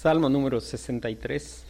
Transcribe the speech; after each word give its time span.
Salmo 0.00 0.28
número 0.28 0.60
63. 0.60 1.64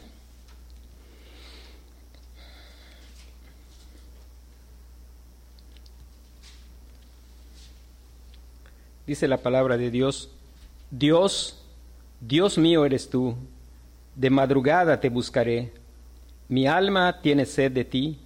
Dice 9.06 9.26
la 9.26 9.38
palabra 9.38 9.78
de 9.78 9.90
Dios, 9.90 10.28
Dios, 10.90 11.64
Dios 12.20 12.58
mío 12.58 12.84
eres 12.84 13.08
tú, 13.08 13.34
de 14.14 14.28
madrugada 14.28 15.00
te 15.00 15.08
buscaré, 15.08 15.72
mi 16.50 16.66
alma 16.66 17.22
tiene 17.22 17.46
sed 17.46 17.72
de 17.72 17.86
ti, 17.86 18.18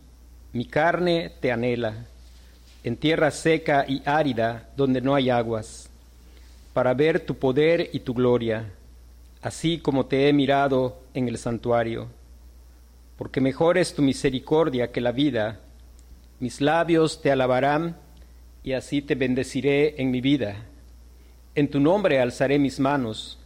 mi 0.53 0.65
carne 0.65 1.33
te 1.39 1.53
anhela, 1.53 2.07
en 2.83 2.97
tierra 2.97 3.31
seca 3.31 3.85
y 3.87 4.03
árida 4.05 4.69
donde 4.77 5.01
no 5.01 5.15
hay 5.15 5.31
aguas, 5.31 5.89
para 6.73 6.93
ver 6.93 7.25
tu 7.25 7.37
poder 7.37 7.89
y 7.93 8.01
tu 8.01 8.15
gloria, 8.15 8.69
así 9.43 9.79
como 9.79 10.07
te 10.07 10.29
he 10.29 10.33
mirado 10.33 11.01
en 11.15 11.29
el 11.29 11.37
santuario. 11.37 12.09
Porque 13.17 13.41
mejor 13.41 13.77
es 13.77 13.95
tu 13.95 14.01
misericordia 14.01 14.93
que 14.93 15.01
la 15.01 15.13
vida, 15.13 15.61
mis 16.41 16.61
labios 16.61 17.21
te 17.21 17.31
alabarán 17.31 17.97
y 18.63 18.73
así 18.73 19.03
te 19.03 19.17
bendeciré 19.17 20.01
en 20.01 20.11
mi 20.11 20.21
vida. 20.21 20.67
En 21.55 21.69
tu 21.69 21.81
nombre 21.81 22.21
alzaré 22.21 22.59
mis 22.59 22.81
manos, 22.81 23.39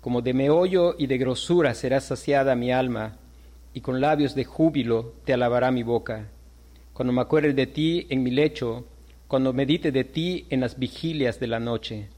como 0.00 0.20
de 0.20 0.34
meollo 0.34 0.94
y 0.98 1.06
de 1.06 1.18
grosura 1.18 1.74
será 1.74 2.00
saciada 2.00 2.54
mi 2.54 2.72
alma, 2.72 3.16
y 3.72 3.80
con 3.80 4.00
labios 4.00 4.34
de 4.34 4.44
júbilo 4.44 5.14
te 5.24 5.32
alabará 5.32 5.70
mi 5.70 5.82
boca. 5.82 6.26
Cuando 6.92 7.12
me 7.12 7.20
acuerde 7.20 7.52
de 7.52 7.66
ti 7.66 8.06
en 8.10 8.22
mi 8.22 8.30
lecho, 8.30 8.84
cuando 9.28 9.52
medite 9.52 9.92
de 9.92 10.04
ti 10.04 10.46
en 10.50 10.60
las 10.60 10.78
vigilias 10.78 11.38
de 11.38 11.46
la 11.46 11.60
noche, 11.60 12.08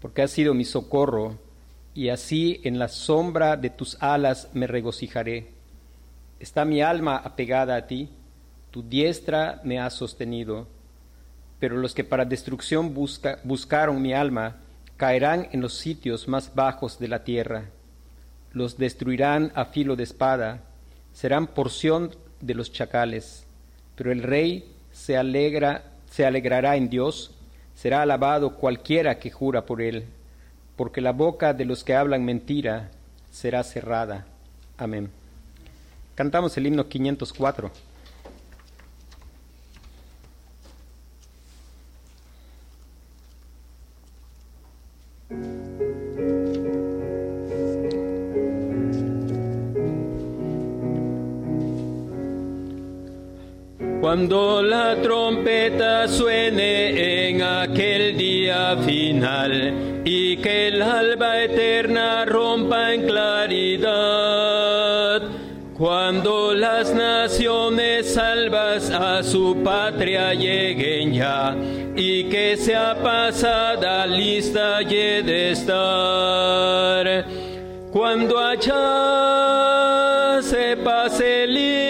porque 0.00 0.22
has 0.22 0.30
sido 0.30 0.54
mi 0.54 0.64
socorro, 0.64 1.36
y 1.98 2.10
así 2.10 2.60
en 2.62 2.78
la 2.78 2.88
sombra 2.88 3.56
de 3.56 3.70
tus 3.70 3.96
alas 4.00 4.48
me 4.54 4.66
regocijaré. 4.66 5.48
Está 6.38 6.64
mi 6.64 6.80
alma 6.80 7.16
apegada 7.16 7.74
a 7.76 7.86
ti, 7.86 8.08
tu 8.70 8.82
diestra 8.82 9.60
me 9.64 9.80
ha 9.80 9.90
sostenido 9.90 10.66
pero 11.58 11.76
los 11.76 11.94
que 11.94 12.04
para 12.04 12.24
destrucción 12.24 12.94
buscaron 12.94 14.00
mi 14.00 14.12
alma 14.12 14.56
caerán 14.96 15.48
en 15.52 15.60
los 15.60 15.74
sitios 15.74 16.28
más 16.28 16.54
bajos 16.54 16.98
de 16.98 17.08
la 17.08 17.24
tierra. 17.24 17.64
Los 18.52 18.78
destruirán 18.78 19.52
a 19.54 19.66
filo 19.66 19.96
de 19.96 20.04
espada, 20.04 20.62
serán 21.12 21.48
porción 21.48 22.14
de 22.40 22.54
los 22.54 22.72
chacales. 22.72 23.44
Pero 23.96 24.12
el 24.12 24.22
rey 24.22 24.72
se 24.92 25.16
alegra, 25.16 25.84
se 26.10 26.24
alegrará 26.24 26.76
en 26.76 26.88
Dios, 26.88 27.32
será 27.74 28.02
alabado 28.02 28.54
cualquiera 28.54 29.18
que 29.18 29.30
jura 29.30 29.66
por 29.66 29.82
él, 29.82 30.06
porque 30.78 31.00
la 31.00 31.10
boca 31.10 31.54
de 31.54 31.64
los 31.64 31.82
que 31.82 31.96
hablan 31.96 32.24
mentira 32.24 32.92
será 33.32 33.64
cerrada. 33.64 34.26
Amén. 34.78 35.10
Cantamos 36.14 36.56
el 36.56 36.68
himno 36.68 36.88
504. 36.88 37.72
Cuando 54.00 54.62
la 54.62 55.02
trompeta 55.02 56.06
suene 56.06 57.30
en 57.30 57.42
aquel 57.42 58.16
día 58.16 58.76
final 58.78 59.87
y 60.10 60.38
que 60.38 60.68
el 60.68 60.80
alba 60.80 61.42
eterna 61.42 62.24
rompa 62.24 62.94
en 62.94 63.02
claridad, 63.02 63.90
cuando 65.76 66.54
las 66.54 66.94
naciones 66.94 68.14
salvas 68.14 68.90
a 68.90 69.22
su 69.22 69.62
patria 69.62 70.32
lleguen 70.32 71.12
ya 71.12 71.54
y 71.94 72.24
que 72.24 72.56
sea 72.56 72.96
pasada 73.02 74.06
lista 74.06 74.80
de 75.22 75.50
estar, 75.50 77.26
cuando 77.92 78.38
allá 78.38 80.40
se 80.40 80.74
pase 80.78 81.46
cuando 81.48 81.87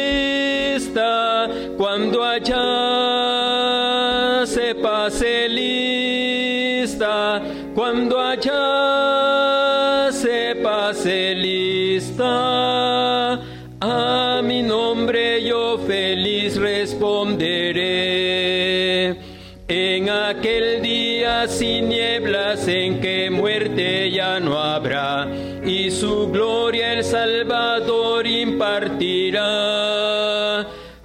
feliz 16.19 16.57
responderé. 16.57 17.79
En 19.69 20.09
aquel 20.11 20.83
día 20.83 21.47
sin 21.47 21.91
nieblas 21.91 22.67
en 22.67 23.01
que 23.01 23.31
muerte 23.31 24.11
ya 24.11 24.41
no 24.41 24.59
habrá, 24.59 25.29
y 25.65 25.93
su 25.93 26.29
gloria 26.33 26.95
el 26.95 27.05
Salvador 27.05 28.27
impartirá 28.27 29.47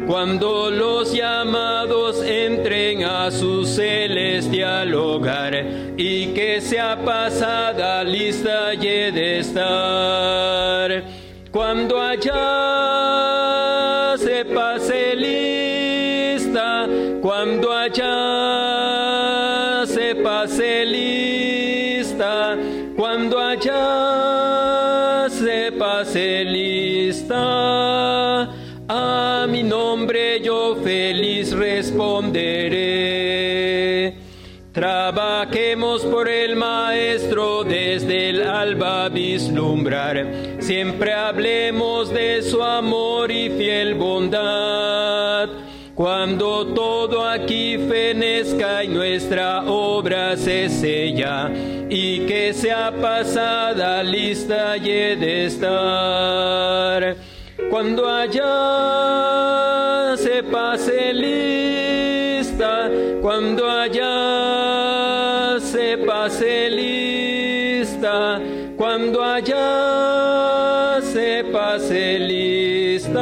cuando 0.07 0.71
los 0.71 1.13
llamados 1.13 2.23
entren 2.23 3.03
a 3.03 3.29
su 3.29 3.65
celestial 3.65 4.95
hogar 4.95 5.53
y 5.97 6.27
que 6.27 6.59
sea 6.61 6.97
pasada 7.03 8.03
lista 8.03 8.73
y 8.73 9.11
de 9.11 9.39
estar. 9.39 11.03
Cuando 11.51 12.01
allá 12.01 12.92
Maestro 36.93 37.63
desde 37.63 38.29
el 38.29 38.43
alba 38.43 39.09
vislumbrar. 39.09 40.27
Siempre 40.59 41.11
hablemos 41.11 42.13
de 42.13 42.43
su 42.43 42.61
amor 42.61 43.31
y 43.31 43.49
fiel 43.49 43.95
bondad. 43.95 45.49
Cuando 45.95 46.67
todo 46.67 47.27
aquí 47.27 47.79
fenezca 47.89 48.83
y 48.83 48.89
nuestra 48.89 49.63
obra 49.63 50.37
se 50.37 50.69
sella, 50.69 51.49
y 51.89 52.27
que 52.27 52.53
sea 52.53 52.91
pasada 53.01 54.03
lista 54.03 54.77
y 54.77 55.15
de 55.15 55.45
estar 55.45 57.15
cuando 57.71 58.07
allá 58.07 58.43
se 60.15 60.43
pase 60.43 61.11
lista, 61.11 62.91
cuando 63.19 63.67
allá 63.67 64.02
cuando 68.77 69.23
allá 69.23 70.99
se 71.01 71.43
pase 71.51 72.19
lista, 72.19 73.19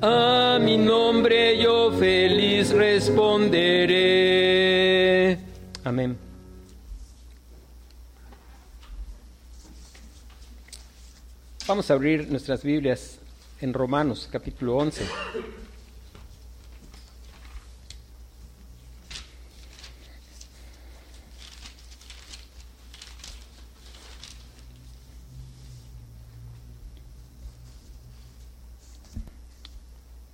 a 0.00 0.58
mi 0.60 0.76
nombre 0.76 1.58
yo 1.62 1.92
feliz 1.92 2.70
responderé. 2.70 3.94
Amén. 5.84 6.16
Vamos 11.66 11.90
a 11.90 11.94
abrir 11.94 12.28
nuestras 12.30 12.62
Biblias 12.62 13.18
en 13.60 13.72
Romanos 13.72 14.28
capítulo 14.30 14.76
11. 14.76 15.06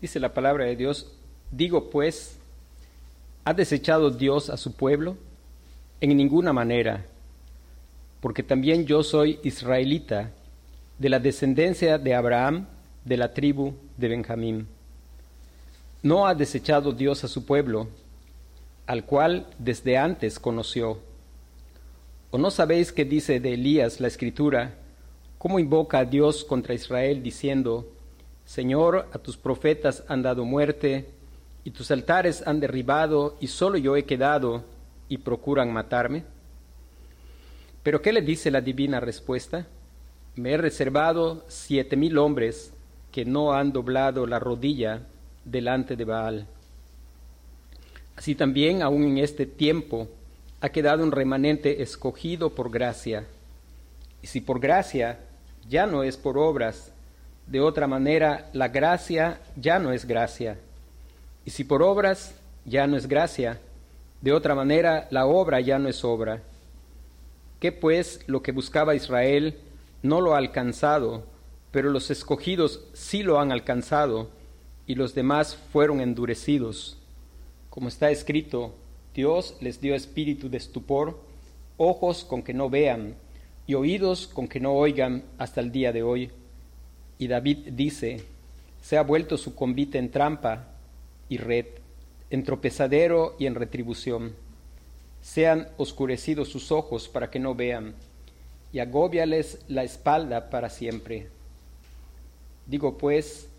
Dice 0.01 0.19
la 0.19 0.33
palabra 0.33 0.65
de 0.65 0.77
Dios, 0.77 1.13
digo 1.51 1.91
pues, 1.91 2.39
¿ha 3.45 3.53
desechado 3.53 4.11
Dios 4.11 4.49
a 4.49 4.57
su 4.57 4.73
pueblo? 4.73 5.17
En 6.01 6.17
ninguna 6.17 6.55
manera, 6.55 7.05
porque 8.21 8.43
también 8.43 8.87
yo 8.87 9.03
soy 9.03 9.39
israelita 9.43 10.31
de 10.99 11.09
la 11.11 11.19
descendencia 11.19 11.99
de 11.99 12.15
Abraham, 12.15 12.67
de 13.05 13.17
la 13.19 13.35
tribu 13.35 13.75
de 13.99 14.09
Benjamín. 14.09 14.67
No 16.03 16.27
ha 16.27 16.35
desechado 16.35 16.93
Dios 16.93 17.23
a 17.25 17.29
su 17.29 17.45
pueblo, 17.45 17.89
al 18.87 19.05
cual 19.05 19.47
desde 19.59 19.99
antes 19.99 20.39
conoció. 20.39 20.99
¿O 22.31 22.39
no 22.39 22.51
sabéis 22.51 22.91
qué 22.91 23.05
dice 23.05 23.39
de 23.39 23.53
Elías 23.53 24.01
la 24.01 24.09
escritura, 24.09 24.75
cómo 25.37 25.59
invoca 25.59 25.99
a 25.99 26.05
Dios 26.07 26.43
contra 26.45 26.73
Israel 26.73 27.23
diciendo, 27.23 27.87
Señor, 28.51 29.07
a 29.13 29.19
tus 29.21 29.37
profetas 29.37 30.03
han 30.09 30.23
dado 30.23 30.45
muerte, 30.45 31.07
y 31.63 31.71
tus 31.71 31.93
altares 31.93 32.45
han 32.45 32.59
derribado, 32.59 33.37
y 33.39 33.47
solo 33.47 33.79
yo 33.79 33.95
he 33.95 34.07
quedado, 34.07 34.65
y 35.09 35.19
procuran 35.19 35.73
matarme? 35.73 36.25
Pero 37.85 38.03
¿qué 38.03 38.13
le 38.13 38.23
dice 38.23 38.51
la 38.51 38.61
divina 38.61 38.99
respuesta? 38.99 39.69
Me 40.35 40.51
he 40.51 40.57
reservado 40.57 41.45
siete 41.47 41.95
mil 41.97 42.19
hombres 42.19 42.73
que 43.13 43.25
no 43.25 43.53
han 43.53 43.71
doblado 43.71 44.27
la 44.27 44.41
rodilla 44.41 45.07
delante 45.45 45.95
de 45.95 46.05
Baal. 46.05 46.47
Así 48.17 48.35
también, 48.35 48.83
aún 48.83 49.05
en 49.05 49.19
este 49.19 49.47
tiempo, 49.47 50.09
ha 50.61 50.71
quedado 50.71 51.05
un 51.05 51.13
remanente 51.13 51.83
escogido 51.83 52.53
por 52.53 52.69
gracia. 52.69 53.29
Y 54.23 54.27
si 54.27 54.41
por 54.41 54.59
gracia 54.59 55.21
ya 55.69 55.87
no 55.87 56.03
es 56.03 56.17
por 56.17 56.37
obras, 56.37 56.93
de 57.51 57.61
otra 57.61 57.89
manera 57.89 58.49
la 58.53 58.69
gracia 58.69 59.41
ya 59.57 59.81
no 59.81 59.93
es 59.93 60.07
gracia. 60.07 60.57
Y 61.45 61.51
si 61.51 61.65
por 61.65 61.83
obras 61.83 62.35
ya 62.65 62.87
no 62.87 62.97
es 62.97 63.09
gracia, 63.09 63.61
de 64.21 64.33
otra 64.33 64.55
manera 64.55 65.09
la 65.11 65.27
obra 65.27 65.61
ya 65.61 65.81
no 65.81 65.89
es 65.89 66.05
obra. 66.05 66.43
¿Qué 67.59 67.73
pues 67.73 68.21
lo 68.29 68.41
que 68.43 68.53
buscaba 68.53 68.95
Israel 68.95 69.59
no 70.03 70.21
lo 70.21 70.35
ha 70.35 70.39
alcanzado, 70.39 71.25
pero 71.73 71.91
los 71.91 72.11
escogidos 72.11 72.85
sí 72.93 73.25
lo 73.25 73.41
han 73.41 73.51
alcanzado, 73.51 74.31
y 74.87 74.95
los 74.95 75.15
demás 75.15 75.57
fueron 75.73 76.01
endurecidos? 76.01 76.99
Como 77.69 77.89
está 77.89 78.11
escrito, 78.11 78.75
Dios 79.13 79.57
les 79.61 79.81
dio 79.81 79.97
espíritu 79.97 80.49
de 80.49 80.57
estupor, 80.57 81.21
ojos 81.77 82.25
con 82.25 82.45
que 82.45 82.55
no 82.55 82.71
vean 82.71 83.17
y 83.67 83.75
oídos 83.75 84.29
con 84.29 84.47
que 84.47 84.61
no 84.61 84.73
oigan 84.73 85.25
hasta 85.37 85.61
el 85.61 85.73
día 85.73 85.93
de 85.93 86.05
hoy. 86.05 86.31
Y 87.21 87.29
David 87.29 87.73
dice, 87.73 88.25
se 88.81 88.97
ha 88.97 89.03
vuelto 89.03 89.37
su 89.37 89.55
convite 89.55 89.99
en 89.99 90.11
trampa 90.11 90.69
y 91.29 91.37
red, 91.37 91.67
en 92.31 92.45
tropezadero 92.45 93.37
y 93.39 93.45
en 93.45 93.57
retribución. 93.57 94.33
Sean 95.21 95.69
oscurecidos 95.77 96.49
sus 96.49 96.73
ojos 96.73 97.11
para 97.11 97.31
que 97.31 97.39
no 97.39 97.55
vean, 97.55 97.93
y 98.73 98.79
agóbiales 98.79 99.59
la 99.69 99.85
espalda 99.85 100.49
para 100.49 100.71
siempre. 100.71 101.29
Digo 102.65 102.97
pues, 102.97 103.51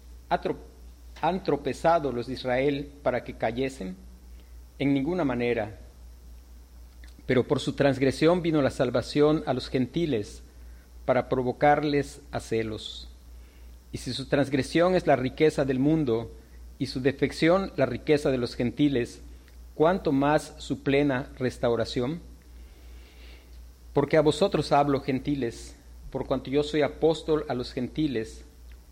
¿han 1.21 1.43
tropezado 1.43 2.11
los 2.11 2.25
de 2.25 2.33
Israel 2.33 2.91
para 3.03 3.23
que 3.23 3.35
cayesen? 3.35 3.95
En 4.79 4.91
ninguna 4.91 5.23
manera. 5.23 5.77
Pero 7.27 7.47
por 7.47 7.59
su 7.59 7.73
transgresión 7.73 8.41
vino 8.41 8.59
la 8.63 8.71
salvación 8.71 9.43
a 9.45 9.53
los 9.53 9.69
gentiles 9.69 10.41
para 11.05 11.29
provocarles 11.29 12.21
a 12.31 12.39
celos. 12.39 13.10
Y 13.91 13.97
si 13.97 14.13
su 14.13 14.27
transgresión 14.27 14.95
es 14.95 15.07
la 15.07 15.15
riqueza 15.15 15.65
del 15.65 15.79
mundo 15.79 16.31
y 16.79 16.87
su 16.87 17.01
defección 17.01 17.71
la 17.75 17.85
riqueza 17.85 18.31
de 18.31 18.37
los 18.37 18.55
gentiles, 18.55 19.21
¿cuánto 19.75 20.11
más 20.11 20.55
su 20.57 20.81
plena 20.81 21.29
restauración? 21.37 22.21
Porque 23.93 24.17
a 24.17 24.21
vosotros 24.21 24.71
hablo, 24.71 25.01
gentiles, 25.01 25.75
por 26.11 26.25
cuanto 26.25 26.49
yo 26.49 26.63
soy 26.63 26.81
apóstol 26.81 27.45
a 27.49 27.53
los 27.53 27.73
gentiles, 27.73 28.45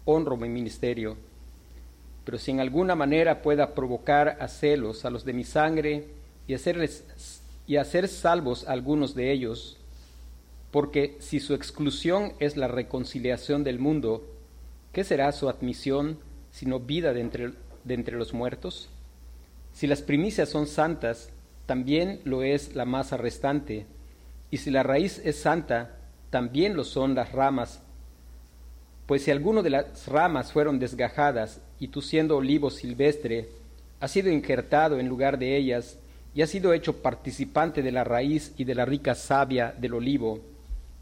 honro 0.05 0.35
mi 0.37 0.49
ministerio 0.49 1.17
pero 2.29 2.37
si 2.37 2.51
en 2.51 2.59
alguna 2.59 2.93
manera 2.93 3.41
pueda 3.41 3.73
provocar 3.73 4.37
a 4.39 4.47
celos 4.47 5.03
a 5.03 5.09
los 5.09 5.25
de 5.25 5.33
mi 5.33 5.43
sangre 5.43 6.05
y, 6.47 6.53
hacerles, 6.53 7.03
y 7.65 7.77
hacer 7.77 8.07
salvos 8.07 8.67
a 8.67 8.73
algunos 8.73 9.15
de 9.15 9.31
ellos, 9.31 9.77
porque 10.69 11.17
si 11.17 11.39
su 11.39 11.55
exclusión 11.55 12.33
es 12.37 12.55
la 12.55 12.67
reconciliación 12.67 13.63
del 13.63 13.79
mundo, 13.79 14.27
¿qué 14.91 15.03
será 15.03 15.31
su 15.31 15.49
admisión 15.49 16.19
sino 16.51 16.79
vida 16.79 17.13
de 17.13 17.21
entre, 17.21 17.51
de 17.83 17.93
entre 17.93 18.17
los 18.17 18.33
muertos? 18.33 18.89
Si 19.73 19.87
las 19.87 20.01
primicias 20.01 20.49
son 20.49 20.67
santas, 20.67 21.29
también 21.65 22.21
lo 22.23 22.43
es 22.43 22.75
la 22.75 22.85
masa 22.85 23.17
restante, 23.17 23.85
y 24.51 24.57
si 24.57 24.71
la 24.71 24.83
raíz 24.83 25.21
es 25.23 25.39
santa, 25.39 25.97
también 26.29 26.75
lo 26.75 26.83
son 26.83 27.15
las 27.15 27.31
ramas 27.31 27.81
pues 29.09 29.23
si 29.23 29.31
alguno 29.31 29.63
de 29.63 29.71
las 29.71 30.05
ramas 30.05 30.51
fueron 30.51 30.77
desgajadas, 30.77 31.61
y 31.79 31.87
tú 31.87 31.99
siendo 31.99 32.37
olivo 32.37 32.69
silvestre, 32.69 33.49
has 33.99 34.11
sido 34.11 34.29
injertado 34.29 34.99
en 34.99 35.07
lugar 35.07 35.39
de 35.39 35.57
ellas, 35.57 35.97
y 36.35 36.43
has 36.43 36.51
sido 36.51 36.73
hecho 36.73 37.01
participante 37.01 37.81
de 37.81 37.91
la 37.91 38.03
raíz 38.03 38.53
y 38.55 38.65
de 38.65 38.75
la 38.75 38.85
rica 38.85 39.15
savia 39.15 39.73
del 39.75 39.95
olivo, 39.95 40.41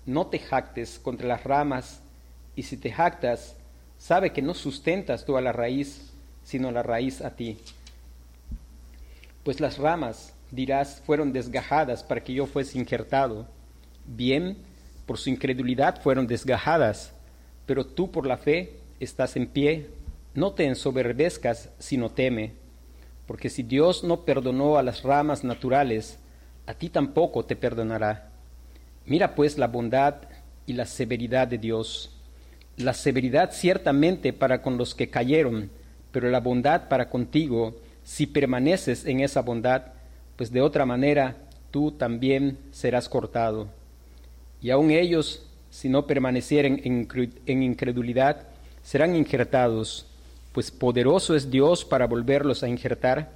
no 0.06 0.28
te 0.28 0.40
jactes 0.40 1.00
contra 1.00 1.28
las 1.28 1.44
ramas, 1.44 2.00
y 2.56 2.64
si 2.64 2.78
te 2.78 2.94
jactas, 2.94 3.57
sabe 3.98 4.32
que 4.32 4.42
no 4.42 4.54
sustentas 4.54 5.26
tú 5.26 5.38
a 5.38 5.42
la 5.42 5.52
raíz, 5.52 6.12
sino 6.44 6.72
la 6.72 6.84
raíz 6.84 7.22
a 7.22 7.36
ti. 7.36 7.58
Pues 9.44 9.60
las 9.60 9.78
ramas, 9.78 10.34
dirás, 10.52 11.02
fueron 11.06 11.34
desgajadas 11.34 12.04
para 12.04 12.24
que 12.24 12.34
yo 12.34 12.46
fuese 12.46 12.78
injertado. 12.78 13.48
Bien, 14.06 14.58
por 15.06 15.18
su 15.18 15.30
incredulidad 15.30 16.02
fueron 16.02 16.28
desgajadas 16.28 17.14
pero 17.68 17.86
tú 17.86 18.10
por 18.10 18.26
la 18.26 18.38
fe 18.38 18.78
estás 19.00 19.36
en 19.36 19.46
pie, 19.46 19.90
no 20.34 20.54
te 20.54 20.66
ensoberbezcas, 20.66 21.70
sino 21.78 22.10
teme, 22.10 22.54
porque 23.28 23.50
si 23.50 23.62
Dios 23.62 24.04
no 24.04 24.22
perdonó 24.22 24.78
a 24.78 24.84
las 24.84 25.04
ramas 25.04 25.44
naturales, 25.44 26.18
a 26.66 26.74
ti 26.74 26.90
tampoco 26.90 27.46
te 27.46 27.56
perdonará. 27.56 28.32
Mira 29.06 29.36
pues 29.36 29.58
la 29.58 29.68
bondad 29.68 30.16
y 30.66 30.74
la 30.74 30.86
severidad 30.86 31.48
de 31.48 31.58
Dios. 31.58 32.17
La 32.78 32.94
severidad 32.94 33.52
ciertamente 33.54 34.34
para 34.34 34.62
con 34.62 34.78
los 34.78 34.96
que 34.96 35.10
cayeron, 35.10 35.70
pero 36.12 36.30
la 36.30 36.40
bondad 36.40 36.88
para 36.88 37.10
contigo, 37.10 37.76
si 38.04 38.28
permaneces 38.28 39.06
en 39.06 39.20
esa 39.20 39.42
bondad, 39.42 39.94
pues 40.36 40.52
de 40.52 40.62
otra 40.62 40.86
manera 40.86 41.36
tú 41.72 41.92
también 41.92 42.58
serás 42.72 43.10
cortado. 43.10 43.68
Y 44.62 44.70
aun 44.70 44.92
ellos 44.92 45.44
si 45.70 45.90
no 45.90 46.08
permanecieren 46.08 47.08
en 47.46 47.64
incredulidad, 47.64 48.48
serán 48.84 49.16
injertados, 49.16 50.08
pues 50.54 50.72
poderoso 50.72 51.36
es 51.36 51.52
Dios 51.52 51.86
para 51.86 52.08
volverlos 52.08 52.64
a 52.64 52.70
injertar. 52.70 53.32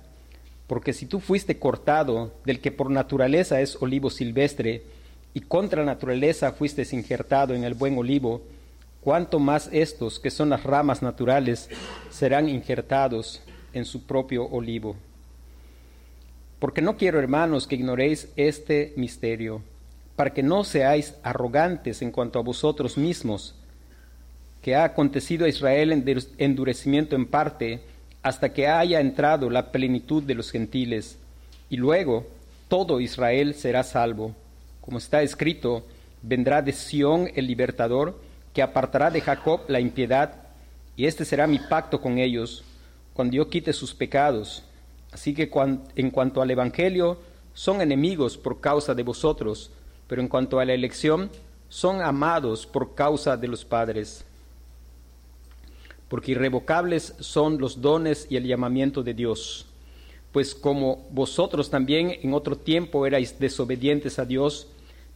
Porque 0.66 0.94
si 0.94 1.06
tú 1.06 1.20
fuiste 1.20 1.60
cortado 1.60 2.34
del 2.46 2.60
que 2.60 2.72
por 2.72 2.90
naturaleza 2.90 3.62
es 3.62 3.78
olivo 3.82 4.10
silvestre, 4.10 4.84
y 5.34 5.42
contra 5.42 5.86
naturaleza 5.86 6.52
fuiste 6.52 6.86
injertado 6.92 7.54
en 7.54 7.64
el 7.64 7.74
buen 7.74 7.98
olivo, 7.98 8.42
cuánto 9.02 9.40
más 9.40 9.70
estos, 9.72 10.20
que 10.20 10.32
son 10.32 10.50
las 10.50 10.64
ramas 10.64 11.02
naturales, 11.02 11.70
serán 12.10 12.48
injertados 12.48 13.42
en 13.74 13.86
su 13.86 14.04
propio 14.04 14.46
olivo. 14.46 14.96
Porque 16.60 16.82
no 16.82 16.96
quiero, 16.96 17.20
hermanos, 17.20 17.68
que 17.68 17.76
ignoréis 17.76 18.30
este 18.36 18.94
misterio 18.96 19.62
para 20.16 20.34
que 20.34 20.44
no 20.44 20.64
seáis 20.64 21.16
arrogantes 21.24 22.02
en 22.04 22.12
cuanto 22.12 22.38
a 22.38 22.44
vosotros 22.44 22.98
mismos, 22.98 23.56
que 24.62 24.76
ha 24.76 24.84
acontecido 24.84 25.46
a 25.46 25.50
Israel 25.50 25.92
endurecimiento 26.38 27.16
en 27.16 27.26
parte, 27.26 27.82
hasta 28.22 28.54
que 28.54 28.68
haya 28.68 29.00
entrado 29.00 29.50
la 29.50 29.72
plenitud 29.72 30.22
de 30.22 30.36
los 30.36 30.52
gentiles, 30.52 31.18
y 31.72 31.78
luego 31.78 32.28
todo 32.68 33.00
Israel 33.00 33.56
será 33.56 33.84
salvo. 33.84 34.36
Como 34.82 35.00
está 35.00 35.24
escrito, 35.24 35.88
vendrá 36.22 36.62
de 36.62 36.74
Sión 36.74 37.32
el 37.34 37.48
libertador, 37.48 38.22
que 38.54 38.62
apartará 38.62 39.10
de 39.10 39.22
Jacob 39.22 39.62
la 39.68 39.80
impiedad, 39.80 40.36
y 40.96 41.06
este 41.06 41.26
será 41.26 41.48
mi 41.48 41.60
pacto 41.60 42.02
con 42.02 42.18
ellos, 42.18 42.64
cuando 43.14 43.36
yo 43.36 43.50
quite 43.50 43.74
sus 43.74 43.94
pecados. 43.94 44.64
Así 45.12 45.34
que 45.34 45.50
en 45.96 46.12
cuanto 46.12 46.42
al 46.42 46.52
Evangelio, 46.52 47.18
son 47.54 47.82
enemigos 47.82 48.38
por 48.38 48.62
causa 48.62 48.94
de 48.94 49.04
vosotros, 49.04 49.72
pero 50.08 50.22
en 50.22 50.28
cuanto 50.28 50.60
a 50.60 50.66
la 50.66 50.74
elección, 50.74 51.30
son 51.70 52.02
amados 52.02 52.66
por 52.66 52.96
causa 52.96 53.38
de 53.38 53.48
los 53.48 53.64
padres, 53.64 54.26
porque 56.10 56.34
irrevocables 56.34 57.16
son 57.20 57.58
los 57.60 57.82
dones 57.82 58.28
y 58.30 58.36
el 58.36 58.46
llamamiento 58.46 59.04
de 59.04 59.14
Dios. 59.14 59.66
Pues 60.34 60.54
como 60.54 61.08
vosotros 61.12 61.70
también 61.70 62.18
en 62.22 62.34
otro 62.34 62.58
tiempo 62.58 63.06
erais 63.06 63.40
desobedientes 63.40 64.20
a 64.20 64.26
Dios, 64.26 64.68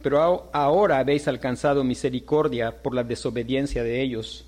pero 0.06 0.48
ahora 0.52 0.98
habéis 1.00 1.26
alcanzado 1.26 1.82
misericordia 1.82 2.80
por 2.80 2.94
la 2.94 3.02
desobediencia 3.02 3.82
de 3.82 4.00
ellos. 4.02 4.44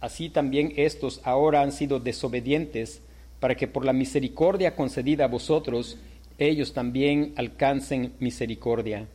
Así 0.00 0.28
también 0.28 0.74
estos 0.76 1.22
ahora 1.24 1.62
han 1.62 1.72
sido 1.72 1.98
desobedientes, 1.98 3.00
para 3.40 3.54
que 3.54 3.68
por 3.68 3.86
la 3.86 3.94
misericordia 3.94 4.76
concedida 4.76 5.24
a 5.24 5.28
vosotros, 5.28 5.96
ellos 6.36 6.74
también 6.74 7.32
alcancen 7.36 8.12
misericordia 8.20 9.06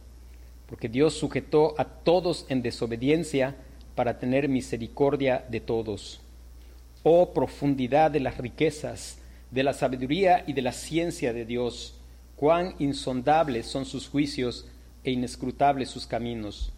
porque 0.72 0.88
Dios 0.88 1.14
sujetó 1.16 1.76
a 1.78 1.84
todos 1.84 2.46
en 2.48 2.64
desobediencia 2.64 3.58
para 3.94 4.18
tener 4.18 4.48
misericordia 4.48 5.46
de 5.48 5.60
todos. 5.60 6.22
Oh 7.04 7.34
profundidad 7.34 8.10
de 8.10 8.22
las 8.22 8.38
riquezas, 8.38 9.20
de 9.52 9.64
la 9.64 9.74
sabiduría 9.74 10.44
y 10.48 10.54
de 10.54 10.62
la 10.64 10.72
ciencia 10.72 11.34
de 11.34 11.46
Dios, 11.46 12.00
cuán 12.38 12.74
insondables 12.80 13.68
son 13.68 13.86
sus 13.86 14.08
juicios 14.08 14.66
e 15.04 15.12
inescrutables 15.12 15.90
sus 15.90 16.08
caminos. 16.08 16.72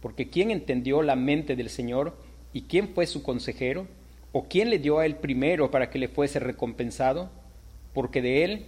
Porque 0.00 0.28
¿quién 0.28 0.50
entendió 0.50 1.02
la 1.02 1.16
mente 1.16 1.56
del 1.56 1.70
Señor 1.70 2.16
y 2.52 2.62
quién 2.62 2.88
fue 2.88 3.06
su 3.06 3.22
consejero? 3.22 3.86
¿O 4.32 4.44
quién 4.44 4.70
le 4.70 4.78
dio 4.78 4.98
a 4.98 5.06
él 5.06 5.16
primero 5.16 5.70
para 5.70 5.90
que 5.90 5.98
le 5.98 6.08
fuese 6.08 6.40
recompensado? 6.40 7.30
Porque 7.92 8.22
de 8.22 8.44
él 8.44 8.66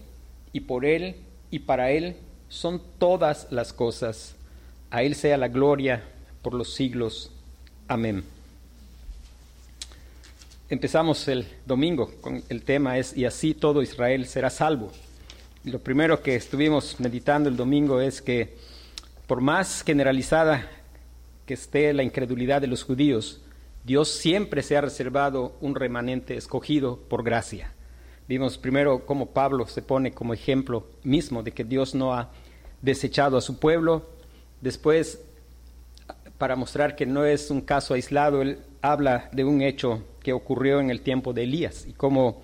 y 0.52 0.60
por 0.60 0.84
él 0.84 1.16
y 1.50 1.60
para 1.60 1.90
él 1.90 2.16
son 2.48 2.80
todas 2.98 3.48
las 3.50 3.72
cosas. 3.72 4.36
A 4.90 5.02
él 5.02 5.14
sea 5.14 5.36
la 5.36 5.48
gloria 5.48 6.04
por 6.42 6.54
los 6.54 6.74
siglos. 6.74 7.32
Amén. 7.88 8.22
Empezamos 10.70 11.28
el 11.28 11.46
domingo 11.66 12.10
con 12.20 12.42
el 12.48 12.62
tema 12.62 12.98
es 12.98 13.16
y 13.16 13.24
así 13.24 13.54
todo 13.54 13.82
Israel 13.82 14.26
será 14.26 14.50
salvo. 14.50 14.92
lo 15.64 15.78
primero 15.78 16.22
que 16.22 16.36
estuvimos 16.36 17.00
meditando 17.00 17.48
el 17.48 17.56
domingo 17.56 18.00
es 18.00 18.20
que 18.20 18.56
por 19.26 19.40
más 19.40 19.82
generalizada 19.82 20.68
que 21.46 21.54
esté 21.54 21.92
la 21.92 22.02
incredulidad 22.02 22.60
de 22.60 22.66
los 22.66 22.84
judíos, 22.84 23.42
Dios 23.84 24.10
siempre 24.10 24.62
se 24.62 24.76
ha 24.76 24.80
reservado 24.80 25.56
un 25.60 25.74
remanente 25.74 26.36
escogido 26.36 26.98
por 27.08 27.22
gracia. 27.22 27.72
Vimos 28.26 28.56
primero 28.56 29.04
cómo 29.04 29.26
Pablo 29.26 29.66
se 29.66 29.82
pone 29.82 30.12
como 30.12 30.32
ejemplo 30.32 30.86
mismo 31.02 31.42
de 31.42 31.52
que 31.52 31.64
Dios 31.64 31.94
no 31.94 32.14
ha 32.14 32.30
desechado 32.80 33.36
a 33.36 33.42
su 33.42 33.58
pueblo. 33.58 34.06
Después, 34.62 35.22
para 36.38 36.56
mostrar 36.56 36.96
que 36.96 37.04
no 37.04 37.26
es 37.26 37.50
un 37.50 37.60
caso 37.60 37.92
aislado, 37.92 38.40
él 38.40 38.58
habla 38.80 39.28
de 39.32 39.44
un 39.44 39.60
hecho 39.60 40.02
que 40.22 40.32
ocurrió 40.32 40.80
en 40.80 40.90
el 40.90 41.02
tiempo 41.02 41.34
de 41.34 41.44
Elías 41.44 41.86
y 41.86 41.92
cómo 41.92 42.42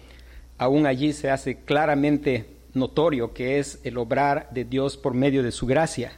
aún 0.59 0.87
allí 0.87 1.15
se 1.15 1.31
hace 1.31 1.57
claramente 1.57 2.47
notorio 2.75 3.33
que 3.33 3.59
es 3.59 3.81
el 3.85 3.97
obrar 3.97 4.49
de 4.51 4.65
Dios 4.65 4.99
por 4.99 5.15
medio 5.15 5.43
de 5.43 5.53
su 5.53 5.67
gracia, 5.67 6.13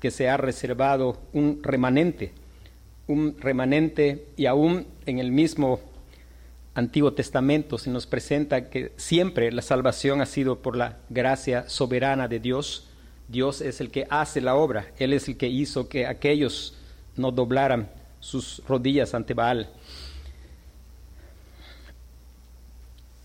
que 0.00 0.10
se 0.10 0.28
ha 0.28 0.36
reservado 0.36 1.18
un 1.32 1.60
remanente 1.62 2.32
un 3.06 3.36
remanente 3.38 4.26
y 4.36 4.46
aún 4.46 4.86
en 5.06 5.18
el 5.18 5.30
mismo 5.30 5.80
Antiguo 6.74 7.12
Testamento 7.12 7.78
se 7.78 7.90
nos 7.90 8.06
presenta 8.06 8.68
que 8.68 8.92
siempre 8.96 9.50
la 9.52 9.62
salvación 9.62 10.20
ha 10.20 10.26
sido 10.26 10.58
por 10.60 10.76
la 10.76 10.98
gracia 11.08 11.68
soberana 11.68 12.28
de 12.28 12.40
Dios. 12.40 12.88
Dios 13.28 13.60
es 13.60 13.80
el 13.80 13.90
que 13.90 14.06
hace 14.10 14.40
la 14.40 14.56
obra, 14.56 14.92
Él 14.98 15.12
es 15.12 15.28
el 15.28 15.36
que 15.36 15.48
hizo 15.48 15.88
que 15.88 16.06
aquellos 16.06 16.76
no 17.16 17.32
doblaran 17.32 17.88
sus 18.20 18.62
rodillas 18.68 19.14
ante 19.14 19.34
Baal. 19.34 19.70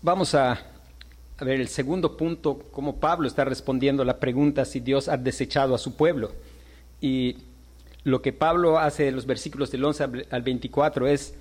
Vamos 0.00 0.34
a, 0.34 0.58
ver 1.40 1.60
el 1.60 1.68
segundo 1.68 2.16
punto, 2.16 2.66
cómo 2.72 2.96
Pablo 2.96 3.28
está 3.28 3.44
respondiendo 3.44 4.04
la 4.04 4.18
pregunta 4.18 4.64
si 4.64 4.80
Dios 4.80 5.08
ha 5.08 5.16
desechado 5.16 5.74
a 5.74 5.78
su 5.78 5.94
pueblo. 5.96 6.32
Y 7.02 7.36
lo 8.04 8.22
que 8.22 8.32
Pablo 8.32 8.78
hace 8.78 9.08
en 9.08 9.16
los 9.16 9.26
versículos 9.26 9.70
del 9.70 9.84
11 9.84 10.26
al 10.30 10.42
24 10.42 11.08
es 11.08 11.34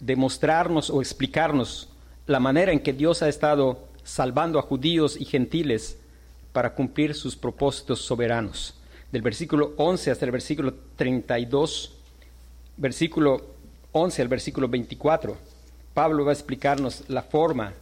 demostrarnos 0.00 0.88
o 0.88 1.00
explicarnos 1.00 1.90
la 2.26 2.40
manera 2.40 2.72
en 2.72 2.80
que 2.80 2.92
Dios 2.92 3.22
ha 3.22 3.28
estado 3.28 3.88
salvando 4.04 4.58
a 4.58 4.62
judíos 4.62 5.20
y 5.20 5.24
gentiles 5.24 5.98
para 6.52 6.74
cumplir 6.74 7.14
sus 7.14 7.36
propósitos 7.36 8.00
soberanos. 8.00 8.74
Del 9.10 9.22
versículo 9.22 9.74
11 9.76 10.12
hasta 10.12 10.24
el 10.24 10.30
versículo 10.30 10.74
32, 10.96 11.92
versículo 12.76 13.44
11 13.92 14.22
al 14.22 14.28
versículo 14.28 14.68
24, 14.68 15.36
Pablo 15.92 16.24
va 16.24 16.30
a 16.30 16.34
explicarnos 16.34 17.02
la 17.08 17.22
forma 17.22 17.72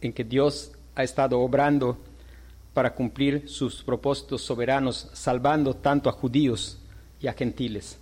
en 0.00 0.12
que 0.12 0.24
Dios 0.24 0.72
ha 0.94 1.02
estado 1.02 1.38
obrando 1.38 1.98
para 2.72 2.94
cumplir 2.94 3.48
sus 3.48 3.82
propósitos 3.82 4.42
soberanos, 4.42 5.08
salvando 5.12 5.74
tanto 5.74 6.08
a 6.08 6.12
judíos 6.12 6.78
y 7.20 7.26
a 7.26 7.32
gentiles. 7.32 7.98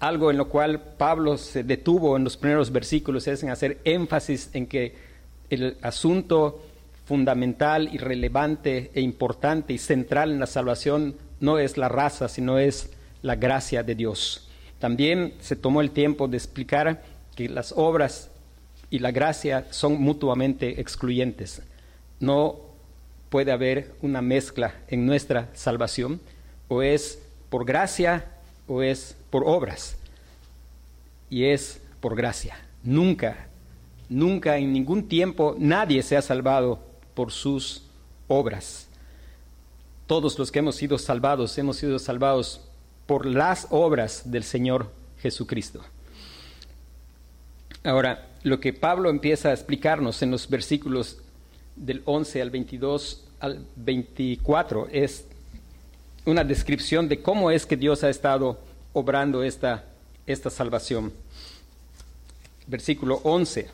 algo 0.00 0.30
en 0.30 0.36
lo 0.36 0.48
cual 0.48 0.80
Pablo 0.98 1.38
se 1.38 1.62
detuvo 1.62 2.16
en 2.16 2.24
los 2.24 2.36
primeros 2.36 2.70
versículos 2.70 3.26
es 3.28 3.42
en 3.42 3.50
hacer 3.50 3.80
énfasis 3.84 4.50
en 4.52 4.66
que 4.66 4.94
el 5.50 5.76
asunto 5.82 6.62
fundamental 7.04 7.88
y 7.92 7.98
relevante 7.98 8.90
e 8.94 9.00
importante 9.00 9.72
y 9.72 9.78
central 9.78 10.32
en 10.32 10.40
la 10.40 10.46
salvación 10.46 11.16
no 11.40 11.58
es 11.58 11.76
la 11.76 11.88
raza, 11.88 12.28
sino 12.28 12.58
es 12.58 12.90
la 13.22 13.36
gracia 13.36 13.82
de 13.82 13.94
Dios. 13.94 14.48
También 14.78 15.34
se 15.40 15.56
tomó 15.56 15.80
el 15.80 15.90
tiempo 15.90 16.26
de 16.26 16.36
explicar 16.36 17.02
que 17.36 17.48
las 17.48 17.72
obras 17.76 18.30
y 18.90 18.98
la 18.98 19.10
gracia 19.10 19.66
son 19.70 20.00
mutuamente 20.00 20.80
excluyentes. 20.80 21.62
No 22.20 22.71
puede 23.32 23.50
haber 23.50 23.94
una 24.02 24.20
mezcla 24.20 24.74
en 24.88 25.06
nuestra 25.06 25.48
salvación, 25.54 26.20
o 26.68 26.82
es 26.82 27.18
por 27.48 27.64
gracia 27.64 28.26
o 28.66 28.82
es 28.82 29.16
por 29.30 29.44
obras. 29.46 29.96
Y 31.30 31.44
es 31.44 31.80
por 32.00 32.14
gracia. 32.14 32.58
Nunca, 32.82 33.48
nunca 34.10 34.58
en 34.58 34.74
ningún 34.74 35.08
tiempo 35.08 35.56
nadie 35.58 36.02
se 36.02 36.14
ha 36.14 36.20
salvado 36.20 36.80
por 37.14 37.32
sus 37.32 37.84
obras. 38.28 38.86
Todos 40.06 40.38
los 40.38 40.52
que 40.52 40.58
hemos 40.58 40.76
sido 40.76 40.98
salvados 40.98 41.56
hemos 41.56 41.78
sido 41.78 41.98
salvados 41.98 42.60
por 43.06 43.24
las 43.24 43.66
obras 43.70 44.30
del 44.30 44.44
Señor 44.44 44.90
Jesucristo. 45.22 45.80
Ahora, 47.82 48.28
lo 48.42 48.60
que 48.60 48.74
Pablo 48.74 49.08
empieza 49.08 49.48
a 49.48 49.54
explicarnos 49.54 50.20
en 50.20 50.30
los 50.30 50.50
versículos 50.50 51.22
del 51.76 52.02
11 52.04 52.42
al 52.42 52.50
22 52.50 53.24
al 53.40 53.66
24 53.76 54.88
es 54.92 55.24
una 56.24 56.44
descripción 56.44 57.08
de 57.08 57.20
cómo 57.20 57.50
es 57.50 57.66
que 57.66 57.76
Dios 57.76 58.04
ha 58.04 58.10
estado 58.10 58.60
obrando 58.92 59.42
esta, 59.42 59.84
esta 60.26 60.50
salvación. 60.50 61.12
Versículo 62.68 63.20
11. 63.24 63.68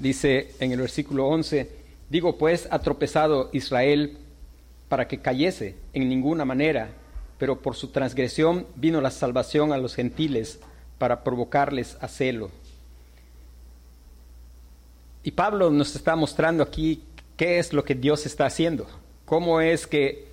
Dice 0.00 0.54
en 0.58 0.72
el 0.72 0.80
versículo 0.80 1.28
11, 1.28 1.70
digo 2.08 2.36
pues, 2.38 2.66
ha 2.70 2.80
tropezado 2.80 3.50
Israel 3.52 4.16
para 4.88 5.06
que 5.06 5.20
cayese 5.20 5.76
en 5.92 6.08
ninguna 6.08 6.44
manera, 6.44 6.88
pero 7.38 7.60
por 7.60 7.76
su 7.76 7.88
transgresión 7.88 8.66
vino 8.74 9.00
la 9.00 9.12
salvación 9.12 9.72
a 9.72 9.78
los 9.78 9.94
gentiles 9.94 10.58
para 10.98 11.22
provocarles 11.22 11.96
a 12.00 12.08
celo. 12.08 12.50
Y 15.22 15.32
Pablo 15.32 15.70
nos 15.70 15.94
está 15.94 16.16
mostrando 16.16 16.62
aquí 16.62 17.02
qué 17.36 17.58
es 17.58 17.72
lo 17.72 17.84
que 17.84 17.94
Dios 17.94 18.26
está 18.26 18.46
haciendo, 18.46 18.86
cómo 19.24 19.60
es 19.60 19.86
que 19.86 20.28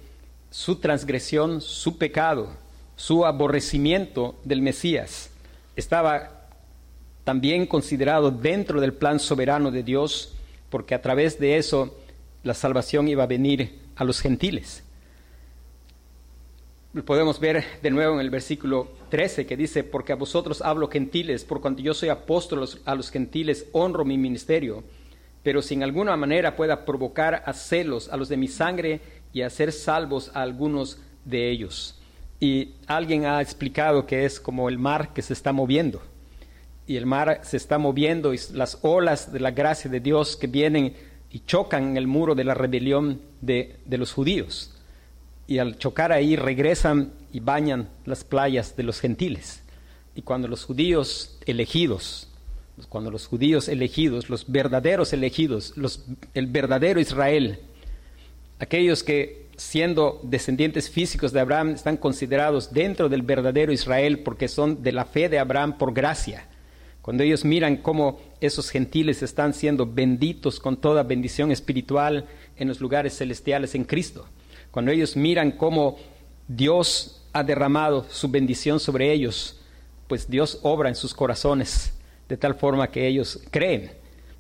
su 0.50 0.77
transgresión, 0.77 1.62
su 1.62 1.98
pecado, 1.98 2.50
su 2.96 3.25
aborrecimiento 3.25 4.36
del 4.44 4.62
Mesías 4.62 5.29
estaba 5.75 6.48
también 7.24 7.65
considerado 7.65 8.32
dentro 8.32 8.79
del 8.79 8.94
plan 8.94 9.20
soberano 9.20 9.72
de 9.72 9.84
Dios, 9.84 10.34
porque 10.70 10.96
a 10.96 11.01
través 11.01 11.39
de 11.39 11.58
eso 11.58 11.96
la 12.44 12.53
salvación 12.53 13.08
iba 13.08 13.24
a 13.24 13.27
venir 13.27 13.79
a 13.96 14.03
los 14.03 14.22
gentiles. 14.22 14.84
Podemos 17.06 17.39
ver 17.39 17.63
de 17.84 17.92
nuevo 17.92 18.16
en 18.16 18.22
el 18.22 18.30
versículo 18.30 18.88
13 19.10 19.46
que 19.46 19.58
dice, 19.58 19.84
porque 19.84 20.13
a 20.13 20.16
vosotros 20.16 20.62
hablo 20.62 20.88
gentiles, 20.88 21.44
por 21.44 21.62
cuanto 21.62 21.82
yo 21.82 21.94
soy 21.94 22.10
apóstol 22.10 22.68
a 22.86 22.96
los 22.96 23.12
gentiles, 23.12 23.68
honro 23.74 24.06
mi 24.06 24.18
ministerio, 24.18 24.84
pero 25.44 25.62
si 25.62 25.75
en 25.75 25.84
alguna 25.84 26.16
manera 26.16 26.56
pueda 26.56 26.86
provocar 26.86 27.44
a 27.46 27.54
celos 27.54 28.10
a 28.10 28.18
los 28.18 28.30
de 28.30 28.38
mi 28.38 28.48
sangre 28.48 29.01
y 29.34 29.42
hacer 29.42 29.74
salvos 29.74 30.32
a 30.34 30.42
algunos 30.42 31.00
de 31.25 31.51
ellos. 31.51 32.00
Y 32.39 32.75
alguien 32.88 33.25
ha 33.25 33.42
explicado 33.42 34.06
que 34.06 34.25
es 34.25 34.39
como 34.39 34.70
el 34.70 34.77
mar 34.77 35.13
que 35.13 35.22
se 35.22 35.34
está 35.34 35.51
moviendo. 35.51 36.01
Y 36.88 36.96
el 36.96 37.06
mar 37.06 37.42
se 37.44 37.58
está 37.58 37.77
moviendo 37.77 38.34
y 38.34 38.39
las 38.54 38.80
olas 38.82 39.32
de 39.32 39.39
la 39.39 39.51
gracia 39.51 39.92
de 39.92 40.00
Dios 40.00 40.38
que 40.38 40.48
vienen 40.48 40.96
y 41.30 41.39
chocan 41.39 41.89
en 41.89 41.98
el 41.98 42.08
muro 42.08 42.34
de 42.34 42.46
la 42.46 42.54
rebelión 42.54 43.22
de, 43.42 43.75
de 43.86 43.98
los 43.98 44.13
judíos 44.13 44.77
y 45.48 45.60
al 45.60 45.77
chocar 45.77 46.12
ahí 46.12 46.36
regresan 46.36 47.13
y 47.32 47.39
bañan 47.39 47.89
las 48.06 48.24
playas 48.24 48.75
de 48.75 48.84
los 48.84 49.00
gentiles. 49.00 49.63
Y 50.13 50.22
cuando 50.22 50.48
los 50.48 50.66
judíos 50.66 51.38
elegidos, 51.46 52.27
cuando 52.89 53.10
los 53.10 53.27
judíos 53.27 53.70
elegidos, 53.70 54.30
los 54.30 54.51
verdaderos 54.51 55.13
elegidos, 55.13 55.75
los, 55.77 56.06
el 56.34 56.48
verdadero 56.48 57.00
Israel, 57.00 57.60
aquellos 58.60 59.04
que 59.04 59.48
siendo 59.56 60.20
descendientes 60.24 60.89
físicos 60.89 61.32
de 61.32 61.39
Abraham 61.39 61.70
están 61.70 61.98
considerados 61.98 62.74
dentro 62.74 63.10
del 63.10 63.24
verdadero 63.24 63.72
Israel 63.72 64.20
porque 64.20 64.48
son 64.48 64.84
de 64.84 64.92
la 64.92 65.06
fe 65.06 65.30
de 65.30 65.39
Abraham 65.39 65.77
por 65.77 65.94
gracia. 65.94 66.48
Cuando 67.01 67.24
ellos 67.24 67.46
miran 67.46 67.77
cómo 67.77 68.20
esos 68.42 68.70
gentiles 68.70 69.24
están 69.24 69.54
siendo 69.54 69.86
benditos 69.86 70.60
con 70.60 70.75
toda 70.75 71.04
bendición 71.04 71.51
espiritual 71.51 72.25
en 72.58 72.68
los 72.68 72.82
lugares 72.82 73.18
celestiales 73.18 73.75
en 73.75 73.86
Cristo 73.86 74.27
cuando 74.72 74.92
ellos 74.92 75.16
miran 75.16 75.52
cómo 75.52 75.98
Dios 76.48 77.24
ha 77.34 77.44
derramado 77.44 78.06
su 78.10 78.30
bendición 78.30 78.80
sobre 78.80 79.12
ellos, 79.12 79.60
pues 80.08 80.30
Dios 80.30 80.60
obra 80.64 80.90
en 80.90 80.96
sus 80.96 81.14
corazones 81.14 81.94
de 82.30 82.38
tal 82.38 82.56
forma 82.56 82.90
que 82.90 83.08
ellos 83.08 83.42
creen. 83.52 83.92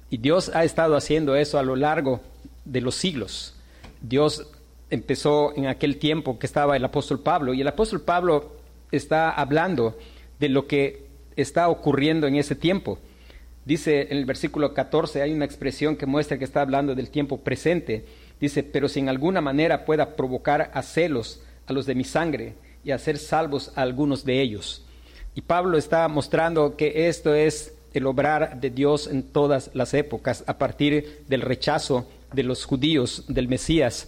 Y 0.09 0.17
Dios 0.17 0.49
ha 0.53 0.63
estado 0.63 0.95
haciendo 0.95 1.35
eso 1.35 1.59
a 1.59 1.63
lo 1.63 1.75
largo 1.75 2.21
de 2.65 2.81
los 2.81 2.95
siglos. 2.95 3.53
Dios 4.01 4.47
empezó 4.89 5.55
en 5.55 5.67
aquel 5.67 5.97
tiempo 5.97 6.39
que 6.39 6.45
estaba 6.45 6.77
el 6.77 6.85
apóstol 6.85 7.19
Pablo 7.19 7.53
y 7.53 7.61
el 7.61 7.67
apóstol 7.67 8.01
Pablo 8.01 8.57
está 8.91 9.31
hablando 9.31 9.97
de 10.39 10.49
lo 10.49 10.67
que 10.67 11.07
está 11.35 11.67
ocurriendo 11.69 12.27
en 12.27 12.35
ese 12.35 12.55
tiempo. 12.55 12.99
Dice 13.65 14.07
en 14.09 14.17
el 14.17 14.25
versículo 14.25 14.73
14, 14.73 15.21
hay 15.21 15.33
una 15.33 15.45
expresión 15.45 15.97
que 15.97 16.05
muestra 16.05 16.37
que 16.37 16.45
está 16.45 16.61
hablando 16.61 16.95
del 16.95 17.09
tiempo 17.09 17.41
presente. 17.41 18.05
Dice, 18.39 18.63
pero 18.63 18.87
si 18.87 18.99
en 18.99 19.09
alguna 19.09 19.41
manera 19.41 19.85
pueda 19.85 20.15
provocar 20.15 20.71
a 20.73 20.81
celos 20.81 21.41
a 21.65 21.73
los 21.73 21.85
de 21.85 21.95
mi 21.95 22.03
sangre 22.03 22.55
y 22.83 22.91
hacer 22.91 23.17
salvos 23.17 23.71
a 23.75 23.81
algunos 23.81 24.23
de 24.23 24.41
ellos. 24.41 24.85
Y 25.35 25.41
Pablo 25.41 25.77
está 25.77 26.07
mostrando 26.07 26.75
que 26.75 27.07
esto 27.07 27.35
es 27.35 27.73
el 27.93 28.05
obrar 28.05 28.59
de 28.59 28.69
Dios 28.69 29.07
en 29.07 29.23
todas 29.23 29.71
las 29.73 29.93
épocas, 29.93 30.43
a 30.47 30.57
partir 30.57 31.23
del 31.27 31.41
rechazo 31.41 32.07
de 32.33 32.43
los 32.43 32.65
judíos 32.65 33.23
del 33.27 33.47
Mesías. 33.47 34.07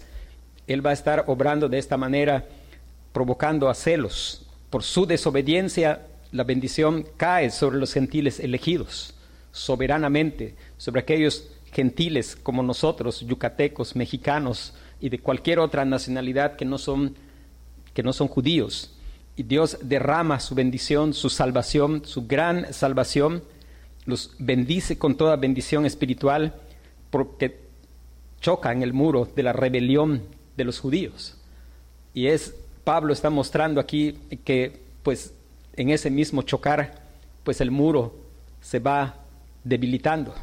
Él 0.66 0.84
va 0.84 0.90
a 0.90 0.94
estar 0.94 1.24
obrando 1.26 1.68
de 1.68 1.78
esta 1.78 1.96
manera, 1.96 2.46
provocando 3.12 3.68
a 3.68 3.74
celos. 3.74 4.46
Por 4.70 4.82
su 4.82 5.06
desobediencia, 5.06 6.06
la 6.32 6.44
bendición 6.44 7.06
cae 7.16 7.50
sobre 7.50 7.78
los 7.78 7.92
gentiles 7.92 8.38
elegidos, 8.38 9.14
soberanamente, 9.52 10.54
sobre 10.78 11.00
aquellos 11.00 11.48
gentiles 11.72 12.36
como 12.36 12.62
nosotros, 12.62 13.20
yucatecos, 13.20 13.96
mexicanos 13.96 14.74
y 15.00 15.08
de 15.08 15.18
cualquier 15.18 15.58
otra 15.58 15.84
nacionalidad 15.84 16.56
que 16.56 16.64
no 16.64 16.78
son, 16.78 17.14
que 17.94 18.02
no 18.02 18.12
son 18.12 18.28
judíos. 18.28 18.92
Y 19.36 19.42
Dios 19.44 19.78
derrama 19.82 20.40
su 20.40 20.54
bendición, 20.54 21.14
su 21.14 21.30
salvación, 21.30 22.02
su 22.04 22.26
gran 22.26 22.72
salvación 22.72 23.42
los 24.06 24.34
bendice 24.38 24.98
con 24.98 25.16
toda 25.16 25.36
bendición 25.36 25.86
espiritual 25.86 26.54
porque 27.10 27.60
choca 28.40 28.72
en 28.72 28.82
el 28.82 28.92
muro 28.92 29.28
de 29.34 29.42
la 29.42 29.52
rebelión 29.52 30.22
de 30.56 30.64
los 30.64 30.80
judíos. 30.80 31.36
Y 32.14 32.26
es 32.26 32.54
Pablo 32.84 33.12
está 33.12 33.30
mostrando 33.30 33.80
aquí 33.80 34.18
que 34.44 34.80
pues 35.02 35.32
en 35.74 35.90
ese 35.90 36.10
mismo 36.10 36.42
chocar 36.42 37.02
pues 37.44 37.60
el 37.60 37.70
muro 37.70 38.14
se 38.60 38.78
va 38.78 39.16
debilitando. 39.64 40.34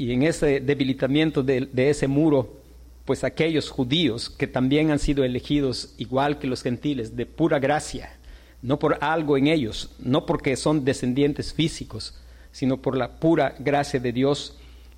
Y 0.00 0.12
en 0.14 0.22
ese 0.22 0.60
debilitamiento 0.60 1.42
de, 1.42 1.68
ese 1.74 2.08
muro 2.08 2.56
pues 3.04 3.22
aquellos 3.22 3.68
judíos 3.68 4.30
que 4.30 4.46
también 4.46 4.90
han 4.90 4.98
sido 4.98 5.24
elegidos 5.24 5.92
igual 5.98 6.38
que 6.38 6.46
los 6.46 6.62
gentiles 6.62 7.16
de 7.16 7.26
pura 7.26 7.58
gracia, 7.58 8.16
no 8.62 8.78
por 8.78 8.96
algo 9.02 9.36
en 9.36 9.46
ellos, 9.46 9.90
no 9.98 10.24
porque 10.24 10.56
son 10.56 10.86
descendientes 10.86 11.52
físicos, 11.52 12.14
sino 12.50 12.78
por 12.78 12.96
la 12.96 13.20
pura 13.20 13.54
gracia 13.58 14.00
de 14.00 14.10
Dios, 14.10 14.56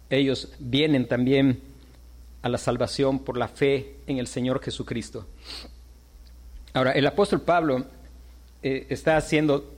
ellos 0.08 0.52
vienen 0.60 1.08
también 1.08 1.58
a 2.40 2.48
la 2.48 2.58
salvación 2.58 3.18
por 3.18 3.36
la 3.36 3.48
fe 3.48 3.96
en 4.06 4.18
el 4.18 4.28
Señor 4.28 4.62
Jesucristo. 4.62 5.26
Ahora, 6.74 6.92
el 6.92 7.08
apóstol 7.08 7.40
Pablo 7.40 7.86
eh, 8.62 8.86
está 8.88 9.20
siendo 9.20 9.68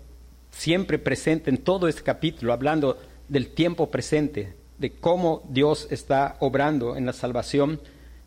siempre 0.51 0.99
presente 0.99 1.49
en 1.49 1.57
todo 1.57 1.89
este 1.89 2.03
capítulo, 2.03 2.53
hablando 2.53 2.99
del 3.27 3.49
tiempo 3.49 3.91
presente, 3.91 4.53
de 4.79 4.91
cómo 4.91 5.43
Dios 5.49 5.89
está 5.91 6.37
obrando 6.41 6.97
en 6.97 7.07
la 7.07 7.13
salvación, 7.13 7.81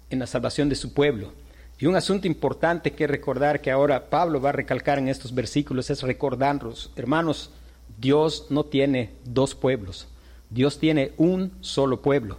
en 0.10 0.20
la 0.20 0.28
salvación 0.28 0.70
de 0.70 0.76
su 0.76 0.94
pueblo. 0.94 1.34
Y 1.80 1.86
un 1.86 1.96
asunto 1.96 2.28
importante 2.28 2.92
que 2.92 3.06
recordar 3.06 3.62
que 3.62 3.72
ahora 3.72 4.10
Pablo 4.10 4.42
va 4.42 4.50
a 4.50 4.54
recalcar 4.54 4.98
en 4.98 5.10
estos 5.10 5.36
versículos 5.36 5.90
es 5.90 6.02
recordarnos, 6.02 6.92
hermanos, 6.96 7.52
Dios 8.00 8.48
no 8.50 8.64
tiene 8.64 9.12
dos 9.26 9.56
pueblos, 9.56 10.08
Dios 10.50 10.80
tiene 10.80 11.12
un 11.18 11.52
solo 11.62 12.02
pueblo. 12.02 12.38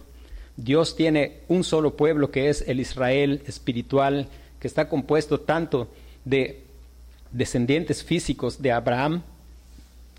Dios 0.63 0.97
tiene 0.97 1.39
un 1.47 1.63
solo 1.63 1.95
pueblo 1.95 2.31
que 2.31 2.49
es 2.49 2.65
el 2.67 2.81
Israel 2.81 3.41
espiritual, 3.47 4.27
que 4.59 4.67
está 4.67 4.89
compuesto 4.89 5.39
tanto 5.39 5.87
de 6.25 6.63
descendientes 7.31 8.03
físicos 8.03 8.61
de 8.61 8.73
Abraham 8.73 9.21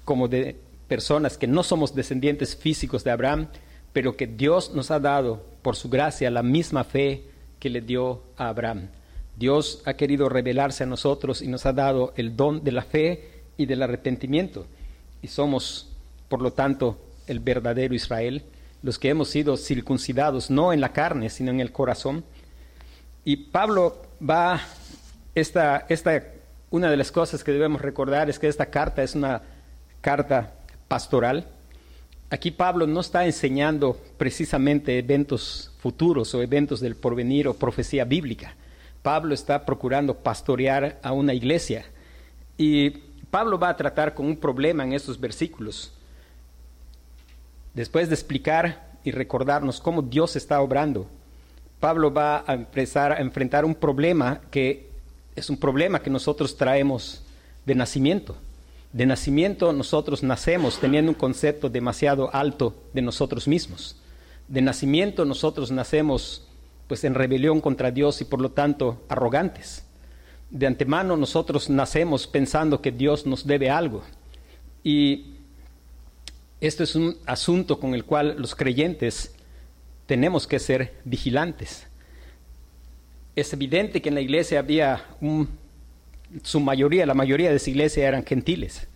como 0.05 0.29
de 0.29 0.57
personas 0.89 1.37
que 1.37 1.47
no 1.47 1.63
somos 1.63 1.95
descendientes 1.95 2.57
físicos 2.57 3.05
de 3.05 3.11
Abraham, 3.11 3.49
pero 3.93 4.17
que 4.17 4.27
Dios 4.27 4.73
nos 4.75 4.91
ha 4.91 5.01
dado 5.01 5.45
por 5.63 5.77
su 5.77 5.89
gracia 5.89 6.31
la 6.31 6.43
misma 6.43 6.85
fe 6.85 7.25
que 7.59 7.71
le 7.71 7.81
dio 7.81 8.23
a 8.37 8.49
Abraham. 8.49 8.89
Dios 9.37 9.83
ha 9.87 9.95
querido 9.95 10.29
revelarse 10.29 10.85
a 10.85 10.87
nosotros 10.87 11.43
y 11.43 11.49
nos 11.49 11.67
ha 11.67 11.73
dado 11.73 12.13
el 12.17 12.37
don 12.37 12.63
de 12.63 12.73
la 12.73 12.83
fe 12.83 13.43
y 13.57 13.67
del 13.67 13.83
arrepentimiento 13.83 14.67
y 15.23 15.29
somos, 15.29 15.89
por 16.29 16.41
lo 16.41 16.53
tanto, 16.53 16.99
el 17.27 17.41
verdadero 17.41 17.95
Israel, 17.95 18.45
los 18.83 18.99
que 18.99 19.11
hemos 19.11 19.29
sido 19.29 19.57
circuncidados 19.57 20.51
no 20.51 20.73
en 20.73 20.81
la 20.81 20.93
carne, 20.93 21.29
sino 21.31 21.51
en 21.51 21.61
el 21.61 21.73
corazón. 21.73 22.25
Y 23.25 23.37
Pablo 23.37 24.03
va, 24.27 24.61
esta, 25.35 25.87
esta, 25.89 26.23
una 26.71 26.91
de 26.91 26.97
las 26.97 27.13
cosas 27.13 27.45
que 27.45 27.53
debemos 27.53 27.83
recordar 27.83 28.31
es 28.31 28.39
que 28.39 28.49
esta 28.49 28.67
carta 28.67 29.03
es 29.03 29.15
una 29.15 29.43
carta 30.01 30.55
pastoral. 30.89 31.47
Aquí 32.31 32.53
Pablo 32.53 32.87
no 32.87 33.01
está 33.01 33.27
enseñando 33.27 33.99
precisamente 34.17 34.97
eventos 34.97 35.73
futuros 35.81 36.33
o 36.33 36.43
eventos 36.43 36.81
del 36.81 36.95
porvenir 36.95 37.49
o 37.49 37.55
profecía 37.55 38.05
bíblica. 38.05 38.55
Pablo 39.03 39.35
está 39.35 39.67
procurando 39.67 40.15
pastorear 40.15 41.01
a 41.03 41.13
una 41.13 41.35
iglesia. 41.35 41.85
Y 42.57 42.91
Pablo 43.31 43.59
va 43.59 43.71
a 43.71 43.77
tratar 43.77 44.15
con 44.15 44.27
un 44.27 44.37
problema 44.37 44.85
en 44.85 44.93
estos 44.93 45.19
versículos. 45.19 45.93
Después 47.75 48.09
de 48.09 48.15
explicar 48.15 48.91
y 49.03 49.11
recordarnos 49.11 49.81
cómo 49.81 50.03
Dios 50.03 50.37
está 50.37 50.61
obrando, 50.61 51.09
Pablo 51.81 52.13
va 52.13 52.45
a 52.47 52.55
empezar 52.55 53.11
a 53.11 53.21
enfrentar 53.21 53.65
un 53.65 53.75
problema 53.75 54.41
que 54.53 54.89
es 55.35 55.51
un 55.51 55.57
problema 55.57 56.01
que 56.01 56.11
nosotros 56.11 56.57
traemos 56.57 57.23
de 57.67 57.75
nacimiento. 57.75 58.37
De 58.93 59.07
nacimiento 59.07 59.73
nosotros 59.73 60.23
nacemos 60.23 60.79
teniendo 60.79 61.13
un 61.13 61.19
concepto 61.19 61.69
demasiado 61.69 62.35
alto 62.35 62.75
de 62.93 63.03
nosotros 63.03 63.47
mismos. 63.47 63.97
De 64.49 64.63
nacimiento 64.63 65.25
nosotros 65.25 65.71
nacemos 65.71 66.47
pues 66.89 67.05
en 67.05 67.15
rebelión 67.15 67.61
contra 67.61 67.91
Dios 67.91 68.21
y 68.21 68.25
por 68.25 68.41
lo 68.41 68.51
tanto 68.51 69.05
arrogantes 69.09 69.85
de 70.51 70.67
antemano 70.67 71.17
nosotros 71.17 71.71
nacemos 71.71 72.27
pensando 72.27 72.83
que 72.83 72.91
Dios 72.91 73.25
nos 73.25 73.47
debe 73.47 73.71
algo. 73.71 74.03
Y 74.83 75.35
esto 76.61 76.83
es 76.83 76.95
un 76.95 77.17
asunto 77.25 77.79
con 77.79 77.95
el 77.95 78.05
cual 78.05 78.35
los 78.37 78.55
creyentes 78.55 79.35
tenemos 80.07 80.47
que 80.47 80.59
ser 80.59 80.95
vigilantes. 81.05 81.87
Es 83.37 83.53
evidente 83.53 84.03
que 84.03 84.09
en 84.09 84.17
la 84.17 84.21
iglesia 84.21 84.59
había 84.59 85.05
un, 85.21 85.49
su 86.43 86.61
mayoría, 86.61 87.07
la 87.07 87.15
mayoría 87.15 87.51
de 87.51 87.57
esa 87.57 87.71
iglesia 87.71 88.07
eran 88.07 88.25
gentiles. 88.25 88.89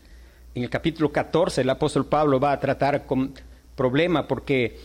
En 0.54 0.62
el 0.62 0.70
capítulo 0.70 1.10
14 1.10 1.62
el 1.62 1.70
apóstol 1.70 2.06
Pablo 2.06 2.38
va 2.38 2.52
a 2.52 2.60
tratar 2.60 3.06
con 3.06 3.34
problema 3.74 4.28
porque 4.28 4.78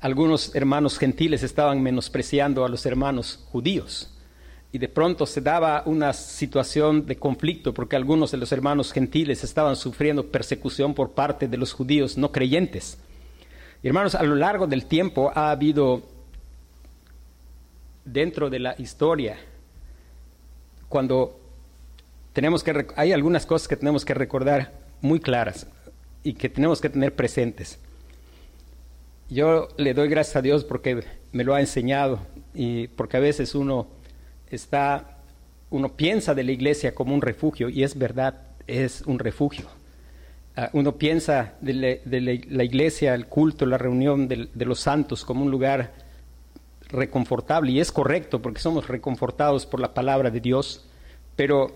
algunos 0.00 0.54
hermanos 0.54 0.98
gentiles 0.98 1.42
estaban 1.42 1.82
menospreciando 1.82 2.64
a 2.64 2.68
los 2.68 2.86
hermanos 2.86 3.44
judíos 3.50 4.12
y 4.72 4.78
de 4.78 4.88
pronto 4.88 5.26
se 5.26 5.42
daba 5.42 5.82
una 5.84 6.14
situación 6.14 7.04
de 7.04 7.16
conflicto 7.16 7.74
porque 7.74 7.94
algunos 7.94 8.30
de 8.30 8.38
los 8.38 8.50
hermanos 8.52 8.90
gentiles 8.90 9.44
estaban 9.44 9.76
sufriendo 9.76 10.26
persecución 10.26 10.94
por 10.94 11.10
parte 11.10 11.46
de 11.46 11.58
los 11.58 11.74
judíos 11.74 12.16
no 12.16 12.32
creyentes. 12.32 12.98
Y 13.82 13.88
hermanos, 13.88 14.14
a 14.14 14.22
lo 14.22 14.34
largo 14.34 14.66
del 14.66 14.86
tiempo 14.86 15.30
ha 15.34 15.50
habido 15.50 16.02
dentro 18.04 18.48
de 18.48 18.60
la 18.60 18.74
historia, 18.78 19.36
cuando 20.92 21.40
tenemos 22.34 22.62
que, 22.62 22.86
hay 22.96 23.12
algunas 23.12 23.46
cosas 23.46 23.66
que 23.66 23.76
tenemos 23.76 24.04
que 24.04 24.12
recordar 24.12 24.74
muy 25.00 25.20
claras 25.20 25.66
y 26.22 26.34
que 26.34 26.50
tenemos 26.50 26.82
que 26.82 26.90
tener 26.90 27.14
presentes. 27.14 27.78
Yo 29.30 29.68
le 29.78 29.94
doy 29.94 30.08
gracias 30.08 30.36
a 30.36 30.42
Dios 30.42 30.64
porque 30.64 31.02
me 31.32 31.44
lo 31.44 31.54
ha 31.54 31.60
enseñado 31.60 32.20
y 32.52 32.88
porque 32.88 33.16
a 33.16 33.20
veces 33.20 33.54
uno 33.54 33.86
está, 34.50 35.16
uno 35.70 35.96
piensa 35.96 36.34
de 36.34 36.44
la 36.44 36.52
iglesia 36.52 36.94
como 36.94 37.14
un 37.14 37.22
refugio 37.22 37.70
y 37.70 37.84
es 37.84 37.96
verdad, 37.96 38.34
es 38.66 39.00
un 39.06 39.18
refugio. 39.18 39.68
Ah, 40.56 40.68
uno 40.74 40.96
piensa 40.96 41.54
de, 41.62 42.02
la, 42.50 42.64
iglesia, 42.64 43.14
el 43.14 43.28
culto, 43.28 43.64
la 43.64 43.78
reunión 43.78 44.28
de, 44.28 44.50
de 44.52 44.64
los 44.66 44.80
santos 44.80 45.24
como 45.24 45.42
un 45.42 45.50
lugar 45.50 45.90
reconfortable 46.92 47.72
y 47.72 47.80
es 47.80 47.90
correcto 47.90 48.40
porque 48.40 48.60
somos 48.60 48.86
reconfortados 48.88 49.66
por 49.66 49.80
la 49.80 49.94
palabra 49.94 50.30
de 50.30 50.40
Dios, 50.40 50.84
pero 51.36 51.72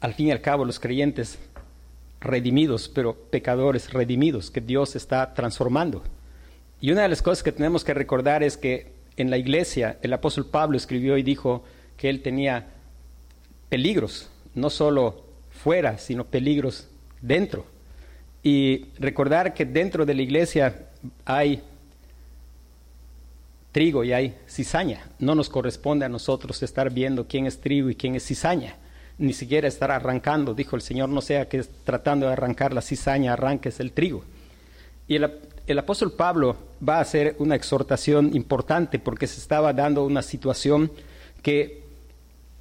al 0.00 0.14
fin 0.14 0.28
y 0.28 0.32
al 0.32 0.40
cabo 0.40 0.64
los 0.64 0.80
creyentes 0.80 1.38
redimidos, 2.20 2.88
pero 2.88 3.14
pecadores 3.14 3.92
redimidos 3.92 4.50
que 4.50 4.60
Dios 4.60 4.96
está 4.96 5.32
transformando. 5.34 6.02
Y 6.80 6.90
una 6.90 7.02
de 7.02 7.08
las 7.08 7.22
cosas 7.22 7.42
que 7.42 7.52
tenemos 7.52 7.84
que 7.84 7.94
recordar 7.94 8.42
es 8.42 8.56
que 8.56 8.92
en 9.16 9.30
la 9.30 9.38
iglesia, 9.38 9.98
el 10.02 10.12
apóstol 10.12 10.46
Pablo 10.46 10.76
escribió 10.76 11.16
y 11.16 11.22
dijo 11.22 11.64
que 11.96 12.10
él 12.10 12.22
tenía 12.22 12.66
peligros, 13.68 14.28
no 14.54 14.68
solo 14.68 15.24
fuera, 15.50 15.98
sino 15.98 16.26
peligros 16.26 16.88
dentro. 17.22 17.64
Y 18.42 18.88
recordar 18.98 19.54
que 19.54 19.64
dentro 19.64 20.04
de 20.04 20.14
la 20.14 20.22
iglesia 20.22 20.88
hay 21.24 21.62
trigo 23.76 24.04
y 24.04 24.14
hay 24.14 24.34
cizaña. 24.48 25.04
No 25.18 25.34
nos 25.34 25.50
corresponde 25.50 26.06
a 26.06 26.08
nosotros 26.08 26.62
estar 26.62 26.90
viendo 26.90 27.26
quién 27.28 27.44
es 27.44 27.60
trigo 27.60 27.90
y 27.90 27.94
quién 27.94 28.14
es 28.14 28.24
cizaña, 28.24 28.76
ni 29.18 29.34
siquiera 29.34 29.68
estar 29.68 29.90
arrancando. 29.90 30.54
Dijo 30.54 30.76
el 30.76 30.80
Señor, 30.80 31.10
no 31.10 31.20
sea 31.20 31.46
que 31.46 31.62
tratando 31.84 32.24
de 32.24 32.32
arrancar 32.32 32.72
la 32.72 32.80
cizaña 32.80 33.34
arranques 33.34 33.78
el 33.78 33.92
trigo. 33.92 34.24
Y 35.06 35.16
el, 35.16 35.30
el 35.66 35.78
apóstol 35.78 36.12
Pablo 36.12 36.56
va 36.88 36.96
a 36.96 37.00
hacer 37.02 37.36
una 37.38 37.54
exhortación 37.54 38.34
importante 38.34 38.98
porque 38.98 39.26
se 39.26 39.40
estaba 39.40 39.74
dando 39.74 40.06
una 40.06 40.22
situación 40.22 40.90
que 41.42 41.82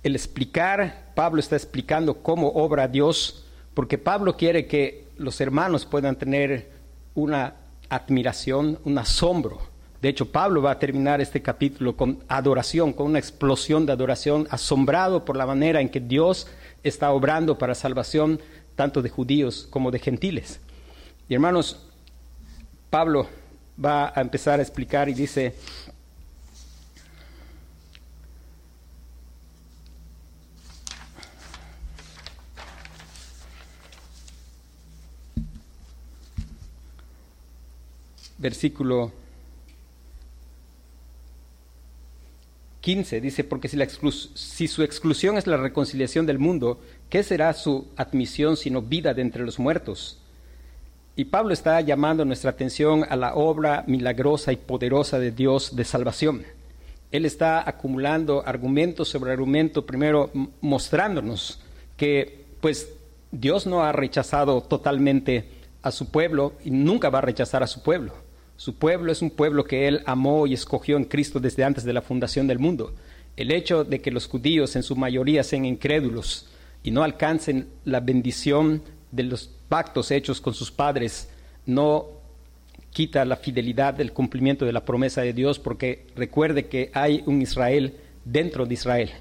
el 0.03 0.17
explicar, 0.17 1.13
Pablo 1.15 1.39
está 1.39 1.55
explicando 1.55 2.15
cómo 2.15 2.49
obra 2.49 2.89
Dios, 2.89 3.45
porque 3.73 3.97
Pablo 3.97 4.35
quiere 4.35 4.67
que 4.67 5.05
los 5.15 5.39
hermanos 5.39 5.85
puedan 5.85 6.17
tener 6.17 6.71
una 7.13 7.53
admiración, 7.87 8.79
un 8.83 8.97
asombro. 8.97 9.74
De 10.05 10.09
hecho, 10.09 10.31
Pablo 10.31 10.61
va 10.61 10.69
a 10.69 10.77
terminar 10.77 11.19
este 11.19 11.41
capítulo 11.41 11.97
con 11.97 12.19
adoración, 12.27 12.93
con 12.93 13.07
una 13.07 13.17
explosión 13.17 13.87
de 13.87 13.93
adoración, 13.93 14.47
asombrado 14.51 15.25
por 15.25 15.35
la 15.35 15.47
manera 15.47 15.81
en 15.81 15.89
que 15.89 15.99
Dios 15.99 16.45
está 16.83 17.11
obrando 17.11 17.57
para 17.57 17.73
salvación 17.73 18.39
tanto 18.75 19.01
de 19.01 19.09
judíos 19.09 19.67
como 19.71 19.89
de 19.89 19.97
gentiles. 19.97 20.59
Y 21.27 21.33
hermanos, 21.33 21.87
Pablo 22.91 23.27
va 23.83 24.13
a 24.15 24.21
empezar 24.21 24.59
a 24.59 24.61
explicar 24.61 25.09
y 25.09 25.15
dice, 25.15 25.55
versículo 38.37 39.24
15 42.85 43.19
dice, 43.19 43.43
porque 43.43 43.67
si, 43.67 44.67
su 44.67 44.83
exclusión 44.83 45.39
es 45.39 45.47
la 45.47 45.57
reconciliación 45.57 46.27
del 46.27 46.37
mundo, 46.37 46.79
¿qué 47.09 47.23
será 47.23 47.51
su 47.55 47.87
admisión 47.95 48.57
sino 48.57 48.83
vida 48.83 49.15
de 49.15 49.23
entre 49.23 49.43
los 49.43 49.57
muertos? 49.57 50.19
Y 51.15 51.25
Pablo 51.25 51.51
está 51.51 51.81
llamando 51.81 52.25
nuestra 52.25 52.51
atención 52.51 53.03
a 53.09 53.15
la 53.15 53.33
obra 53.33 53.85
milagrosa 53.87 54.53
y 54.53 54.57
poderosa 54.57 55.17
de 55.17 55.31
Dios 55.31 55.75
de 55.75 55.83
salvación. 55.83 56.43
Él 57.11 57.25
está 57.25 57.67
acumulando 57.67 58.43
argumento 58.45 59.03
sobre 59.03 59.31
argumento, 59.31 59.83
primero 59.87 60.29
mostrándonos 60.61 61.59
que 61.97 62.45
pues 62.61 62.93
Dios 63.31 63.65
no 63.65 63.83
ha 63.83 63.93
rechazado 63.93 64.61
totalmente 64.61 65.45
a 65.81 65.89
su 65.89 66.11
pueblo 66.11 66.53
y 66.63 66.69
nunca 66.69 67.09
va 67.09 67.17
a 67.17 67.23
rechazar 67.23 67.63
a 67.63 67.67
su 67.67 67.81
pueblo. 67.81 68.24
Su 68.57 68.75
pueblo 68.75 69.11
es 69.11 69.21
un 69.21 69.31
pueblo 69.31 69.65
que 69.65 69.87
Él 69.87 70.01
amó 70.05 70.47
y 70.47 70.53
escogió 70.53 70.97
en 70.97 71.05
Cristo 71.05 71.39
desde 71.39 71.63
antes 71.63 71.83
de 71.83 71.93
la 71.93 72.01
fundación 72.01 72.47
del 72.47 72.59
mundo. 72.59 72.93
El 73.35 73.51
hecho 73.51 73.83
de 73.83 73.99
que 73.99 74.11
los 74.11 74.27
judíos 74.27 74.75
en 74.75 74.83
su 74.83 74.95
mayoría 74.95 75.43
sean 75.43 75.65
incrédulos 75.65 76.47
y 76.83 76.91
no 76.91 77.03
alcancen 77.03 77.67
la 77.83 77.99
bendición 77.99 78.81
de 79.11 79.23
los 79.23 79.49
pactos 79.67 80.11
hechos 80.11 80.39
con 80.39 80.53
sus 80.53 80.71
padres 80.71 81.29
no 81.65 82.07
quita 82.91 83.25
la 83.25 83.35
fidelidad 83.35 83.93
del 83.93 84.13
cumplimiento 84.13 84.65
de 84.65 84.71
la 84.71 84.85
promesa 84.85 85.21
de 85.21 85.33
Dios 85.33 85.59
porque 85.59 86.07
recuerde 86.15 86.67
que 86.67 86.91
hay 86.93 87.23
un 87.25 87.41
Israel 87.41 87.95
dentro 88.23 88.65
de 88.65 88.73
Israel, 88.73 89.11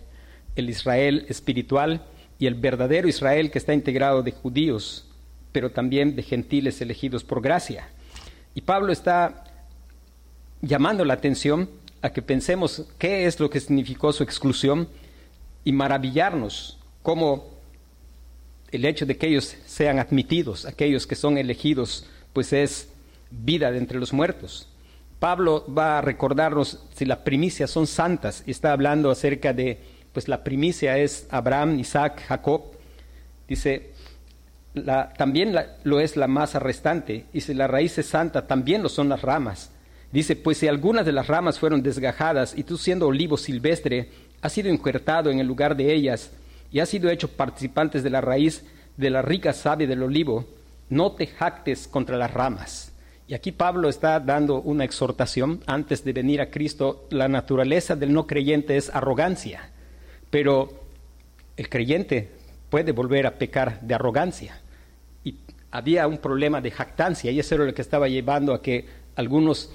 el 0.54 0.70
Israel 0.70 1.26
espiritual 1.28 2.04
y 2.38 2.46
el 2.46 2.54
verdadero 2.54 3.08
Israel 3.08 3.50
que 3.50 3.58
está 3.58 3.74
integrado 3.74 4.22
de 4.22 4.30
judíos, 4.30 5.08
pero 5.50 5.70
también 5.70 6.14
de 6.14 6.22
gentiles 6.22 6.80
elegidos 6.80 7.24
por 7.24 7.42
gracia. 7.42 7.88
Y 8.54 8.60
Pablo 8.60 8.92
está 8.92 9.44
llamando 10.62 11.04
la 11.04 11.14
atención 11.14 11.68
a 12.02 12.10
que 12.10 12.22
pensemos 12.22 12.86
qué 12.98 13.26
es 13.26 13.40
lo 13.40 13.50
que 13.50 13.60
significó 13.60 14.12
su 14.12 14.22
exclusión 14.22 14.88
y 15.64 15.72
maravillarnos 15.72 16.78
cómo 17.02 17.48
el 18.70 18.84
hecho 18.84 19.06
de 19.06 19.16
que 19.16 19.28
ellos 19.28 19.56
sean 19.66 19.98
admitidos, 19.98 20.66
aquellos 20.66 21.06
que 21.06 21.14
son 21.14 21.38
elegidos, 21.38 22.06
pues 22.32 22.52
es 22.52 22.88
vida 23.30 23.70
de 23.70 23.78
entre 23.78 23.98
los 23.98 24.12
muertos. 24.12 24.68
Pablo 25.18 25.64
va 25.72 25.98
a 25.98 26.00
recordarnos 26.00 26.80
si 26.94 27.04
las 27.04 27.18
primicias 27.18 27.70
son 27.70 27.86
santas 27.86 28.42
y 28.46 28.50
está 28.50 28.72
hablando 28.72 29.10
acerca 29.10 29.52
de, 29.52 29.80
pues 30.12 30.28
la 30.28 30.44
primicia 30.44 30.98
es 30.98 31.26
Abraham, 31.30 31.78
Isaac, 31.78 32.22
Jacob. 32.26 32.62
Dice, 33.48 33.92
también 35.16 35.54
lo 35.84 36.00
es 36.00 36.16
la 36.16 36.26
masa 36.26 36.58
restante, 36.58 37.26
y 37.32 37.40
si 37.40 37.54
la 37.54 37.68
raíz 37.68 37.96
es 37.98 38.06
santa, 38.06 38.46
también 38.46 38.82
lo 38.82 38.88
son 38.88 39.08
las 39.08 39.22
ramas. 39.22 39.70
Dice, 40.12 40.36
pues 40.36 40.58
si 40.58 40.68
algunas 40.68 41.06
de 41.06 41.12
las 41.12 41.28
ramas 41.28 41.58
fueron 41.58 41.82
desgajadas, 41.82 42.56
y 42.56 42.64
tú 42.64 42.76
siendo 42.76 43.06
olivo 43.06 43.36
silvestre, 43.36 44.10
has 44.42 44.52
sido 44.52 44.68
injertado 44.68 45.30
en 45.30 45.38
el 45.38 45.46
lugar 45.46 45.76
de 45.76 45.92
ellas, 45.92 46.32
y 46.72 46.80
has 46.80 46.88
sido 46.88 47.08
hecho 47.10 47.28
participantes 47.28 48.02
de 48.02 48.10
la 48.10 48.20
raíz 48.20 48.64
de 48.96 49.10
la 49.10 49.22
rica 49.22 49.52
savia 49.52 49.86
del 49.86 50.02
olivo, 50.02 50.44
no 50.88 51.12
te 51.12 51.26
jactes 51.26 51.86
contra 51.86 52.16
las 52.16 52.32
ramas. 52.32 52.92
Y 53.26 53.34
aquí 53.34 53.52
Pablo 53.52 53.88
está 53.88 54.20
dando 54.20 54.60
una 54.60 54.84
exhortación. 54.84 55.60
Antes 55.66 56.04
de 56.04 56.12
venir 56.12 56.42
a 56.42 56.50
Cristo, 56.50 57.06
la 57.10 57.26
naturaleza 57.26 57.96
del 57.96 58.12
no 58.12 58.26
creyente 58.26 58.76
es 58.76 58.94
arrogancia, 58.94 59.70
pero 60.30 60.84
el 61.56 61.68
creyente 61.68 62.32
puede 62.68 62.92
volver 62.92 63.26
a 63.26 63.36
pecar 63.36 63.80
de 63.80 63.94
arrogancia 63.94 64.60
había 65.74 66.06
un 66.06 66.18
problema 66.18 66.60
de 66.60 66.70
jactancia 66.70 67.32
y 67.32 67.40
eso 67.40 67.56
era 67.56 67.64
lo 67.64 67.74
que 67.74 67.82
estaba 67.82 68.06
llevando 68.06 68.54
a 68.54 68.62
que 68.62 68.86
algunos 69.16 69.72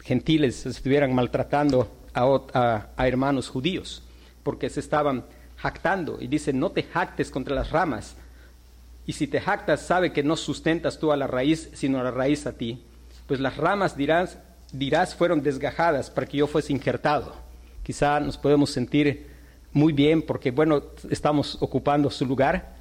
gentiles 0.00 0.66
estuvieran 0.66 1.14
maltratando 1.14 1.90
a, 2.12 2.88
hermanos 2.98 3.48
judíos, 3.48 4.02
porque 4.42 4.68
se 4.68 4.80
estaban 4.80 5.24
jactando 5.56 6.18
y 6.20 6.26
dice, 6.26 6.52
no 6.52 6.70
te 6.70 6.82
jactes 6.82 7.30
contra 7.30 7.54
las 7.54 7.70
ramas. 7.70 8.14
Y 9.06 9.14
si 9.14 9.26
te 9.26 9.40
jactas, 9.40 9.80
sabe 9.80 10.12
que 10.12 10.22
no 10.22 10.36
sustentas 10.36 10.98
tú 10.98 11.12
a 11.12 11.16
la 11.16 11.26
raíz, 11.26 11.70
sino 11.72 11.98
a 11.98 12.02
la 12.02 12.10
raíz 12.10 12.46
a 12.46 12.52
ti. 12.52 12.84
Pues 13.26 13.40
las 13.40 13.56
ramas 13.56 13.96
dirás, 13.96 14.38
dirás 14.70 15.14
fueron 15.14 15.42
desgajadas 15.42 16.10
para 16.10 16.26
que 16.26 16.36
yo 16.36 16.46
fuese 16.46 16.74
injertado. 16.74 17.34
Quizá 17.82 18.20
nos 18.20 18.36
podemos 18.36 18.68
sentir 18.68 19.28
muy 19.72 19.94
bien 19.94 20.20
porque, 20.20 20.50
bueno, 20.50 20.82
estamos 21.08 21.56
ocupando 21.60 22.10
su 22.10 22.26
lugar, 22.26 22.77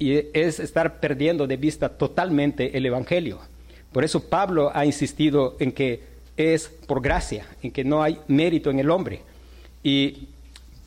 y 0.00 0.30
es 0.32 0.58
estar 0.58 0.98
perdiendo 0.98 1.46
de 1.46 1.58
vista 1.58 1.90
totalmente 1.90 2.76
el 2.76 2.86
Evangelio. 2.86 3.38
Por 3.92 4.02
eso 4.02 4.28
Pablo 4.28 4.72
ha 4.74 4.86
insistido 4.86 5.56
en 5.60 5.72
que 5.72 6.02
es 6.38 6.68
por 6.86 7.02
gracia, 7.02 7.46
en 7.62 7.70
que 7.70 7.84
no 7.84 8.02
hay 8.02 8.18
mérito 8.26 8.70
en 8.70 8.78
el 8.78 8.90
hombre. 8.90 9.20
Y 9.82 10.28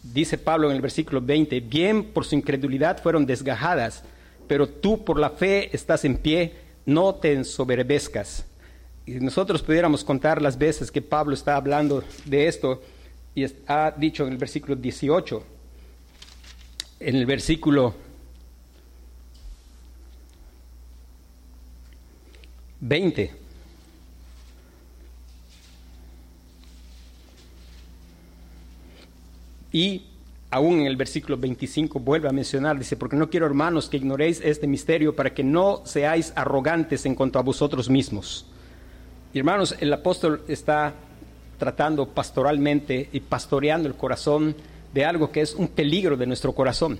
dice 0.01 0.39
Pablo 0.39 0.71
en 0.71 0.75
el 0.75 0.81
versículo 0.81 1.21
20, 1.21 1.59
bien 1.59 2.05
por 2.05 2.25
su 2.25 2.33
incredulidad 2.33 3.03
fueron 3.03 3.27
desgajadas, 3.27 4.03
pero 4.47 4.67
tú 4.67 5.05
por 5.05 5.19
la 5.19 5.29
fe 5.29 5.69
estás 5.75 6.05
en 6.05 6.17
pie, 6.17 6.55
no 6.87 7.13
te 7.13 7.33
ensoberbezcas. 7.33 8.47
Y 9.05 9.11
nosotros 9.11 9.61
pudiéramos 9.61 10.03
contar 10.03 10.41
las 10.41 10.57
veces 10.57 10.89
que 10.89 11.03
Pablo 11.03 11.35
está 11.35 11.55
hablando 11.55 12.03
de 12.25 12.47
esto, 12.47 12.81
y 13.35 13.45
ha 13.67 13.93
dicho 13.95 14.25
en 14.25 14.31
el 14.31 14.39
versículo 14.39 14.75
18, 14.75 15.43
en 16.99 17.15
el 17.15 17.27
versículo 17.27 17.93
20. 22.83 23.31
Y 29.71 30.03
aún 30.51 30.81
en 30.81 30.87
el 30.87 30.97
versículo 30.97 31.37
25 31.37 31.99
vuelve 31.99 32.27
a 32.27 32.33
mencionar, 32.33 32.77
dice, 32.77 32.97
porque 32.97 33.15
no 33.15 33.29
quiero 33.29 33.45
hermanos 33.45 33.89
que 33.89 33.97
ignoréis 33.97 34.41
este 34.43 34.67
misterio 34.67 35.15
para 35.15 35.33
que 35.33 35.43
no 35.43 35.81
seáis 35.85 36.33
arrogantes 36.35 37.05
en 37.05 37.15
cuanto 37.15 37.39
a 37.39 37.41
vosotros 37.41 37.89
mismos. 37.89 38.45
Hermanos, 39.33 39.75
el 39.79 39.91
apóstol 39.91 40.43
está 40.47 40.93
tratando 41.57 42.07
pastoralmente 42.09 43.09
y 43.13 43.21
pastoreando 43.21 43.87
el 43.87 43.95
corazón 43.95 44.55
de 44.93 45.05
algo 45.05 45.31
que 45.31 45.41
es 45.41 45.55
un 45.55 45.69
peligro 45.69 46.17
de 46.17 46.27
nuestro 46.27 46.53
corazón 46.53 46.99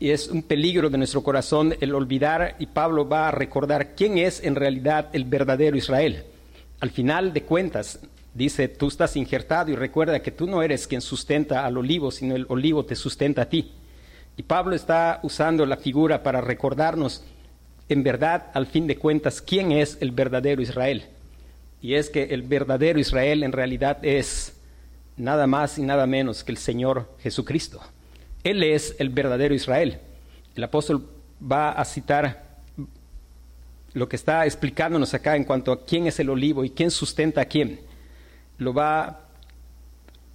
y 0.00 0.10
es 0.10 0.28
un 0.28 0.42
peligro 0.42 0.90
de 0.90 0.98
nuestro 0.98 1.22
corazón 1.22 1.74
el 1.80 1.94
olvidar, 1.94 2.56
y 2.58 2.66
Pablo 2.66 3.08
va 3.08 3.28
a 3.28 3.32
recordar 3.32 3.94
quién 3.94 4.18
es 4.18 4.42
en 4.42 4.54
realidad 4.54 5.08
el 5.12 5.24
verdadero 5.24 5.76
Israel. 5.76 6.24
Al 6.80 6.90
final 6.90 7.32
de 7.32 7.42
cuentas, 7.42 8.00
dice, 8.34 8.68
tú 8.68 8.88
estás 8.88 9.16
injertado 9.16 9.70
y 9.70 9.74
recuerda 9.74 10.22
que 10.22 10.30
tú 10.30 10.46
no 10.46 10.62
eres 10.62 10.86
quien 10.86 11.00
sustenta 11.00 11.66
al 11.66 11.76
olivo, 11.76 12.10
sino 12.10 12.36
el 12.36 12.46
olivo 12.48 12.84
te 12.84 12.94
sustenta 12.94 13.42
a 13.42 13.48
ti. 13.48 13.72
Y 14.36 14.44
Pablo 14.44 14.76
está 14.76 15.18
usando 15.24 15.66
la 15.66 15.76
figura 15.76 16.22
para 16.22 16.40
recordarnos, 16.40 17.24
en 17.88 18.04
verdad, 18.04 18.46
al 18.54 18.66
fin 18.66 18.86
de 18.86 18.96
cuentas, 18.96 19.42
quién 19.42 19.72
es 19.72 19.98
el 20.00 20.12
verdadero 20.12 20.62
Israel. 20.62 21.06
Y 21.82 21.94
es 21.94 22.10
que 22.10 22.24
el 22.24 22.42
verdadero 22.42 23.00
Israel 23.00 23.42
en 23.42 23.52
realidad 23.52 23.98
es 24.02 24.54
nada 25.16 25.48
más 25.48 25.78
y 25.78 25.82
nada 25.82 26.06
menos 26.06 26.44
que 26.44 26.52
el 26.52 26.58
Señor 26.58 27.08
Jesucristo. 27.18 27.80
Él 28.50 28.62
es 28.62 28.96
el 28.98 29.10
verdadero 29.10 29.54
Israel. 29.54 30.00
El 30.54 30.64
apóstol 30.64 31.08
va 31.40 31.70
a 31.72 31.84
citar 31.84 32.58
lo 33.92 34.08
que 34.08 34.16
está 34.16 34.46
explicándonos 34.46 35.12
acá 35.12 35.36
en 35.36 35.44
cuanto 35.44 35.72
a 35.72 35.84
quién 35.84 36.06
es 36.06 36.18
el 36.18 36.30
olivo 36.30 36.64
y 36.64 36.70
quién 36.70 36.90
sustenta 36.90 37.42
a 37.42 37.44
quién. 37.44 37.80
lo 38.58 38.72
va 38.72 39.24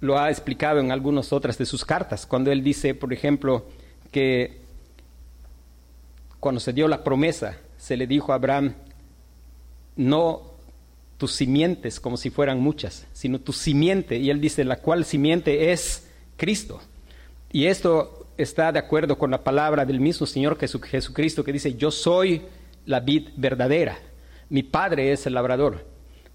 lo 0.00 0.18
ha 0.18 0.30
explicado 0.30 0.80
en 0.80 0.92
algunas 0.92 1.32
otras 1.32 1.56
de 1.56 1.64
sus 1.64 1.82
cartas, 1.82 2.26
cuando 2.26 2.52
él 2.52 2.62
dice, 2.62 2.94
por 2.94 3.12
ejemplo, 3.14 3.64
que 4.10 4.60
cuando 6.40 6.60
se 6.60 6.74
dio 6.74 6.88
la 6.88 7.02
promesa, 7.02 7.56
se 7.78 7.96
le 7.96 8.06
dijo 8.06 8.30
a 8.30 8.34
Abraham, 8.34 8.74
no 9.96 10.42
tus 11.16 11.32
simientes 11.32 12.00
como 12.00 12.18
si 12.18 12.28
fueran 12.28 12.60
muchas, 12.60 13.06
sino 13.14 13.40
tu 13.40 13.54
simiente, 13.54 14.18
y 14.18 14.28
él 14.28 14.42
dice, 14.42 14.62
la 14.62 14.76
cual 14.76 15.06
simiente 15.06 15.72
es 15.72 16.06
Cristo. 16.36 16.82
Y 17.54 17.68
esto 17.68 18.26
está 18.36 18.72
de 18.72 18.80
acuerdo 18.80 19.16
con 19.16 19.30
la 19.30 19.44
palabra 19.44 19.84
del 19.84 20.00
mismo 20.00 20.26
Señor 20.26 20.58
Jesucristo 20.58 21.44
que 21.44 21.52
dice, 21.52 21.74
yo 21.74 21.92
soy 21.92 22.42
la 22.84 22.98
vid 22.98 23.28
verdadera, 23.36 23.96
mi 24.48 24.64
Padre 24.64 25.12
es 25.12 25.24
el 25.26 25.34
labrador. 25.34 25.86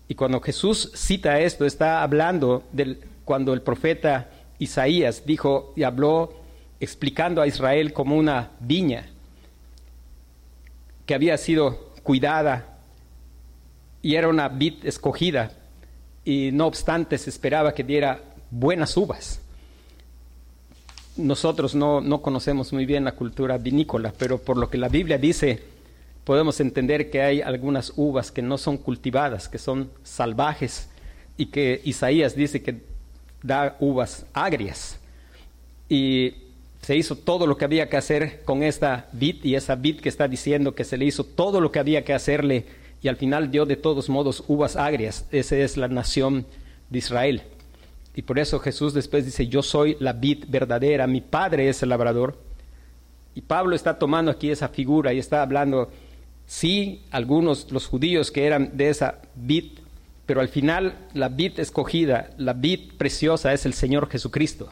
Y 0.08 0.16
cuando 0.16 0.40
Jesús 0.40 0.94
cita 0.96 1.42
esto, 1.42 1.66
está 1.66 2.04
hablando 2.04 2.64
del, 2.72 3.02
cuando 3.26 3.52
el 3.52 3.62
profeta 3.62 4.30
Isaías 4.60 5.26
dijo 5.26 5.74
y 5.76 5.84
habló 5.84 6.36
explicando 6.80 7.42
a 7.42 7.48
Israel 7.48 7.92
como 7.92 8.16
una 8.16 8.52
viña 8.62 9.10
que 11.06 11.16
había 11.16 11.38
sido 11.38 11.92
cuidada 12.02 12.78
y 14.02 14.16
era 14.16 14.30
una 14.30 14.48
vid 14.48 14.86
escogida 14.86 15.52
y 16.24 16.52
no 16.54 16.66
obstante 16.66 17.18
se 17.18 17.30
esperaba 17.30 17.74
que 17.74 17.84
diera 17.84 18.22
buenas 18.50 18.96
uvas. 18.96 19.42
Nosotros 21.18 21.76
no, 21.76 22.02
no 22.02 22.22
conocemos 22.22 22.72
muy 22.72 22.86
bien 22.86 23.04
la 23.04 23.14
cultura 23.14 23.58
vinícola, 23.58 24.14
pero 24.18 24.38
por 24.38 24.58
lo 24.58 24.70
que 24.70 24.78
la 24.78 24.90
Biblia 24.90 25.18
dice, 25.18 25.62
podemos 26.24 26.60
entender 26.60 27.10
que 27.10 27.22
hay 27.22 27.42
algunas 27.42 27.94
uvas 27.96 28.32
que 28.32 28.42
no 28.42 28.58
son 28.58 28.78
cultivadas, 28.78 29.50
que 29.50 29.58
son 29.58 29.90
salvajes 30.04 30.90
y 31.38 31.48
que 31.48 31.82
Isaías 31.84 32.36
dice 32.36 32.62
que 32.62 32.82
da 33.42 33.76
uvas 33.80 34.26
agrias. 34.34 35.00
Y 35.88 36.34
se 36.82 36.96
hizo 36.96 37.16
todo 37.16 37.48
lo 37.48 37.58
que 37.58 37.66
había 37.66 37.90
que 37.90 37.98
hacer 37.98 38.44
con 38.46 38.64
esta 38.64 39.08
vid 39.12 39.44
y 39.44 39.56
esa 39.56 39.76
vid 39.76 40.00
que 40.00 40.10
está 40.10 40.28
diciendo 40.28 40.76
que 40.76 40.84
se 40.84 40.98
le 40.98 41.06
hizo 41.06 41.24
todo 41.24 41.62
lo 41.62 41.72
que 41.72 41.80
había 41.80 42.04
que 42.04 42.14
hacerle 42.14 42.66
y 43.02 43.08
al 43.08 43.16
final 43.16 43.52
dio 43.52 43.66
de 43.66 43.76
todos 43.76 44.10
modos 44.10 44.44
uvas 44.48 44.76
agrias. 44.76 45.26
Esa 45.32 45.58
es 45.58 45.78
la 45.78 45.88
nación 45.88 46.46
de 46.90 47.00
Israel. 47.00 47.42
Y 48.20 48.24
por 48.24 48.38
eso 48.38 48.60
Jesús 48.60 48.94
después 48.94 49.24
dice, 49.24 49.48
yo 49.48 49.64
soy 49.64 49.96
la 50.02 50.12
vid 50.12 50.44
verdadera, 50.50 51.08
mi 51.08 51.22
padre 51.22 51.70
es 51.70 51.84
el 51.84 51.88
labrador. 51.88 52.38
Y 53.34 53.40
Pablo 53.40 53.78
está 53.78 53.98
tomando 53.98 54.30
aquí 54.30 54.52
esa 54.52 54.68
figura 54.68 55.14
y 55.14 55.20
está 55.20 55.42
hablando, 55.42 55.90
sí, 56.46 57.04
algunos, 57.12 57.72
los 57.72 57.88
judíos 57.88 58.30
que 58.30 58.46
eran 58.46 58.76
de 58.76 58.90
esa 58.90 59.22
vid 59.38 59.80
pero 60.26 60.42
al 60.42 60.50
final 60.50 61.08
la 61.14 61.30
vid 61.30 61.62
escogida, 61.62 62.32
la 62.38 62.52
vid 62.52 62.92
preciosa 62.98 63.54
es 63.54 63.66
el 63.66 63.74
Señor 63.74 64.10
Jesucristo. 64.10 64.70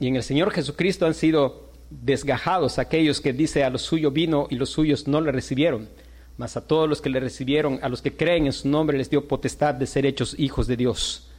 Y 0.00 0.08
en 0.08 0.16
el 0.16 0.24
Señor 0.24 0.50
Jesucristo 0.50 1.06
han 1.06 1.14
sido 1.14 1.70
desgajados 1.90 2.80
aquellos 2.80 3.20
que 3.20 3.32
dice 3.32 3.62
a 3.62 3.70
los 3.70 3.82
suyos 3.82 4.12
vino 4.12 4.48
y 4.50 4.56
los 4.56 4.70
suyos 4.70 5.06
no 5.06 5.20
le 5.20 5.30
recibieron. 5.30 5.88
Mas 6.38 6.56
a 6.56 6.66
todos 6.66 6.88
los 6.88 7.00
que 7.00 7.08
le 7.08 7.20
recibieron, 7.20 7.78
a 7.82 7.88
los 7.88 8.02
que 8.02 8.16
creen 8.16 8.46
en 8.46 8.52
su 8.52 8.68
nombre, 8.68 8.98
les 8.98 9.10
dio 9.10 9.28
potestad 9.28 9.74
de 9.74 9.86
ser 9.86 10.06
hechos 10.06 10.34
hijos 10.40 10.66
de 10.66 10.76
Dios. 10.76 11.30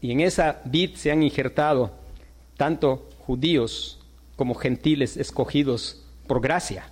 Y 0.00 0.12
en 0.12 0.20
esa 0.20 0.60
vid 0.64 0.94
se 0.94 1.10
han 1.10 1.22
injertado 1.22 1.92
tanto 2.56 3.08
judíos 3.26 3.98
como 4.36 4.54
gentiles 4.54 5.16
escogidos 5.16 6.02
por 6.26 6.40
gracia. 6.40 6.90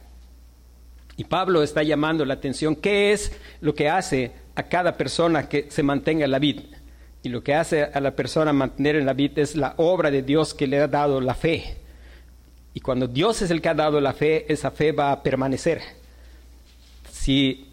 Y 1.16 1.24
Pablo 1.24 1.62
está 1.62 1.82
llamando 1.82 2.24
la 2.24 2.34
atención, 2.34 2.76
¿qué 2.76 3.12
es 3.12 3.32
lo 3.60 3.74
que 3.74 3.88
hace 3.88 4.32
a 4.58 4.64
cada 4.64 4.96
persona 4.96 5.48
que 5.48 5.70
se 5.70 5.84
mantenga 5.84 6.24
en 6.24 6.32
la 6.32 6.40
vid. 6.40 6.62
Y 7.22 7.28
lo 7.28 7.44
que 7.44 7.54
hace 7.54 7.84
a 7.84 8.00
la 8.00 8.16
persona 8.16 8.52
mantener 8.52 8.96
en 8.96 9.06
la 9.06 9.12
vid 9.12 9.38
es 9.38 9.54
la 9.54 9.74
obra 9.76 10.10
de 10.10 10.22
Dios 10.22 10.52
que 10.52 10.66
le 10.66 10.80
ha 10.80 10.88
dado 10.88 11.20
la 11.20 11.36
fe. 11.36 11.76
Y 12.74 12.80
cuando 12.80 13.06
Dios 13.06 13.40
es 13.40 13.52
el 13.52 13.62
que 13.62 13.68
ha 13.68 13.74
dado 13.74 14.00
la 14.00 14.14
fe, 14.14 14.52
esa 14.52 14.72
fe 14.72 14.90
va 14.90 15.12
a 15.12 15.22
permanecer. 15.22 15.80
Si, 17.08 17.68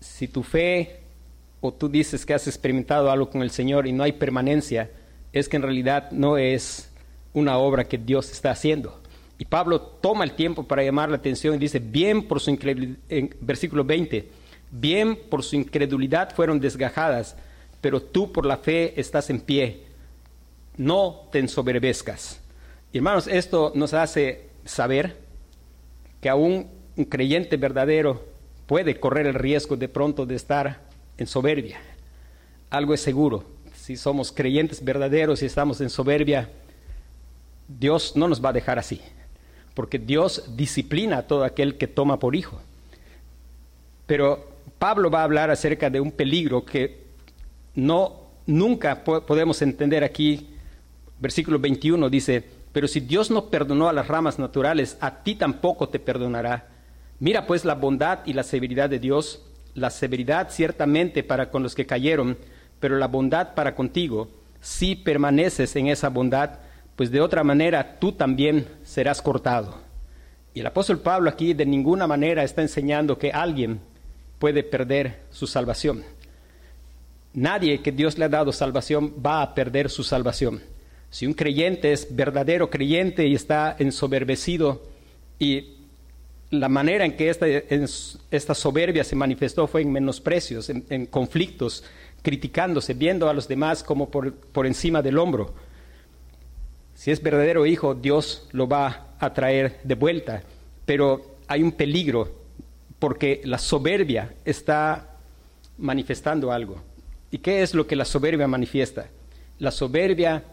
si 0.00 0.28
tu 0.28 0.42
fe 0.42 1.01
o 1.62 1.72
tú 1.72 1.88
dices 1.88 2.26
que 2.26 2.34
has 2.34 2.46
experimentado 2.48 3.10
algo 3.10 3.30
con 3.30 3.40
el 3.40 3.52
Señor 3.52 3.86
y 3.86 3.92
no 3.92 4.02
hay 4.02 4.12
permanencia, 4.12 4.90
es 5.32 5.48
que 5.48 5.56
en 5.56 5.62
realidad 5.62 6.10
no 6.10 6.36
es 6.36 6.90
una 7.32 7.56
obra 7.56 7.84
que 7.84 7.96
Dios 7.96 8.30
está 8.32 8.50
haciendo. 8.50 9.00
Y 9.38 9.44
Pablo 9.44 9.80
toma 9.80 10.24
el 10.24 10.32
tiempo 10.32 10.64
para 10.64 10.82
llamar 10.82 11.08
la 11.08 11.16
atención 11.16 11.54
y 11.54 11.58
dice, 11.58 11.78
bien 11.78 12.26
por 12.26 12.40
su 12.40 12.50
incredulidad, 12.50 12.98
en 13.08 13.34
versículo 13.40 13.84
20, 13.84 14.28
bien 14.72 15.16
por 15.30 15.44
su 15.44 15.54
incredulidad 15.54 16.34
fueron 16.34 16.58
desgajadas, 16.58 17.36
pero 17.80 18.02
tú 18.02 18.32
por 18.32 18.44
la 18.44 18.56
fe 18.56 19.00
estás 19.00 19.30
en 19.30 19.40
pie. 19.40 19.84
No 20.76 21.28
te 21.30 21.38
ensoberbezcas. 21.38 22.40
Hermanos, 22.92 23.28
esto 23.28 23.72
nos 23.76 23.94
hace 23.94 24.48
saber 24.64 25.16
que 26.20 26.28
aún 26.28 26.68
un 26.96 27.04
creyente 27.04 27.56
verdadero 27.56 28.24
puede 28.66 28.98
correr 28.98 29.28
el 29.28 29.34
riesgo 29.34 29.76
de 29.76 29.88
pronto 29.88 30.26
de 30.26 30.34
estar 30.34 30.91
en 31.18 31.26
soberbia. 31.26 31.80
Algo 32.70 32.94
es 32.94 33.00
seguro. 33.00 33.44
Si 33.74 33.96
somos 33.96 34.32
creyentes 34.32 34.82
verdaderos 34.84 35.42
y 35.42 35.46
estamos 35.46 35.80
en 35.80 35.90
soberbia, 35.90 36.50
Dios 37.68 38.16
no 38.16 38.28
nos 38.28 38.44
va 38.44 38.50
a 38.50 38.52
dejar 38.52 38.78
así, 38.78 39.00
porque 39.74 39.98
Dios 39.98 40.56
disciplina 40.56 41.18
a 41.18 41.26
todo 41.26 41.44
aquel 41.44 41.76
que 41.78 41.86
toma 41.86 42.18
por 42.18 42.36
hijo. 42.36 42.60
Pero 44.06 44.52
Pablo 44.78 45.10
va 45.10 45.20
a 45.20 45.24
hablar 45.24 45.50
acerca 45.50 45.90
de 45.90 46.00
un 46.00 46.12
peligro 46.12 46.64
que 46.64 47.02
no 47.74 48.22
nunca 48.46 49.04
podemos 49.04 49.62
entender 49.62 50.04
aquí. 50.04 50.48
Versículo 51.20 51.58
21 51.58 52.08
dice, 52.10 52.44
pero 52.72 52.88
si 52.88 53.00
Dios 53.00 53.30
no 53.30 53.46
perdonó 53.46 53.88
a 53.88 53.92
las 53.92 54.08
ramas 54.08 54.38
naturales, 54.38 54.96
a 55.00 55.22
ti 55.22 55.34
tampoco 55.34 55.88
te 55.88 55.98
perdonará. 55.98 56.68
Mira 57.20 57.46
pues 57.46 57.64
la 57.64 57.74
bondad 57.74 58.20
y 58.26 58.32
la 58.32 58.42
severidad 58.42 58.90
de 58.90 58.98
Dios, 58.98 59.42
la 59.74 59.90
severidad 59.90 60.50
ciertamente 60.50 61.22
para 61.22 61.50
con 61.50 61.62
los 61.62 61.74
que 61.74 61.86
cayeron, 61.86 62.36
pero 62.80 62.98
la 62.98 63.08
bondad 63.08 63.54
para 63.54 63.74
contigo, 63.74 64.28
si 64.60 64.94
permaneces 64.94 65.74
en 65.76 65.88
esa 65.88 66.08
bondad, 66.08 66.58
pues 66.96 67.10
de 67.10 67.20
otra 67.20 67.42
manera 67.42 67.98
tú 67.98 68.12
también 68.12 68.66
serás 68.84 69.22
cortado. 69.22 69.76
Y 70.54 70.60
el 70.60 70.66
apóstol 70.66 71.00
Pablo 71.00 71.30
aquí 71.30 71.54
de 71.54 71.64
ninguna 71.64 72.06
manera 72.06 72.44
está 72.44 72.62
enseñando 72.62 73.18
que 73.18 73.32
alguien 73.32 73.80
puede 74.38 74.62
perder 74.62 75.20
su 75.30 75.46
salvación. 75.46 76.04
Nadie 77.32 77.80
que 77.80 77.92
Dios 77.92 78.18
le 78.18 78.26
ha 78.26 78.28
dado 78.28 78.52
salvación 78.52 79.14
va 79.24 79.40
a 79.40 79.54
perder 79.54 79.88
su 79.88 80.04
salvación. 80.04 80.60
Si 81.10 81.26
un 81.26 81.32
creyente 81.32 81.92
es 81.92 82.14
verdadero 82.14 82.68
creyente 82.68 83.26
y 83.26 83.34
está 83.34 83.74
ensoberbecido 83.78 84.82
y 85.38 85.81
la 86.52 86.68
manera 86.68 87.06
en 87.06 87.16
que 87.16 87.30
esta, 87.30 87.46
esta 87.48 88.54
soberbia 88.54 89.04
se 89.04 89.16
manifestó 89.16 89.66
fue 89.66 89.80
en 89.80 89.90
menosprecios, 89.90 90.68
en, 90.68 91.06
conflictos, 91.06 91.82
criticándose, 92.20 92.92
viendo 92.92 93.28
a 93.30 93.32
los 93.32 93.48
demás 93.48 93.82
como 93.82 94.10
por, 94.10 94.34
por 94.34 94.66
encima 94.66 95.00
del 95.00 95.16
hombro. 95.16 95.54
Si 96.94 97.10
es 97.10 97.22
verdadero 97.22 97.64
hijo, 97.64 97.94
Dios 97.94 98.48
lo 98.52 98.68
va 98.68 99.14
a 99.18 99.32
traer 99.32 99.80
de 99.82 99.94
vuelta, 99.94 100.42
pero 100.84 101.36
hay 101.48 101.62
un 101.62 101.72
peligro 101.72 102.30
porque 102.98 103.40
la 103.44 103.56
soberbia 103.56 104.34
está 104.44 105.08
manifestando 105.78 106.52
algo. 106.52 106.82
¿Y 107.30 107.38
qué 107.38 107.62
es 107.62 107.72
lo 107.72 107.86
que 107.86 107.96
la 107.96 108.04
soberbia 108.04 108.46
manifiesta? 108.46 109.06
La 109.58 109.70
soberbia, 109.70 110.44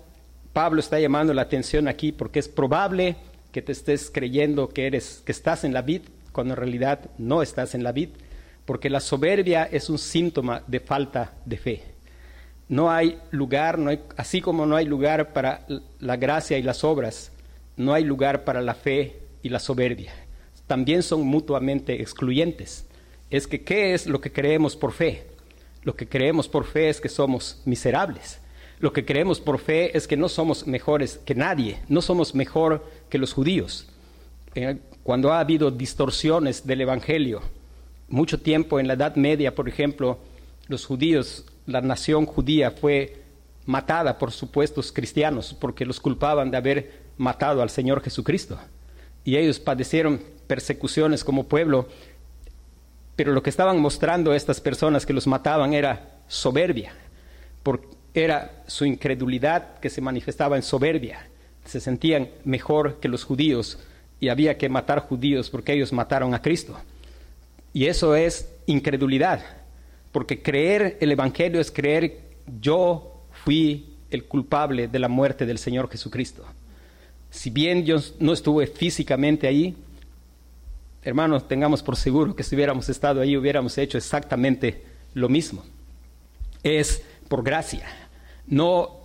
Pablo 0.54 0.80
está 0.80 0.98
llamando 0.98 1.34
la 1.34 1.42
atención 1.42 1.90
aquí 1.90 2.14
porque 2.14 2.40
es 2.40 2.48
probable 2.48 3.18
que 3.52 3.62
te 3.62 3.72
estés 3.72 4.12
creyendo 4.12 4.70
que 4.70 4.88
eres 4.88 5.22
que 5.26 5.32
estás 5.32 5.64
en 5.64 5.74
la 5.74 5.82
vid 5.82 6.02
cuando 6.32 6.54
en 6.54 6.60
realidad 6.60 7.10
no 7.18 7.42
estás 7.42 7.76
en 7.76 7.84
la 7.84 7.92
vid, 7.92 8.10
porque 8.66 8.90
la 8.90 9.00
soberbia 9.00 9.64
es 9.64 9.90
un 9.90 9.98
síntoma 9.98 10.64
de 10.68 10.80
falta 10.80 11.34
de 11.46 11.58
fe. 11.58 11.84
No 12.68 12.92
hay 12.92 13.20
lugar, 13.32 13.80
no 13.80 13.90
hay, 13.90 14.02
así 14.16 14.42
como 14.42 14.66
no 14.66 14.76
hay 14.76 14.86
lugar 14.86 15.34
para 15.34 15.66
la 16.00 16.18
gracia 16.18 16.58
y 16.58 16.62
las 16.62 16.84
obras, 16.84 17.32
no 17.78 17.94
hay 17.94 18.04
lugar 18.04 18.44
para 18.44 18.62
la 18.62 18.76
fe 18.76 19.20
y 19.42 19.50
la 19.50 19.60
soberbia 19.60 20.14
también 20.70 21.02
son 21.02 21.26
mutuamente 21.26 22.00
excluyentes. 22.00 22.86
Es 23.32 23.48
que, 23.48 23.64
¿qué 23.64 23.96
es 23.96 24.06
lo 24.06 24.22
que 24.22 24.32
creemos 24.32 24.76
por 24.76 24.92
fe? 24.92 25.26
Lo 25.82 25.96
que 25.96 26.08
creemos 26.08 26.48
por 26.48 26.64
fe 26.64 26.90
es 26.90 27.02
que 27.02 27.10
somos 27.10 27.64
miserables. 27.66 28.40
Lo 28.80 28.94
que 28.94 29.06
creemos 29.06 29.42
por 29.42 29.60
fe 29.60 29.96
es 29.98 30.08
que 30.08 30.16
no 30.16 30.30
somos 30.30 30.66
mejores 30.66 31.20
que 31.26 31.36
nadie, 31.36 31.80
no 31.90 32.02
somos 32.02 32.34
mejor 32.34 32.86
que 33.10 33.18
los 33.18 33.34
judíos. 33.34 33.88
Eh, 34.56 34.78
cuando 35.04 35.34
ha 35.34 35.40
habido 35.40 35.70
distorsiones 35.70 36.66
del 36.66 36.82
Evangelio, 36.82 37.42
mucho 38.08 38.40
tiempo 38.40 38.80
en 38.80 38.88
la 38.88 38.94
Edad 38.94 39.16
Media, 39.16 39.54
por 39.54 39.68
ejemplo, 39.68 40.18
los 40.68 40.86
judíos, 40.86 41.46
la 41.66 41.82
nación 41.82 42.26
judía 42.26 42.72
fue 42.72 43.22
matada 43.66 44.18
por 44.18 44.32
supuestos 44.32 44.92
cristianos 44.92 45.56
porque 45.60 45.86
los 45.86 46.00
culpaban 46.00 46.50
de 46.50 46.58
haber 46.58 46.94
matado 47.18 47.62
al 47.62 47.70
Señor 47.70 48.02
Jesucristo. 48.02 48.58
Y 49.26 49.36
ellos 49.36 49.60
padecieron 49.60 50.22
persecuciones 50.48 51.24
como 51.24 51.44
pueblo, 51.44 51.88
pero 53.16 53.34
lo 53.34 53.44
que 53.44 53.50
estaban 53.50 53.80
mostrando 53.80 54.34
estas 54.34 54.62
personas 54.62 55.06
que 55.06 55.14
los 55.14 55.28
mataban 55.28 55.74
era 55.74 56.22
soberbia, 56.28 56.94
porque 57.62 57.99
era 58.14 58.64
su 58.68 58.86
incredulidad 58.86 59.80
que 59.80 59.90
se 59.90 60.02
manifestaba 60.02 60.56
en 60.56 60.64
soberbia. 60.64 61.28
Se 61.66 61.80
sentían 61.80 62.30
mejor 62.44 63.00
que 63.00 63.08
los 63.08 63.24
judíos 63.24 63.80
y 64.20 64.30
había 64.30 64.58
que 64.58 64.70
matar 64.70 65.00
judíos 65.00 65.50
porque 65.50 65.74
ellos 65.74 65.94
mataron 65.94 66.34
a 66.34 66.42
Cristo. 66.42 66.78
Y 67.74 67.86
eso 67.86 68.16
es 68.16 68.50
incredulidad, 68.66 69.44
porque 70.12 70.42
creer 70.42 70.98
el 71.02 71.12
Evangelio 71.12 71.62
es 71.62 71.72
creer 71.72 72.20
yo 72.60 73.24
fui 73.44 73.96
el 74.10 74.26
culpable 74.26 74.88
de 74.88 75.00
la 75.00 75.08
muerte 75.08 75.46
del 75.46 75.60
Señor 75.60 75.90
Jesucristo. 75.90 76.46
Si 77.30 77.52
bien 77.52 77.86
yo 77.86 77.98
no 78.20 78.34
estuve 78.34 78.66
físicamente 78.66 79.48
ahí, 79.48 79.76
hermanos, 81.04 81.48
tengamos 81.48 81.84
por 81.84 81.96
seguro 81.96 82.36
que 82.36 82.44
si 82.44 82.56
hubiéramos 82.56 82.90
estado 82.90 83.22
ahí 83.22 83.38
hubiéramos 83.38 83.78
hecho 83.78 83.98
exactamente 83.98 84.84
lo 85.14 85.30
mismo. 85.30 85.64
Es 86.64 87.04
por 87.30 87.44
gracia. 87.44 87.86
No 88.46 89.00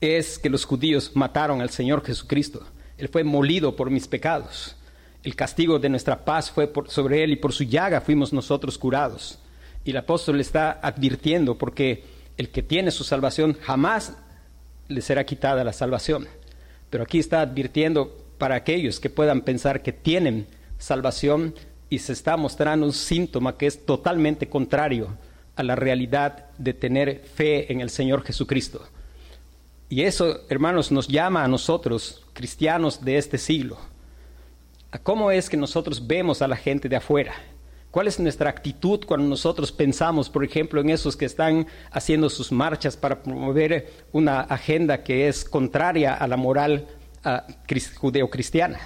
es 0.00 0.38
que 0.38 0.50
los 0.50 0.66
judíos 0.66 1.12
mataron 1.14 1.62
al 1.62 1.70
Señor 1.70 2.04
Jesucristo. 2.04 2.66
Él 2.98 3.08
fue 3.08 3.24
molido 3.24 3.74
por 3.74 3.90
mis 3.90 4.06
pecados. 4.06 4.76
El 5.22 5.34
castigo 5.34 5.78
de 5.78 5.88
nuestra 5.88 6.24
paz 6.24 6.50
fue 6.50 6.70
sobre 6.88 7.24
él 7.24 7.32
y 7.32 7.36
por 7.36 7.54
su 7.54 7.64
llaga 7.64 8.02
fuimos 8.02 8.32
nosotros 8.32 8.76
curados. 8.76 9.38
Y 9.84 9.92
el 9.92 9.96
apóstol 9.96 10.40
está 10.40 10.78
advirtiendo 10.82 11.56
porque 11.56 12.04
el 12.36 12.50
que 12.50 12.62
tiene 12.62 12.90
su 12.90 13.04
salvación 13.04 13.56
jamás 13.62 14.14
le 14.88 15.00
será 15.00 15.24
quitada 15.24 15.64
la 15.64 15.72
salvación. 15.72 16.28
Pero 16.90 17.04
aquí 17.04 17.18
está 17.18 17.40
advirtiendo 17.40 18.14
para 18.36 18.56
aquellos 18.56 19.00
que 19.00 19.08
puedan 19.08 19.40
pensar 19.42 19.82
que 19.82 19.92
tienen 19.92 20.46
salvación 20.78 21.54
y 21.88 22.00
se 22.00 22.12
está 22.12 22.36
mostrando 22.36 22.84
un 22.84 22.92
síntoma 22.92 23.56
que 23.56 23.66
es 23.66 23.86
totalmente 23.86 24.48
contrario 24.48 25.16
a 25.56 25.62
la 25.62 25.76
realidad 25.76 26.46
de 26.58 26.74
tener 26.74 27.24
fe 27.34 27.72
en 27.72 27.80
el 27.80 27.90
Señor 27.90 28.24
Jesucristo. 28.24 28.86
Y 29.88 30.02
eso, 30.02 30.40
hermanos, 30.48 30.90
nos 30.90 31.08
llama 31.08 31.44
a 31.44 31.48
nosotros, 31.48 32.24
cristianos 32.32 33.04
de 33.04 33.18
este 33.18 33.38
siglo, 33.38 33.78
cómo 35.02 35.30
es 35.30 35.50
que 35.50 35.56
nosotros 35.56 36.06
vemos 36.06 36.42
a 36.42 36.48
la 36.48 36.56
gente 36.56 36.88
de 36.88 36.96
afuera. 36.96 37.34
¿Cuál 37.90 38.08
es 38.08 38.18
nuestra 38.18 38.50
actitud 38.50 39.04
cuando 39.06 39.28
nosotros 39.28 39.70
pensamos, 39.70 40.28
por 40.28 40.44
ejemplo, 40.44 40.80
en 40.80 40.90
esos 40.90 41.16
que 41.16 41.26
están 41.26 41.66
haciendo 41.92 42.28
sus 42.28 42.50
marchas 42.50 42.96
para 42.96 43.22
promover 43.22 43.92
una 44.10 44.40
agenda 44.40 45.04
que 45.04 45.28
es 45.28 45.44
contraria 45.44 46.14
a 46.14 46.26
la 46.26 46.36
moral 46.36 46.88
judeocristiana? 48.00 48.80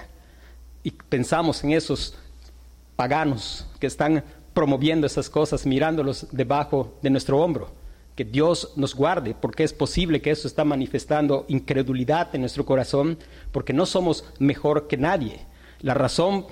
Y 0.83 0.91
pensamos 0.91 1.63
en 1.63 1.71
esos 1.71 2.15
paganos 2.95 3.65
que 3.79 3.87
están 3.87 4.23
promoviendo 4.59 5.07
esas 5.07 5.29
cosas, 5.29 5.65
mirándolos 5.65 6.27
debajo 6.33 6.97
de 7.01 7.09
nuestro 7.09 7.39
hombro. 7.39 7.69
Que 8.17 8.25
Dios 8.25 8.73
nos 8.75 8.93
guarde, 8.93 9.33
porque 9.33 9.63
es 9.63 9.71
posible 9.71 10.21
que 10.21 10.31
eso 10.31 10.49
está 10.49 10.65
manifestando 10.65 11.45
incredulidad 11.47 12.35
en 12.35 12.41
nuestro 12.41 12.65
corazón, 12.65 13.17
porque 13.53 13.71
no 13.71 13.85
somos 13.85 14.25
mejor 14.37 14.87
que 14.87 14.97
nadie. 14.97 15.39
La 15.79 15.93
razón 15.93 16.45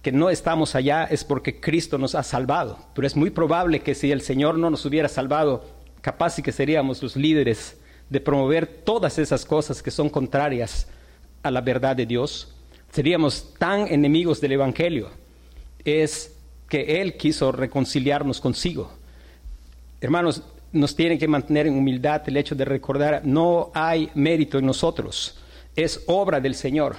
que 0.00 0.12
no 0.12 0.30
estamos 0.30 0.76
allá 0.76 1.02
es 1.02 1.24
porque 1.24 1.58
Cristo 1.58 1.98
nos 1.98 2.14
ha 2.14 2.22
salvado, 2.22 2.78
pero 2.94 3.04
es 3.04 3.16
muy 3.16 3.30
probable 3.30 3.80
que 3.80 3.96
si 3.96 4.12
el 4.12 4.20
Señor 4.20 4.56
no 4.56 4.70
nos 4.70 4.86
hubiera 4.86 5.08
salvado, 5.08 5.64
capaz 6.02 6.38
y 6.38 6.42
que 6.42 6.52
seríamos 6.52 7.02
los 7.02 7.16
líderes 7.16 7.80
de 8.10 8.20
promover 8.20 8.68
todas 8.68 9.18
esas 9.18 9.44
cosas 9.44 9.82
que 9.82 9.90
son 9.90 10.08
contrarias 10.08 10.86
a 11.42 11.50
la 11.50 11.62
verdad 11.62 11.96
de 11.96 12.06
Dios. 12.06 12.54
Seríamos 12.92 13.54
tan 13.58 13.88
enemigos 13.88 14.40
del 14.40 14.52
Evangelio. 14.52 15.10
Es 15.84 16.36
que 16.70 17.02
Él 17.02 17.16
quiso 17.16 17.50
reconciliarnos 17.50 18.40
consigo. 18.40 18.92
Hermanos, 20.00 20.44
nos 20.72 20.94
tienen 20.94 21.18
que 21.18 21.26
mantener 21.26 21.66
en 21.66 21.76
humildad 21.76 22.22
el 22.26 22.36
hecho 22.36 22.54
de 22.54 22.64
recordar, 22.64 23.22
no 23.24 23.72
hay 23.74 24.08
mérito 24.14 24.56
en 24.56 24.66
nosotros, 24.66 25.36
es 25.74 26.04
obra 26.06 26.40
del 26.40 26.54
Señor. 26.54 26.94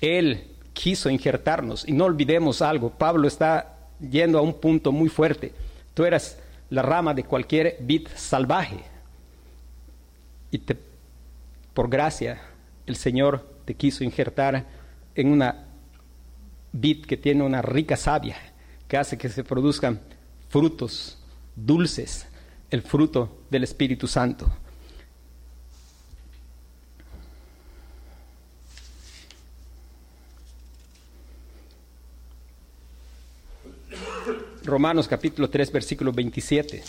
Él 0.00 0.44
quiso 0.72 1.10
injertarnos 1.10 1.86
y 1.86 1.92
no 1.92 2.04
olvidemos 2.04 2.62
algo, 2.62 2.88
Pablo 2.90 3.26
está 3.26 3.76
yendo 3.98 4.38
a 4.38 4.42
un 4.42 4.54
punto 4.54 4.92
muy 4.92 5.08
fuerte. 5.08 5.52
Tú 5.92 6.04
eras 6.04 6.38
la 6.70 6.82
rama 6.82 7.12
de 7.12 7.24
cualquier 7.24 7.78
vid 7.80 8.06
salvaje 8.14 8.78
y 10.52 10.62
por 11.74 11.90
gracia 11.90 12.40
el 12.86 12.94
Señor 12.94 13.44
te 13.64 13.74
quiso 13.74 14.04
injertar 14.04 14.64
en 15.16 15.32
una 15.32 15.66
vid 16.72 17.04
que 17.06 17.16
tiene 17.16 17.42
una 17.42 17.60
rica 17.60 17.96
savia 17.96 18.36
que 18.90 18.96
hace 18.96 19.16
que 19.16 19.28
se 19.28 19.44
produzcan 19.44 20.00
frutos 20.48 21.16
dulces, 21.54 22.26
el 22.72 22.82
fruto 22.82 23.44
del 23.48 23.62
Espíritu 23.62 24.08
Santo. 24.08 24.50
Romanos 34.64 35.06
capítulo 35.06 35.48
3, 35.48 35.70
versículo 35.70 36.10
27. 36.10 36.82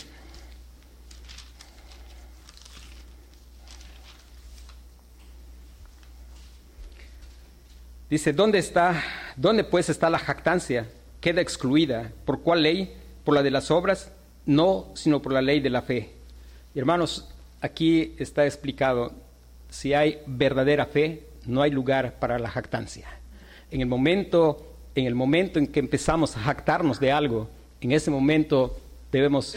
Dice, 8.10 8.32
¿dónde 8.32 8.58
está, 8.58 9.00
dónde 9.36 9.62
pues 9.62 9.88
está 9.88 10.10
la 10.10 10.18
jactancia? 10.18 10.88
Queda 11.22 11.40
excluida. 11.40 12.12
¿Por 12.26 12.42
cuál 12.42 12.64
ley? 12.64 12.94
¿Por 13.24 13.34
la 13.34 13.42
de 13.42 13.50
las 13.50 13.70
obras? 13.70 14.12
No, 14.44 14.88
sino 14.94 15.22
por 15.22 15.32
la 15.32 15.40
ley 15.40 15.60
de 15.60 15.70
la 15.70 15.80
fe. 15.80 16.10
hermanos, 16.74 17.30
aquí 17.62 18.14
está 18.18 18.44
explicado, 18.44 19.12
si 19.70 19.94
hay 19.94 20.18
verdadera 20.26 20.84
fe, 20.84 21.28
no 21.46 21.62
hay 21.62 21.70
lugar 21.70 22.18
para 22.18 22.38
la 22.38 22.50
jactancia. 22.50 23.08
En 23.70 23.80
el 23.80 23.86
momento 23.86 24.68
en 24.94 25.06
el 25.06 25.14
momento 25.14 25.58
en 25.58 25.66
que 25.66 25.80
empezamos 25.80 26.36
a 26.36 26.40
jactarnos 26.40 27.00
de 27.00 27.12
algo, 27.12 27.48
en 27.80 27.92
ese 27.92 28.10
momento 28.10 28.78
debemos, 29.10 29.56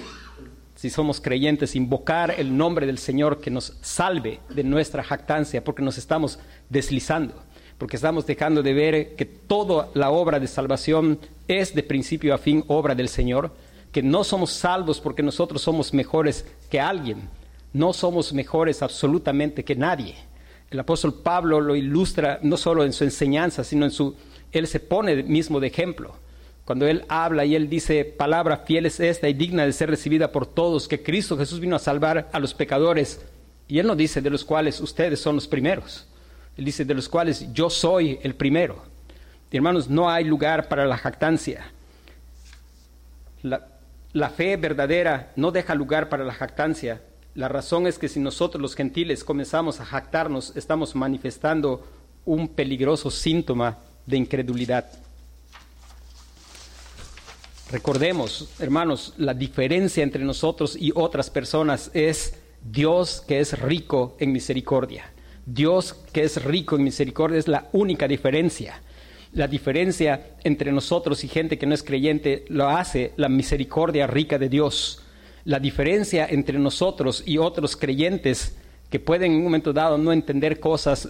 si 0.76 0.90
somos 0.90 1.20
creyentes, 1.20 1.76
invocar 1.76 2.34
el 2.38 2.56
nombre 2.56 2.86
del 2.86 2.98
Señor 2.98 3.42
que 3.42 3.52
nos 3.52 3.78
salve 3.82 4.40
de 4.50 4.64
nuestra 4.64 5.04
jactancia, 5.04 5.64
porque 5.64 5.82
nos 5.82 5.98
estamos 5.98 6.40
deslizando 6.70 7.44
porque 7.78 7.98
estamos 7.98 8.26
dejando 8.26 8.64
de 8.64 8.74
ver 8.74 9.16
que 9.16 9.26
toda 9.26 9.90
la 9.94 10.10
obra 10.10 10.40
de 10.40 10.48
salvación 10.48 11.20
es 11.48 11.74
de 11.74 11.84
principio 11.84 12.34
a 12.34 12.38
fin 12.38 12.64
obra 12.68 12.96
del 12.96 13.10
Señor, 13.10 13.52
que 13.92 14.04
no 14.04 14.24
somos 14.24 14.52
salvos 14.52 15.00
porque 15.00 15.24
nosotros 15.24 15.62
somos 15.62 15.94
mejores 15.94 16.46
que 16.70 16.80
alguien, 16.80 17.30
no 17.74 17.94
somos 17.94 18.34
mejores 18.34 18.82
absolutamente 18.82 19.64
que 19.64 19.76
nadie. 19.76 20.16
El 20.70 20.80
apóstol 20.80 21.14
Pablo 21.22 21.62
lo 21.62 21.76
ilustra 21.76 22.40
no 22.42 22.58
solo 22.58 22.84
en 22.84 22.94
su 22.94 23.04
enseñanza, 23.04 23.64
sino 23.64 23.86
en 23.86 23.92
su, 23.92 24.16
él 24.52 24.68
se 24.68 24.80
pone 24.80 25.24
mismo 25.24 25.60
de 25.60 25.68
ejemplo. 25.68 26.16
Cuando 26.66 26.88
él 26.88 27.06
habla 27.08 27.46
y 27.46 27.56
él 27.56 27.70
dice, 27.70 28.04
palabra 28.04 28.58
fiel 28.58 28.88
es 28.88 29.00
esta 29.00 29.30
y 29.30 29.34
digna 29.34 29.66
de 29.66 29.72
ser 29.72 29.90
recibida 29.90 30.32
por 30.32 30.48
todos, 30.48 30.88
que 30.88 31.04
Cristo 31.04 31.38
Jesús 31.38 31.60
vino 31.60 31.76
a 31.76 31.80
salvar 31.80 32.30
a 32.34 32.40
los 32.40 32.54
pecadores, 32.54 33.24
y 33.68 33.80
él 33.80 33.88
no 33.88 33.96
dice 33.96 34.22
de 34.22 34.30
los 34.30 34.44
cuales 34.44 34.82
ustedes 34.82 35.20
son 35.20 35.36
los 35.36 35.48
primeros. 35.48 36.08
Él 36.58 36.66
dice, 36.66 36.86
de 36.86 36.94
los 36.94 37.10
cuales 37.10 37.52
yo 37.54 37.70
soy 37.70 38.20
el 38.24 38.36
primero. 38.36 38.95
Hermanos, 39.58 39.90
no 39.90 40.10
hay 40.10 40.24
lugar 40.24 40.68
para 40.68 40.86
la 40.86 40.98
jactancia. 40.98 41.72
La, 43.42 44.30
fe 44.30 44.58
verdadera 44.58 45.32
no 45.36 45.52
deja 45.52 45.76
lugar 45.76 46.10
para 46.10 46.24
la 46.24 46.34
jactancia. 46.34 47.02
La 47.36 47.48
razón 47.48 47.86
es 47.86 48.00
que 48.00 48.10
si 48.10 48.20
nosotros 48.20 48.62
los 48.62 48.76
gentiles 48.76 49.24
comenzamos 49.24 49.80
a 49.80 49.86
jactarnos, 49.86 50.56
estamos 50.56 50.96
manifestando 50.96 51.86
un 52.26 52.48
peligroso 52.48 53.12
síntoma 53.12 53.78
de 54.06 54.18
incredulidad. 54.18 54.86
Recordemos, 57.72 58.50
hermanos, 58.60 59.14
la 59.18 59.34
diferencia 59.34 60.04
entre 60.04 60.24
nosotros 60.24 60.78
y 60.80 60.92
otras 60.96 61.30
personas 61.30 61.92
es 61.94 62.36
Dios 62.64 63.24
que 63.28 63.40
es 63.40 63.60
rico 63.60 64.16
en 64.20 64.32
misericordia. 64.32 65.12
Dios 65.46 65.94
que 66.12 66.24
es 66.24 66.44
rico 66.44 66.76
en 66.76 66.84
misericordia 66.84 67.38
es 67.38 67.48
la 67.48 67.70
única 67.74 68.08
diferencia. 68.08 68.82
La 69.36 69.50
diferencia 69.50 70.38
entre 70.46 70.72
nosotros 70.72 71.26
y 71.26 71.28
gente 71.28 71.58
que 71.58 71.66
no 71.66 71.76
es 71.76 71.84
creyente 71.84 72.46
lo 72.48 72.70
hace 72.70 73.12
la 73.18 73.28
misericordia 73.28 74.08
rica 74.08 74.40
de 74.40 74.48
Dios. 74.48 75.02
La 75.44 75.60
diferencia 75.60 76.26
entre 76.26 76.58
nosotros 76.58 77.22
y 77.26 77.38
otros 77.38 77.76
creyentes 77.76 78.58
que 78.90 79.02
pueden 79.02 79.34
en 79.34 79.40
un 79.40 79.44
momento 79.44 79.74
dado 79.74 79.98
no 79.98 80.14
entender 80.14 80.62
cosas 80.62 81.10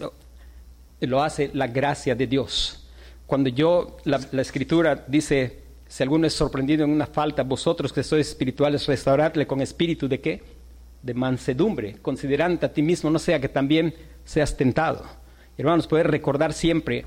lo 1.02 1.22
hace 1.22 1.52
la 1.54 1.68
gracia 1.68 2.16
de 2.16 2.26
Dios. 2.26 2.88
Cuando 3.28 3.50
yo, 3.50 3.98
la, 4.06 4.18
escritura 4.42 5.06
dice, 5.08 5.60
si 5.88 6.02
alguno 6.02 6.26
es 6.26 6.34
sorprendido 6.34 6.84
en 6.84 6.90
una 6.90 7.06
falta, 7.06 7.44
vosotros 7.44 7.94
que 7.94 8.02
sois 8.02 8.30
espirituales, 8.30 8.88
restauradle 8.88 9.46
con 9.46 9.62
espíritu 9.62 10.08
de 10.08 10.20
qué? 10.20 10.42
De 11.04 11.14
mansedumbre, 11.14 11.98
considerando 12.02 12.66
a 12.66 12.70
ti 12.70 12.82
mismo, 12.82 13.12
no 13.12 13.20
sea 13.20 13.40
que 13.40 13.50
también 13.50 13.94
seas 14.24 14.58
tentado. 14.58 15.06
Hermanos, 15.60 15.86
poder 15.86 16.10
recordar 16.10 16.54
siempre, 16.54 17.06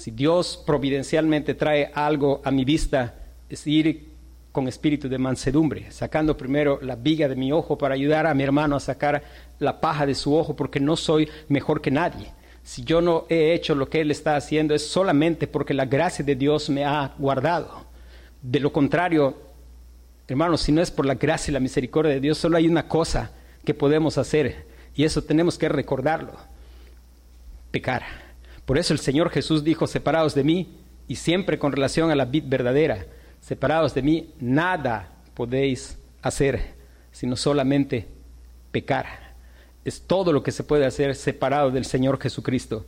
si 0.00 0.12
Dios 0.12 0.62
providencialmente 0.64 1.52
trae 1.52 1.90
algo 1.92 2.40
a 2.42 2.50
mi 2.50 2.64
vista, 2.64 3.16
es 3.50 3.66
ir 3.66 4.08
con 4.50 4.66
espíritu 4.66 5.10
de 5.10 5.18
mansedumbre, 5.18 5.92
sacando 5.92 6.38
primero 6.38 6.78
la 6.80 6.96
viga 6.96 7.28
de 7.28 7.36
mi 7.36 7.52
ojo 7.52 7.76
para 7.76 7.96
ayudar 7.96 8.26
a 8.26 8.32
mi 8.32 8.42
hermano 8.42 8.76
a 8.76 8.80
sacar 8.80 9.22
la 9.58 9.78
paja 9.78 10.06
de 10.06 10.14
su 10.14 10.34
ojo, 10.34 10.56
porque 10.56 10.80
no 10.80 10.96
soy 10.96 11.28
mejor 11.48 11.82
que 11.82 11.90
nadie. 11.90 12.32
Si 12.62 12.82
yo 12.82 13.02
no 13.02 13.26
he 13.28 13.52
hecho 13.52 13.74
lo 13.74 13.90
que 13.90 14.00
él 14.00 14.10
está 14.10 14.36
haciendo 14.36 14.74
es 14.74 14.86
solamente 14.86 15.46
porque 15.46 15.74
la 15.74 15.84
gracia 15.84 16.24
de 16.24 16.34
Dios 16.34 16.70
me 16.70 16.86
ha 16.86 17.12
guardado. 17.18 17.84
De 18.40 18.58
lo 18.58 18.72
contrario, 18.72 19.36
hermanos, 20.26 20.62
si 20.62 20.72
no 20.72 20.80
es 20.80 20.90
por 20.90 21.04
la 21.04 21.16
gracia 21.16 21.50
y 21.50 21.54
la 21.54 21.60
misericordia 21.60 22.14
de 22.14 22.20
Dios, 22.20 22.38
solo 22.38 22.56
hay 22.56 22.66
una 22.66 22.88
cosa 22.88 23.32
que 23.66 23.74
podemos 23.74 24.16
hacer 24.16 24.64
y 24.94 25.04
eso 25.04 25.22
tenemos 25.22 25.58
que 25.58 25.68
recordarlo, 25.68 26.32
pecar. 27.70 28.29
Por 28.70 28.78
eso 28.78 28.92
el 28.92 29.00
Señor 29.00 29.30
Jesús 29.30 29.64
dijo, 29.64 29.88
separados 29.88 30.32
de 30.32 30.44
mí, 30.44 30.68
y 31.08 31.16
siempre 31.16 31.58
con 31.58 31.72
relación 31.72 32.12
a 32.12 32.14
la 32.14 32.24
vid 32.24 32.44
verdadera, 32.46 33.04
separados 33.40 33.94
de 33.94 34.02
mí, 34.02 34.32
nada 34.38 35.08
podéis 35.34 35.98
hacer, 36.22 36.74
sino 37.10 37.34
solamente 37.34 38.06
pecar. 38.70 39.34
Es 39.84 40.02
todo 40.02 40.32
lo 40.32 40.44
que 40.44 40.52
se 40.52 40.62
puede 40.62 40.86
hacer 40.86 41.16
separado 41.16 41.72
del 41.72 41.84
Señor 41.84 42.20
Jesucristo. 42.20 42.86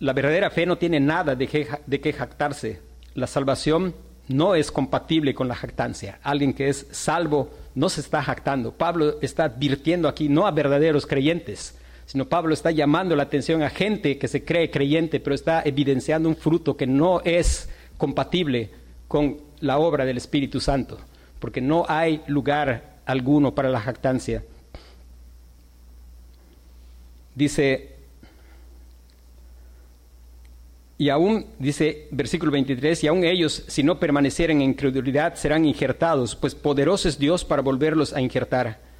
La 0.00 0.12
verdadera 0.12 0.50
fe 0.50 0.66
no 0.66 0.76
tiene 0.76 1.00
nada 1.00 1.34
de 1.34 1.48
que, 1.48 1.66
de 1.86 2.00
que 2.02 2.12
jactarse. 2.12 2.82
La 3.14 3.28
salvación 3.28 3.94
no 4.28 4.54
es 4.54 4.70
compatible 4.70 5.32
con 5.32 5.48
la 5.48 5.54
jactancia. 5.54 6.18
Alguien 6.22 6.52
que 6.52 6.68
es 6.68 6.88
salvo 6.90 7.48
no 7.74 7.88
se 7.88 8.02
está 8.02 8.22
jactando. 8.22 8.72
Pablo 8.72 9.16
está 9.22 9.44
advirtiendo 9.44 10.08
aquí 10.08 10.28
no 10.28 10.46
a 10.46 10.50
verdaderos 10.50 11.06
creyentes, 11.06 11.74
sino 12.12 12.28
Pablo 12.28 12.52
está 12.52 12.70
llamando 12.70 13.16
la 13.16 13.22
atención 13.22 13.62
a 13.62 13.70
gente 13.70 14.18
que 14.18 14.28
se 14.28 14.44
cree 14.44 14.70
creyente, 14.70 15.18
pero 15.18 15.34
está 15.34 15.62
evidenciando 15.64 16.28
un 16.28 16.36
fruto 16.36 16.76
que 16.76 16.86
no 16.86 17.22
es 17.22 17.70
compatible 17.96 18.68
con 19.08 19.38
la 19.60 19.78
obra 19.78 20.04
del 20.04 20.18
Espíritu 20.18 20.60
Santo, 20.60 20.98
porque 21.38 21.62
no 21.62 21.86
hay 21.88 22.20
lugar 22.26 22.98
alguno 23.06 23.54
para 23.54 23.70
la 23.70 23.80
jactancia. 23.80 24.44
Dice 27.34 27.88
Y 30.98 31.08
aún, 31.08 31.46
dice 31.58 32.08
versículo 32.10 32.52
23, 32.52 33.04
y 33.04 33.06
aún 33.06 33.24
ellos, 33.24 33.64
si 33.68 33.82
no 33.82 33.98
permanecieren 33.98 34.60
en 34.60 34.68
incredulidad, 34.68 35.36
serán 35.36 35.64
injertados, 35.64 36.36
pues 36.36 36.54
poderoso 36.54 37.08
es 37.08 37.18
Dios 37.18 37.42
para 37.42 37.62
volverlos 37.62 38.12
a 38.12 38.20
injertar. 38.20 38.91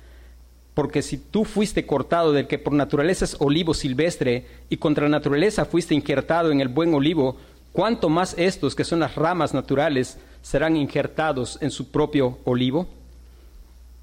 Porque 0.74 1.02
si 1.02 1.18
tú 1.18 1.44
fuiste 1.44 1.86
cortado 1.86 2.32
del 2.32 2.46
que 2.46 2.58
por 2.58 2.72
naturaleza 2.72 3.24
es 3.24 3.36
olivo 3.38 3.74
silvestre, 3.74 4.46
y 4.68 4.78
contra 4.78 5.08
naturaleza 5.08 5.64
fuiste 5.64 5.94
injertado 5.94 6.50
en 6.50 6.60
el 6.60 6.68
buen 6.68 6.94
olivo, 6.94 7.36
¿cuánto 7.72 8.08
más 8.08 8.34
estos, 8.38 8.74
que 8.74 8.84
son 8.84 9.00
las 9.00 9.14
ramas 9.14 9.52
naturales, 9.52 10.18
serán 10.40 10.76
injertados 10.76 11.58
en 11.60 11.70
su 11.70 11.90
propio 11.90 12.38
olivo? 12.44 12.88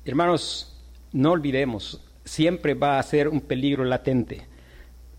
Hermanos, 0.06 0.76
no 1.12 1.32
olvidemos, 1.32 2.02
siempre 2.24 2.76
va 2.76 3.00
a 3.00 3.04
ser 3.04 3.28
un 3.28 3.42
peligro 3.42 3.84
latente. 3.84 4.46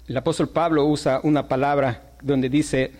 El 0.06 0.16
apóstol 0.16 0.48
Pablo 0.48 0.84
usa 0.86 1.20
una 1.22 1.48
palabra 1.48 2.12
donde 2.22 2.48
dice, 2.48 2.92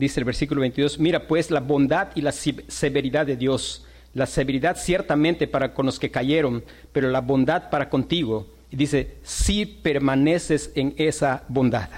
Dice 0.00 0.18
el 0.18 0.24
versículo 0.24 0.62
22, 0.62 0.98
mira 0.98 1.26
pues 1.26 1.50
la 1.50 1.60
bondad 1.60 2.08
y 2.14 2.22
la 2.22 2.32
severidad 2.32 3.26
de 3.26 3.36
Dios, 3.36 3.84
la 4.14 4.24
severidad 4.24 4.78
ciertamente 4.78 5.46
para 5.46 5.74
con 5.74 5.84
los 5.84 5.98
que 5.98 6.10
cayeron, 6.10 6.64
pero 6.90 7.10
la 7.10 7.20
bondad 7.20 7.68
para 7.68 7.90
contigo 7.90 8.46
y 8.70 8.76
dice, 8.76 9.18
si 9.22 9.66
permaneces 9.66 10.72
en 10.74 10.94
esa 10.96 11.44
bondad. 11.48 11.90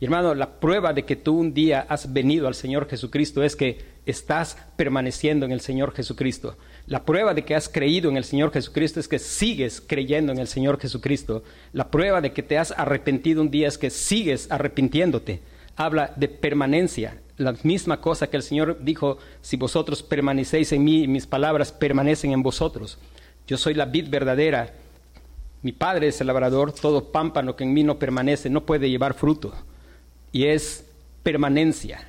Y 0.00 0.06
hermano, 0.06 0.34
la 0.34 0.58
prueba 0.58 0.92
de 0.92 1.04
que 1.04 1.14
tú 1.14 1.38
un 1.38 1.54
día 1.54 1.86
has 1.88 2.12
venido 2.12 2.48
al 2.48 2.56
Señor 2.56 2.88
Jesucristo 2.88 3.44
es 3.44 3.54
que 3.54 3.78
estás 4.04 4.56
permaneciendo 4.74 5.46
en 5.46 5.52
el 5.52 5.60
Señor 5.60 5.94
Jesucristo. 5.94 6.56
La 6.88 7.04
prueba 7.04 7.34
de 7.34 7.44
que 7.44 7.54
has 7.54 7.68
creído 7.68 8.10
en 8.10 8.16
el 8.16 8.24
Señor 8.24 8.52
Jesucristo 8.52 8.98
es 8.98 9.06
que 9.06 9.20
sigues 9.20 9.80
creyendo 9.80 10.32
en 10.32 10.40
el 10.40 10.48
Señor 10.48 10.80
Jesucristo. 10.80 11.44
La 11.72 11.88
prueba 11.92 12.20
de 12.20 12.32
que 12.32 12.42
te 12.42 12.58
has 12.58 12.72
arrepentido 12.72 13.42
un 13.42 13.52
día 13.52 13.68
es 13.68 13.78
que 13.78 13.90
sigues 13.90 14.50
arrepintiéndote. 14.50 15.40
Habla 15.76 16.12
de 16.16 16.26
permanencia. 16.26 17.20
La 17.38 17.54
misma 17.62 18.00
cosa 18.00 18.28
que 18.28 18.36
el 18.36 18.42
Señor 18.42 18.78
dijo, 18.80 19.18
si 19.40 19.56
vosotros 19.56 20.02
permanecéis 20.02 20.72
en 20.72 20.84
mí, 20.84 21.08
mis 21.08 21.26
palabras 21.26 21.72
permanecen 21.72 22.32
en 22.32 22.42
vosotros. 22.42 22.98
Yo 23.46 23.56
soy 23.56 23.74
la 23.74 23.86
vid 23.86 24.10
verdadera 24.10 24.72
mi 25.60 25.72
padre 25.72 26.08
es 26.08 26.20
el 26.20 26.28
labrador, 26.28 26.72
todo 26.72 27.10
pámpano 27.10 27.56
que 27.56 27.64
en 27.64 27.72
mí 27.72 27.82
no 27.82 27.98
permanece 27.98 28.48
no 28.48 28.64
puede 28.64 28.88
llevar 28.88 29.14
fruto. 29.14 29.52
Y 30.30 30.44
es 30.44 30.84
permanencia. 31.24 32.00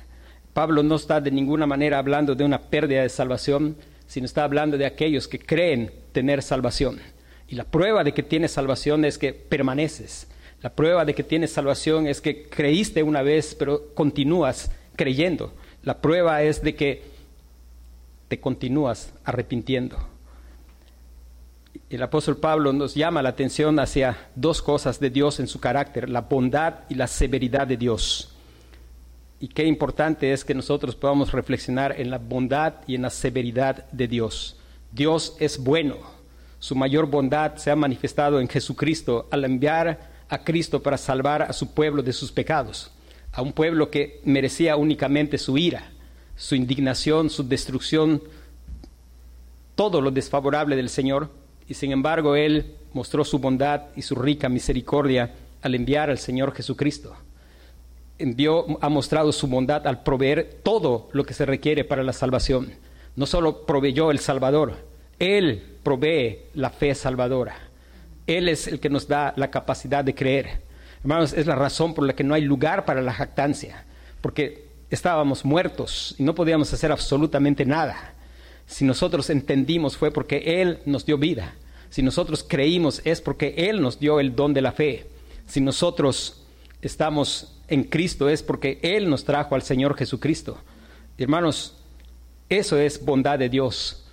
Pablo 0.52 0.82
no 0.82 0.96
está 0.96 1.20
de 1.20 1.32
ninguna 1.32 1.66
manera 1.66 1.98
hablando 1.98 2.34
de 2.34 2.44
una 2.44 2.60
pérdida 2.60 3.02
de 3.02 3.08
salvación, 3.08 3.76
sino 4.06 4.26
está 4.26 4.44
hablando 4.44 4.78
de 4.78 4.86
aquellos 4.86 5.26
que 5.26 5.38
creen 5.40 5.90
tener 6.12 6.42
salvación. 6.42 7.00
Y 7.48 7.56
la 7.56 7.64
prueba 7.64 8.04
de 8.04 8.14
que 8.14 8.22
tienes 8.22 8.52
salvación 8.52 9.04
es 9.04 9.18
que 9.18 9.32
permaneces. 9.32 10.28
La 10.62 10.70
prueba 10.70 11.04
de 11.04 11.14
que 11.14 11.24
tienes 11.24 11.50
salvación 11.50 12.06
es 12.06 12.20
que 12.20 12.44
creíste 12.44 13.02
una 13.02 13.22
vez, 13.22 13.56
pero 13.56 13.94
continúas 13.94 14.70
creyendo. 15.00 15.54
La 15.82 16.02
prueba 16.02 16.42
es 16.42 16.62
de 16.62 16.74
que 16.74 17.02
te 18.28 18.38
continúas 18.38 19.14
arrepintiendo 19.24 19.96
el 21.90 22.02
apóstol 22.04 22.36
Pablo 22.36 22.72
nos 22.72 22.94
llama 22.94 23.20
la 23.20 23.30
atención 23.30 23.80
hacia 23.80 24.28
dos 24.36 24.62
cosas 24.62 25.00
de 25.00 25.10
Dios 25.10 25.40
en 25.40 25.48
su 25.48 25.58
carácter, 25.58 26.08
la 26.08 26.20
bondad 26.20 26.74
y 26.88 26.94
la 26.94 27.08
severidad 27.08 27.66
de 27.66 27.76
Dios. 27.76 28.32
Y 29.40 29.48
qué 29.48 29.64
importante 29.64 30.32
es 30.32 30.44
que 30.44 30.54
nosotros 30.54 30.94
podamos 30.94 31.32
reflexionar 31.32 32.00
en 32.00 32.10
la 32.10 32.18
bondad 32.18 32.74
y 32.86 32.94
en 32.94 33.02
la 33.02 33.10
severidad 33.10 33.90
de 33.90 34.06
Dios. 34.06 34.56
Dios 34.92 35.36
es 35.40 35.58
bueno. 35.58 35.96
Su 36.60 36.76
mayor 36.76 37.06
bondad 37.06 37.56
se 37.56 37.72
ha 37.72 37.76
manifestado 37.76 38.38
en 38.38 38.48
Jesucristo 38.48 39.26
al 39.32 39.44
enviar 39.44 40.10
a 40.28 40.44
Cristo 40.44 40.80
para 40.82 40.96
salvar 40.96 41.42
a 41.42 41.52
su 41.52 41.74
pueblo 41.74 42.04
de 42.04 42.12
sus 42.12 42.30
pecados, 42.30 42.92
a 43.32 43.42
un 43.42 43.52
pueblo 43.52 43.90
que 43.90 44.20
merecía 44.24 44.76
únicamente 44.76 45.38
su 45.38 45.56
ira, 45.58 45.90
su 46.36 46.54
indignación, 46.54 47.30
su 47.30 47.46
destrucción, 47.46 48.22
todo 49.74 50.00
lo 50.00 50.10
desfavorable 50.10 50.76
del 50.76 50.88
Señor 50.88 51.30
y 51.68 51.74
sin 51.74 51.92
embargo 51.92 52.34
Él 52.36 52.74
mostró 52.92 53.24
su 53.24 53.38
bondad 53.38 53.82
y 53.96 54.02
su 54.02 54.14
rica 54.14 54.48
misericordia 54.48 55.34
al 55.62 55.74
enviar 55.74 56.10
al 56.10 56.18
Señor 56.18 56.52
Jesucristo. 56.52 57.14
Envió, 58.18 58.66
ha 58.82 58.88
mostrado 58.88 59.32
su 59.32 59.46
bondad 59.46 59.86
al 59.86 60.02
proveer 60.02 60.60
todo 60.62 61.08
lo 61.12 61.24
que 61.24 61.34
se 61.34 61.46
requiere 61.46 61.84
para 61.84 62.02
la 62.02 62.12
salvación. 62.12 62.72
No 63.16 63.26
solo 63.26 63.64
proveyó 63.64 64.10
el 64.10 64.18
Salvador, 64.18 64.74
Él 65.18 65.62
provee 65.82 66.40
la 66.54 66.70
fe 66.70 66.94
salvadora. 66.94 67.56
Él 68.26 68.48
es 68.48 68.66
el 68.66 68.80
que 68.80 68.90
nos 68.90 69.08
da 69.08 69.32
la 69.36 69.50
capacidad 69.50 70.04
de 70.04 70.14
creer. 70.14 70.60
Hermanos, 71.02 71.32
es 71.32 71.46
la 71.46 71.54
razón 71.54 71.94
por 71.94 72.06
la 72.06 72.14
que 72.14 72.24
no 72.24 72.34
hay 72.34 72.42
lugar 72.42 72.84
para 72.84 73.00
la 73.00 73.12
jactancia, 73.12 73.84
porque 74.20 74.66
estábamos 74.90 75.44
muertos 75.44 76.14
y 76.18 76.22
no 76.22 76.34
podíamos 76.34 76.72
hacer 76.72 76.92
absolutamente 76.92 77.64
nada. 77.64 78.14
Si 78.66 78.84
nosotros 78.84 79.30
entendimos 79.30 79.96
fue 79.96 80.10
porque 80.10 80.60
Él 80.60 80.78
nos 80.84 81.06
dio 81.06 81.18
vida. 81.18 81.54
Si 81.88 82.02
nosotros 82.02 82.44
creímos 82.46 83.00
es 83.04 83.20
porque 83.20 83.54
Él 83.56 83.80
nos 83.80 83.98
dio 83.98 84.20
el 84.20 84.36
don 84.36 84.54
de 84.54 84.60
la 84.60 84.72
fe. 84.72 85.06
Si 85.46 85.60
nosotros 85.60 86.42
estamos 86.82 87.56
en 87.66 87.84
Cristo 87.84 88.28
es 88.28 88.42
porque 88.42 88.78
Él 88.82 89.08
nos 89.08 89.24
trajo 89.24 89.54
al 89.54 89.62
Señor 89.62 89.96
Jesucristo. 89.96 90.58
Hermanos, 91.18 91.74
eso 92.48 92.78
es 92.78 93.04
bondad 93.04 93.38
de 93.38 93.48
Dios. 93.48 94.04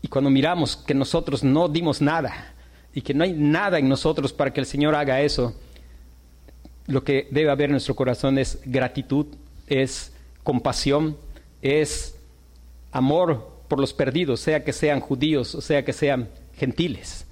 Y 0.00 0.08
cuando 0.08 0.30
miramos 0.30 0.76
que 0.76 0.94
nosotros 0.94 1.42
no 1.42 1.68
dimos 1.68 2.00
nada 2.00 2.54
y 2.94 3.00
que 3.00 3.14
no 3.14 3.24
hay 3.24 3.32
nada 3.32 3.78
en 3.78 3.88
nosotros 3.88 4.32
para 4.32 4.52
que 4.52 4.60
el 4.60 4.66
Señor 4.66 4.94
haga 4.94 5.20
eso, 5.20 5.54
lo 6.86 7.04
que 7.04 7.28
debe 7.30 7.50
haber 7.50 7.66
en 7.66 7.72
nuestro 7.72 7.94
corazón 7.94 8.38
es 8.38 8.60
gratitud, 8.64 9.26
es 9.66 10.12
compasión, 10.42 11.16
es 11.60 12.16
amor 12.90 13.50
por 13.68 13.78
los 13.78 13.92
perdidos, 13.92 14.40
sea 14.40 14.64
que 14.64 14.72
sean 14.72 15.00
judíos 15.00 15.54
o 15.54 15.60
sea 15.60 15.84
que 15.84 15.92
sean 15.92 16.28
gentiles. 16.54 17.26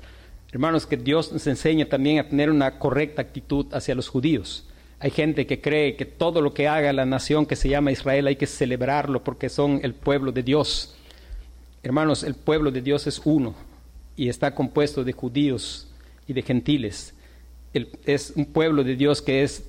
Hermanos, 0.53 0.87
que 0.87 0.97
Dios 0.97 1.33
nos 1.33 1.47
enseña 1.47 1.87
también 1.87 2.19
a 2.19 2.29
tener 2.29 2.51
una 2.51 2.79
correcta 2.79 3.23
actitud 3.23 3.67
hacia 3.73 3.95
los 3.95 4.09
judíos. 4.09 4.67
Hay 4.99 5.11
gente 5.11 5.47
que 5.47 5.61
cree 5.61 5.97
que 5.97 6.05
todo 6.05 6.43
lo 6.43 6.53
que 6.53 6.67
haga 6.67 6.93
la 6.93 7.07
nación 7.07 7.47
que 7.47 7.57
se 7.57 7.69
llama 7.69 7.93
Israel 7.93 8.27
hay 8.27 8.37
que 8.37 8.47
celebrarlo 8.47 9.23
porque 9.23 9.49
son 9.49 9.81
el 9.83 9.95
pueblo 9.95 10.33
de 10.33 10.43
Dios. 10.43 10.95
Hermanos, 11.83 12.25
el 12.25 12.35
pueblo 12.35 12.71
de 12.71 12.83
Dios 12.83 13.07
es 13.07 13.23
uno 13.25 13.55
y 14.17 14.29
está 14.29 14.55
compuesto 14.55 15.05
de 15.05 15.13
judíos 15.13 15.89
y 16.27 16.33
de 16.33 16.43
gentiles. 16.43 17.15
Es 17.73 18.33
un 18.35 18.47
pueblo 18.47 18.85
de 18.85 18.97
Dios 18.97 19.23
que 19.23 19.43
es 19.43 19.65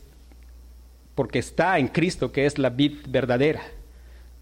porque 1.15 1.39
está 1.39 1.77
en 1.77 1.87
Cristo, 1.87 2.31
que 2.31 2.45
es 2.45 2.57
la 2.57 2.69
vid 2.69 2.93
verdadera. 3.07 3.61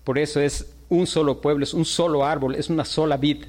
Por 0.04 0.18
eso 0.18 0.40
es 0.40 0.74
un 0.88 1.08
solo 1.08 1.42
pueblo, 1.42 1.64
es 1.64 1.74
un 1.74 1.86
solo 1.86 2.26
árbol, 2.26 2.56
es 2.56 2.70
una 2.70 2.86
sola 2.86 3.18
vid. 3.18 3.46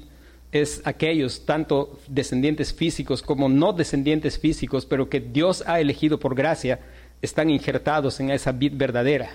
Es 0.52 0.82
aquellos, 0.84 1.46
tanto 1.46 2.00
descendientes 2.08 2.72
físicos 2.72 3.22
como 3.22 3.48
no 3.48 3.72
descendientes 3.72 4.38
físicos, 4.38 4.84
pero 4.84 5.08
que 5.08 5.20
Dios 5.20 5.62
ha 5.66 5.80
elegido 5.80 6.18
por 6.18 6.34
gracia, 6.34 6.80
están 7.22 7.50
injertados 7.50 8.18
en 8.18 8.30
esa 8.30 8.50
vid 8.50 8.72
verdadera. 8.74 9.30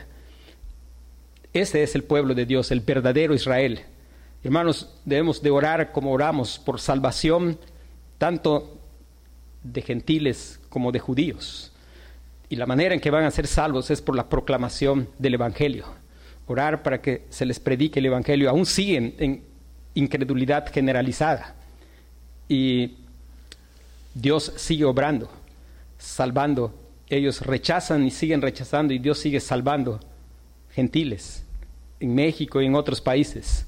Ese 1.54 1.84
es 1.84 1.96
el 1.96 2.04
pueblo 2.04 2.34
de 2.36 2.46
Dios, 2.46 2.70
el 2.72 2.82
verdadero 2.82 3.34
Israel. 3.34 3.80
Hermanos, 4.44 4.90
debemos 5.06 5.42
de 5.42 5.52
orar 5.52 5.94
como 5.94 6.12
oramos 6.12 6.60
por 6.60 6.82
salvación, 6.82 7.58
tanto 8.18 8.78
de 9.64 9.82
gentiles 9.82 10.60
como 10.76 10.92
de 10.92 11.00
judíos. 11.00 11.72
Y 12.50 12.58
la 12.58 12.66
manera 12.66 12.94
en 12.94 13.00
que 13.00 13.10
van 13.10 13.24
a 13.24 13.32
ser 13.32 13.48
salvos 13.48 13.90
es 13.92 14.02
por 14.02 14.14
la 14.14 14.28
proclamación 14.28 15.08
del 15.18 15.36
Evangelio. 15.36 15.86
Orar 16.48 16.84
para 16.84 17.02
que 17.02 17.24
se 17.30 17.46
les 17.46 17.62
predique 17.62 18.00
el 18.00 18.08
Evangelio. 18.08 18.50
Aún 18.50 18.66
siguen 18.66 19.16
en 19.18 19.42
incredulidad 19.94 20.70
generalizada. 20.74 21.56
Y 22.50 22.98
Dios 24.14 24.52
sigue 24.58 24.84
obrando, 24.84 25.32
salvando. 25.98 26.78
Ellos 27.10 27.40
rechazan 27.40 28.06
y 28.06 28.12
siguen 28.12 28.42
rechazando 28.42 28.94
y 28.94 29.00
Dios 29.00 29.18
sigue 29.20 29.40
salvando 29.40 30.02
gentiles 30.72 31.46
en 32.02 32.14
México 32.14 32.62
y 32.62 32.66
en 32.66 32.76
otros 32.76 33.00
países. 33.00 33.66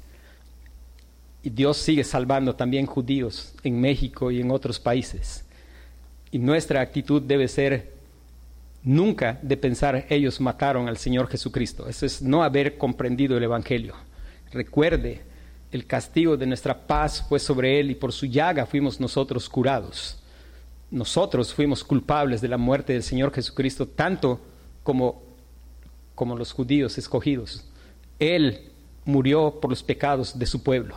Y 1.42 1.52
Dios 1.52 1.78
sigue 1.78 2.04
salvando 2.04 2.54
también 2.54 2.86
judíos 2.86 3.54
en 3.64 3.80
México 3.80 4.30
y 4.30 4.42
en 4.42 4.52
otros 4.52 4.78
países. 4.78 5.47
Y 6.32 6.40
nuestra 6.40 6.82
actitud 6.82 7.22
debe 7.22 7.48
ser 7.48 7.98
nunca 8.84 9.40
de 9.42 9.58
pensar 9.58 10.06
ellos 10.10 10.40
mataron 10.40 10.88
al 10.88 10.98
Señor 10.98 11.28
Jesucristo. 11.28 11.88
Eso 11.88 12.06
es 12.06 12.22
no 12.22 12.44
haber 12.44 12.78
comprendido 12.78 13.38
el 13.38 13.44
Evangelio. 13.44 13.96
Recuerde, 14.52 15.22
el 15.72 15.86
castigo 15.86 16.38
de 16.38 16.46
nuestra 16.46 16.88
paz 16.88 17.26
fue 17.28 17.40
sobre 17.40 17.80
Él 17.80 17.92
y 17.92 17.96
por 17.96 18.14
su 18.14 18.26
llaga 18.26 18.66
fuimos 18.66 19.00
nosotros 19.00 19.50
curados. 19.50 20.18
Nosotros 20.90 21.54
fuimos 21.54 21.84
culpables 21.84 22.40
de 22.40 22.48
la 22.48 22.58
muerte 22.58 22.94
del 22.94 23.04
Señor 23.04 23.34
Jesucristo 23.34 23.86
tanto 23.86 24.40
como, 24.84 25.22
como 26.16 26.38
los 26.38 26.54
judíos 26.54 26.98
escogidos. 26.98 27.66
Él 28.20 28.72
murió 29.04 29.60
por 29.60 29.70
los 29.70 29.84
pecados 29.84 30.40
de 30.40 30.46
su 30.46 30.64
pueblo, 30.64 30.96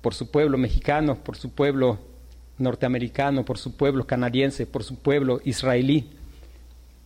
por 0.00 0.14
su 0.14 0.28
pueblo 0.28 0.58
mexicano, 0.58 1.16
por 1.16 1.36
su 1.36 1.50
pueblo 1.52 2.09
norteamericano, 2.60 3.44
por 3.44 3.58
su 3.58 3.76
pueblo 3.76 4.06
canadiense, 4.06 4.66
por 4.66 4.84
su 4.84 4.96
pueblo 4.96 5.40
israelí. 5.44 6.10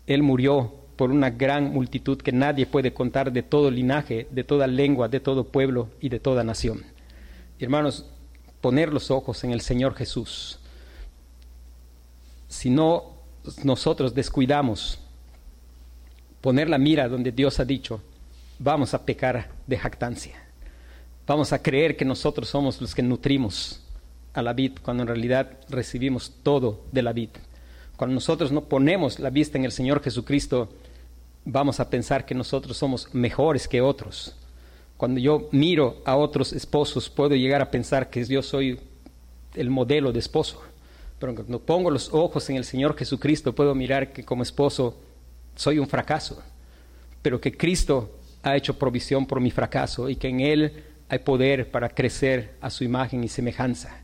Él 0.06 0.22
murió 0.22 0.72
por 0.96 1.10
una 1.10 1.30
gran 1.30 1.72
multitud 1.72 2.18
que 2.18 2.32
nadie 2.32 2.66
puede 2.66 2.92
contar 2.92 3.32
de 3.32 3.42
todo 3.42 3.70
linaje, 3.70 4.26
de 4.30 4.44
toda 4.44 4.66
lengua, 4.66 5.08
de 5.08 5.20
todo 5.20 5.44
pueblo 5.44 5.88
y 6.00 6.08
de 6.08 6.20
toda 6.20 6.44
nación. 6.44 6.84
Hermanos, 7.58 8.06
poner 8.60 8.92
los 8.92 9.10
ojos 9.10 9.44
en 9.44 9.50
el 9.50 9.60
Señor 9.60 9.94
Jesús. 9.94 10.58
Si 12.48 12.70
no 12.70 13.14
nosotros 13.62 14.14
descuidamos 14.14 14.98
poner 16.40 16.68
la 16.68 16.78
mira 16.78 17.08
donde 17.08 17.32
Dios 17.32 17.58
ha 17.60 17.64
dicho, 17.64 18.00
vamos 18.58 18.94
a 18.94 19.04
pecar 19.04 19.50
de 19.66 19.78
jactancia. 19.78 20.36
Vamos 21.26 21.52
a 21.52 21.62
creer 21.62 21.96
que 21.96 22.04
nosotros 22.04 22.48
somos 22.48 22.80
los 22.80 22.94
que 22.94 23.02
nutrimos 23.02 23.80
a 24.34 24.42
la 24.42 24.52
vid, 24.52 24.72
cuando 24.82 25.04
en 25.04 25.08
realidad 25.08 25.58
recibimos 25.68 26.32
todo 26.42 26.84
de 26.92 27.02
la 27.02 27.12
vid. 27.12 27.30
Cuando 27.96 28.14
nosotros 28.14 28.50
no 28.50 28.64
ponemos 28.64 29.20
la 29.20 29.30
vista 29.30 29.56
en 29.56 29.64
el 29.64 29.72
Señor 29.72 30.02
Jesucristo, 30.02 30.68
vamos 31.44 31.78
a 31.80 31.88
pensar 31.88 32.26
que 32.26 32.34
nosotros 32.34 32.76
somos 32.76 33.08
mejores 33.14 33.68
que 33.68 33.80
otros. 33.80 34.34
Cuando 34.96 35.20
yo 35.20 35.48
miro 35.52 36.02
a 36.04 36.16
otros 36.16 36.52
esposos, 36.52 37.08
puedo 37.08 37.34
llegar 37.36 37.62
a 37.62 37.70
pensar 37.70 38.10
que 38.10 38.24
yo 38.24 38.42
soy 38.42 38.80
el 39.54 39.70
modelo 39.70 40.12
de 40.12 40.18
esposo. 40.18 40.62
Pero 41.18 41.34
cuando 41.34 41.60
pongo 41.60 41.90
los 41.90 42.12
ojos 42.12 42.50
en 42.50 42.56
el 42.56 42.64
Señor 42.64 42.96
Jesucristo, 42.96 43.54
puedo 43.54 43.74
mirar 43.74 44.12
que 44.12 44.24
como 44.24 44.42
esposo 44.42 44.98
soy 45.54 45.78
un 45.78 45.86
fracaso. 45.86 46.42
Pero 47.22 47.40
que 47.40 47.56
Cristo 47.56 48.18
ha 48.42 48.56
hecho 48.56 48.78
provisión 48.78 49.26
por 49.26 49.40
mi 49.40 49.50
fracaso 49.50 50.08
y 50.08 50.16
que 50.16 50.28
en 50.28 50.40
Él 50.40 50.84
hay 51.08 51.20
poder 51.20 51.70
para 51.70 51.88
crecer 51.88 52.56
a 52.60 52.70
su 52.70 52.82
imagen 52.84 53.22
y 53.22 53.28
semejanza. 53.28 54.03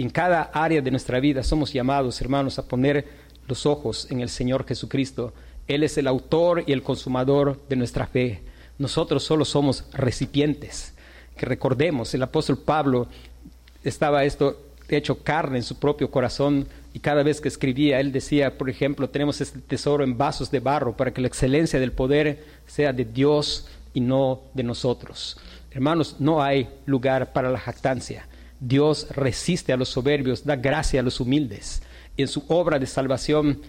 En 0.00 0.10
cada 0.10 0.42
área 0.54 0.80
de 0.80 0.92
nuestra 0.92 1.18
vida 1.18 1.42
somos 1.42 1.72
llamados, 1.72 2.20
hermanos, 2.20 2.56
a 2.60 2.68
poner 2.68 3.04
los 3.48 3.66
ojos 3.66 4.06
en 4.12 4.20
el 4.20 4.28
Señor 4.28 4.64
Jesucristo. 4.64 5.32
Él 5.66 5.82
es 5.82 5.98
el 5.98 6.06
autor 6.06 6.62
y 6.68 6.72
el 6.72 6.84
consumador 6.84 7.60
de 7.68 7.74
nuestra 7.74 8.06
fe. 8.06 8.40
Nosotros 8.78 9.24
solo 9.24 9.44
somos 9.44 9.86
recipientes. 9.92 10.94
Que 11.36 11.46
recordemos, 11.46 12.14
el 12.14 12.22
apóstol 12.22 12.58
Pablo 12.58 13.08
estaba 13.82 14.24
esto 14.24 14.60
hecho 14.88 15.18
carne 15.18 15.58
en 15.58 15.64
su 15.64 15.80
propio 15.80 16.12
corazón 16.12 16.68
y 16.94 17.00
cada 17.00 17.24
vez 17.24 17.40
que 17.40 17.48
escribía, 17.48 17.98
él 17.98 18.12
decía, 18.12 18.56
por 18.56 18.70
ejemplo, 18.70 19.10
tenemos 19.10 19.40
este 19.40 19.58
tesoro 19.58 20.04
en 20.04 20.16
vasos 20.16 20.52
de 20.52 20.60
barro 20.60 20.96
para 20.96 21.12
que 21.12 21.20
la 21.20 21.26
excelencia 21.26 21.80
del 21.80 21.90
poder 21.90 22.44
sea 22.68 22.92
de 22.92 23.04
Dios 23.04 23.66
y 23.94 24.00
no 24.00 24.42
de 24.54 24.62
nosotros. 24.62 25.38
Hermanos, 25.72 26.16
no 26.20 26.40
hay 26.40 26.68
lugar 26.86 27.32
para 27.32 27.50
la 27.50 27.58
jactancia. 27.58 28.28
Dios 28.60 29.08
resiste 29.10 29.72
a 29.72 29.76
los 29.76 29.88
soberbios, 29.88 30.44
da 30.44 30.56
gracia 30.56 31.00
a 31.00 31.02
los 31.02 31.20
humildes. 31.20 31.82
Y 32.16 32.22
en 32.22 32.28
su 32.28 32.44
obra 32.48 32.78
de 32.78 32.86
salvación 32.86 33.60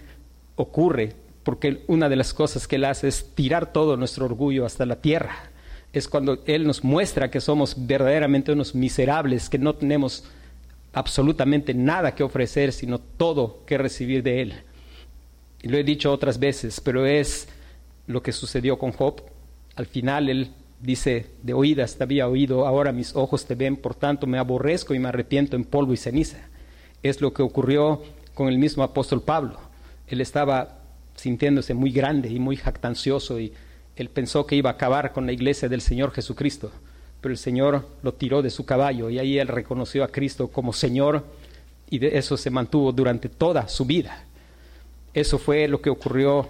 ocurre, 0.56 1.14
porque 1.42 1.82
una 1.86 2.08
de 2.08 2.16
las 2.16 2.34
cosas 2.34 2.66
que 2.66 2.76
Él 2.76 2.84
hace 2.84 3.08
es 3.08 3.34
tirar 3.34 3.72
todo 3.72 3.96
nuestro 3.96 4.24
orgullo 4.24 4.66
hasta 4.66 4.86
la 4.86 5.00
tierra. 5.00 5.50
Es 5.92 6.08
cuando 6.08 6.42
Él 6.46 6.66
nos 6.66 6.84
muestra 6.84 7.30
que 7.30 7.40
somos 7.40 7.74
verdaderamente 7.86 8.52
unos 8.52 8.74
miserables, 8.74 9.48
que 9.48 9.58
no 9.58 9.74
tenemos 9.74 10.24
absolutamente 10.92 11.74
nada 11.74 12.14
que 12.14 12.22
ofrecer, 12.22 12.72
sino 12.72 12.98
todo 12.98 13.64
que 13.66 13.78
recibir 13.78 14.22
de 14.22 14.42
Él. 14.42 14.54
Y 15.62 15.68
lo 15.68 15.78
he 15.78 15.84
dicho 15.84 16.12
otras 16.12 16.38
veces, 16.38 16.80
pero 16.80 17.06
es 17.06 17.48
lo 18.06 18.22
que 18.22 18.32
sucedió 18.32 18.78
con 18.78 18.92
Job. 18.92 19.22
Al 19.76 19.86
final 19.86 20.28
Él 20.28 20.50
dice, 20.80 21.26
de 21.42 21.52
oídas 21.54 21.96
te 21.96 22.04
había 22.04 22.28
oído, 22.28 22.66
ahora 22.66 22.92
mis 22.92 23.14
ojos 23.14 23.46
te 23.46 23.54
ven, 23.54 23.76
por 23.76 23.94
tanto 23.94 24.26
me 24.26 24.38
aborrezco 24.38 24.94
y 24.94 24.98
me 24.98 25.08
arrepiento 25.08 25.56
en 25.56 25.64
polvo 25.64 25.92
y 25.92 25.96
ceniza. 25.96 26.38
Es 27.02 27.20
lo 27.20 27.32
que 27.32 27.42
ocurrió 27.42 28.02
con 28.34 28.48
el 28.48 28.58
mismo 28.58 28.82
apóstol 28.82 29.22
Pablo. 29.22 29.58
Él 30.06 30.20
estaba 30.20 30.78
sintiéndose 31.14 31.74
muy 31.74 31.92
grande 31.92 32.30
y 32.30 32.38
muy 32.38 32.56
jactancioso 32.56 33.38
y 33.38 33.52
él 33.96 34.08
pensó 34.08 34.46
que 34.46 34.56
iba 34.56 34.70
a 34.70 34.74
acabar 34.74 35.12
con 35.12 35.26
la 35.26 35.32
iglesia 35.32 35.68
del 35.68 35.82
Señor 35.82 36.12
Jesucristo, 36.12 36.70
pero 37.20 37.32
el 37.32 37.38
Señor 37.38 37.86
lo 38.02 38.14
tiró 38.14 38.40
de 38.40 38.50
su 38.50 38.64
caballo 38.64 39.10
y 39.10 39.18
ahí 39.18 39.38
él 39.38 39.48
reconoció 39.48 40.02
a 40.02 40.08
Cristo 40.08 40.48
como 40.48 40.72
Señor 40.72 41.26
y 41.90 41.98
de 41.98 42.16
eso 42.16 42.36
se 42.36 42.50
mantuvo 42.50 42.92
durante 42.92 43.28
toda 43.28 43.68
su 43.68 43.84
vida. 43.84 44.24
Eso 45.12 45.38
fue 45.38 45.68
lo 45.68 45.82
que 45.82 45.90
ocurrió 45.90 46.48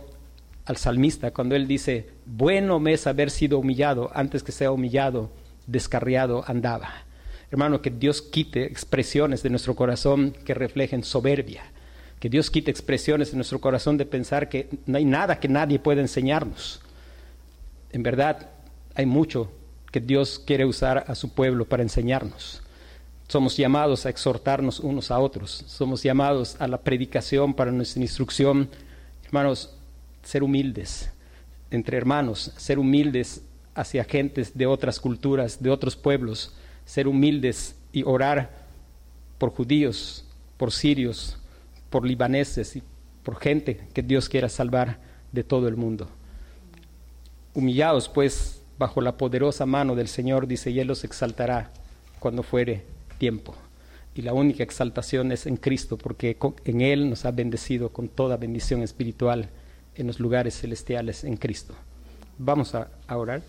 al 0.70 0.76
salmista 0.76 1.32
cuando 1.32 1.56
él 1.56 1.66
dice, 1.66 2.10
bueno 2.26 2.78
me 2.78 2.92
es 2.92 3.08
haber 3.08 3.30
sido 3.30 3.58
humillado, 3.58 4.10
antes 4.14 4.44
que 4.44 4.52
sea 4.52 4.70
humillado, 4.70 5.30
descarriado 5.66 6.44
andaba. 6.46 6.90
Hermano, 7.50 7.82
que 7.82 7.90
Dios 7.90 8.22
quite 8.22 8.64
expresiones 8.64 9.42
de 9.42 9.50
nuestro 9.50 9.74
corazón 9.74 10.32
que 10.44 10.54
reflejen 10.54 11.02
soberbia, 11.02 11.64
que 12.20 12.28
Dios 12.28 12.50
quite 12.52 12.70
expresiones 12.70 13.32
de 13.32 13.36
nuestro 13.36 13.60
corazón 13.60 13.98
de 13.98 14.06
pensar 14.06 14.48
que 14.48 14.68
no 14.86 14.96
hay 14.96 15.04
nada 15.04 15.40
que 15.40 15.48
nadie 15.48 15.80
pueda 15.80 16.00
enseñarnos. 16.00 16.80
En 17.90 18.04
verdad, 18.04 18.50
hay 18.94 19.06
mucho 19.06 19.50
que 19.90 19.98
Dios 19.98 20.38
quiere 20.38 20.64
usar 20.64 21.04
a 21.08 21.16
su 21.16 21.34
pueblo 21.34 21.64
para 21.64 21.82
enseñarnos. 21.82 22.62
Somos 23.26 23.56
llamados 23.56 24.06
a 24.06 24.10
exhortarnos 24.10 24.78
unos 24.78 25.10
a 25.10 25.18
otros, 25.18 25.64
somos 25.66 26.04
llamados 26.04 26.54
a 26.60 26.68
la 26.68 26.78
predicación 26.78 27.54
para 27.54 27.72
nuestra 27.72 28.00
instrucción. 28.00 28.68
Hermanos, 29.24 29.76
ser 30.22 30.42
humildes 30.42 31.10
entre 31.70 31.96
hermanos, 31.96 32.52
ser 32.56 32.78
humildes 32.78 33.42
hacia 33.74 34.04
gentes 34.04 34.56
de 34.56 34.66
otras 34.66 35.00
culturas, 35.00 35.62
de 35.62 35.70
otros 35.70 35.96
pueblos, 35.96 36.54
ser 36.84 37.06
humildes 37.06 37.76
y 37.92 38.02
orar 38.02 38.50
por 39.38 39.50
judíos, 39.50 40.24
por 40.56 40.72
sirios, 40.72 41.38
por 41.88 42.06
libaneses 42.06 42.76
y 42.76 42.82
por 43.22 43.38
gente 43.38 43.80
que 43.94 44.02
Dios 44.02 44.28
quiera 44.28 44.48
salvar 44.48 44.98
de 45.32 45.44
todo 45.44 45.68
el 45.68 45.76
mundo. 45.76 46.08
Humillados 47.54 48.08
pues 48.08 48.62
bajo 48.78 49.00
la 49.00 49.16
poderosa 49.16 49.66
mano 49.66 49.94
del 49.94 50.08
Señor, 50.08 50.46
dice, 50.46 50.70
y 50.70 50.80
Él 50.80 50.88
los 50.88 51.04
exaltará 51.04 51.70
cuando 52.18 52.42
fuere 52.42 52.84
tiempo. 53.18 53.54
Y 54.14 54.22
la 54.22 54.32
única 54.32 54.62
exaltación 54.62 55.30
es 55.32 55.46
en 55.46 55.56
Cristo, 55.56 55.96
porque 55.96 56.36
en 56.64 56.80
Él 56.80 57.10
nos 57.10 57.24
ha 57.24 57.30
bendecido 57.30 57.90
con 57.90 58.08
toda 58.08 58.36
bendición 58.36 58.82
espiritual 58.82 59.50
en 59.94 60.06
los 60.06 60.20
lugares 60.20 60.58
celestiales 60.60 61.24
en 61.24 61.36
Cristo. 61.36 61.74
Vamos 62.38 62.74
a, 62.74 62.88
orar. 63.08 63.42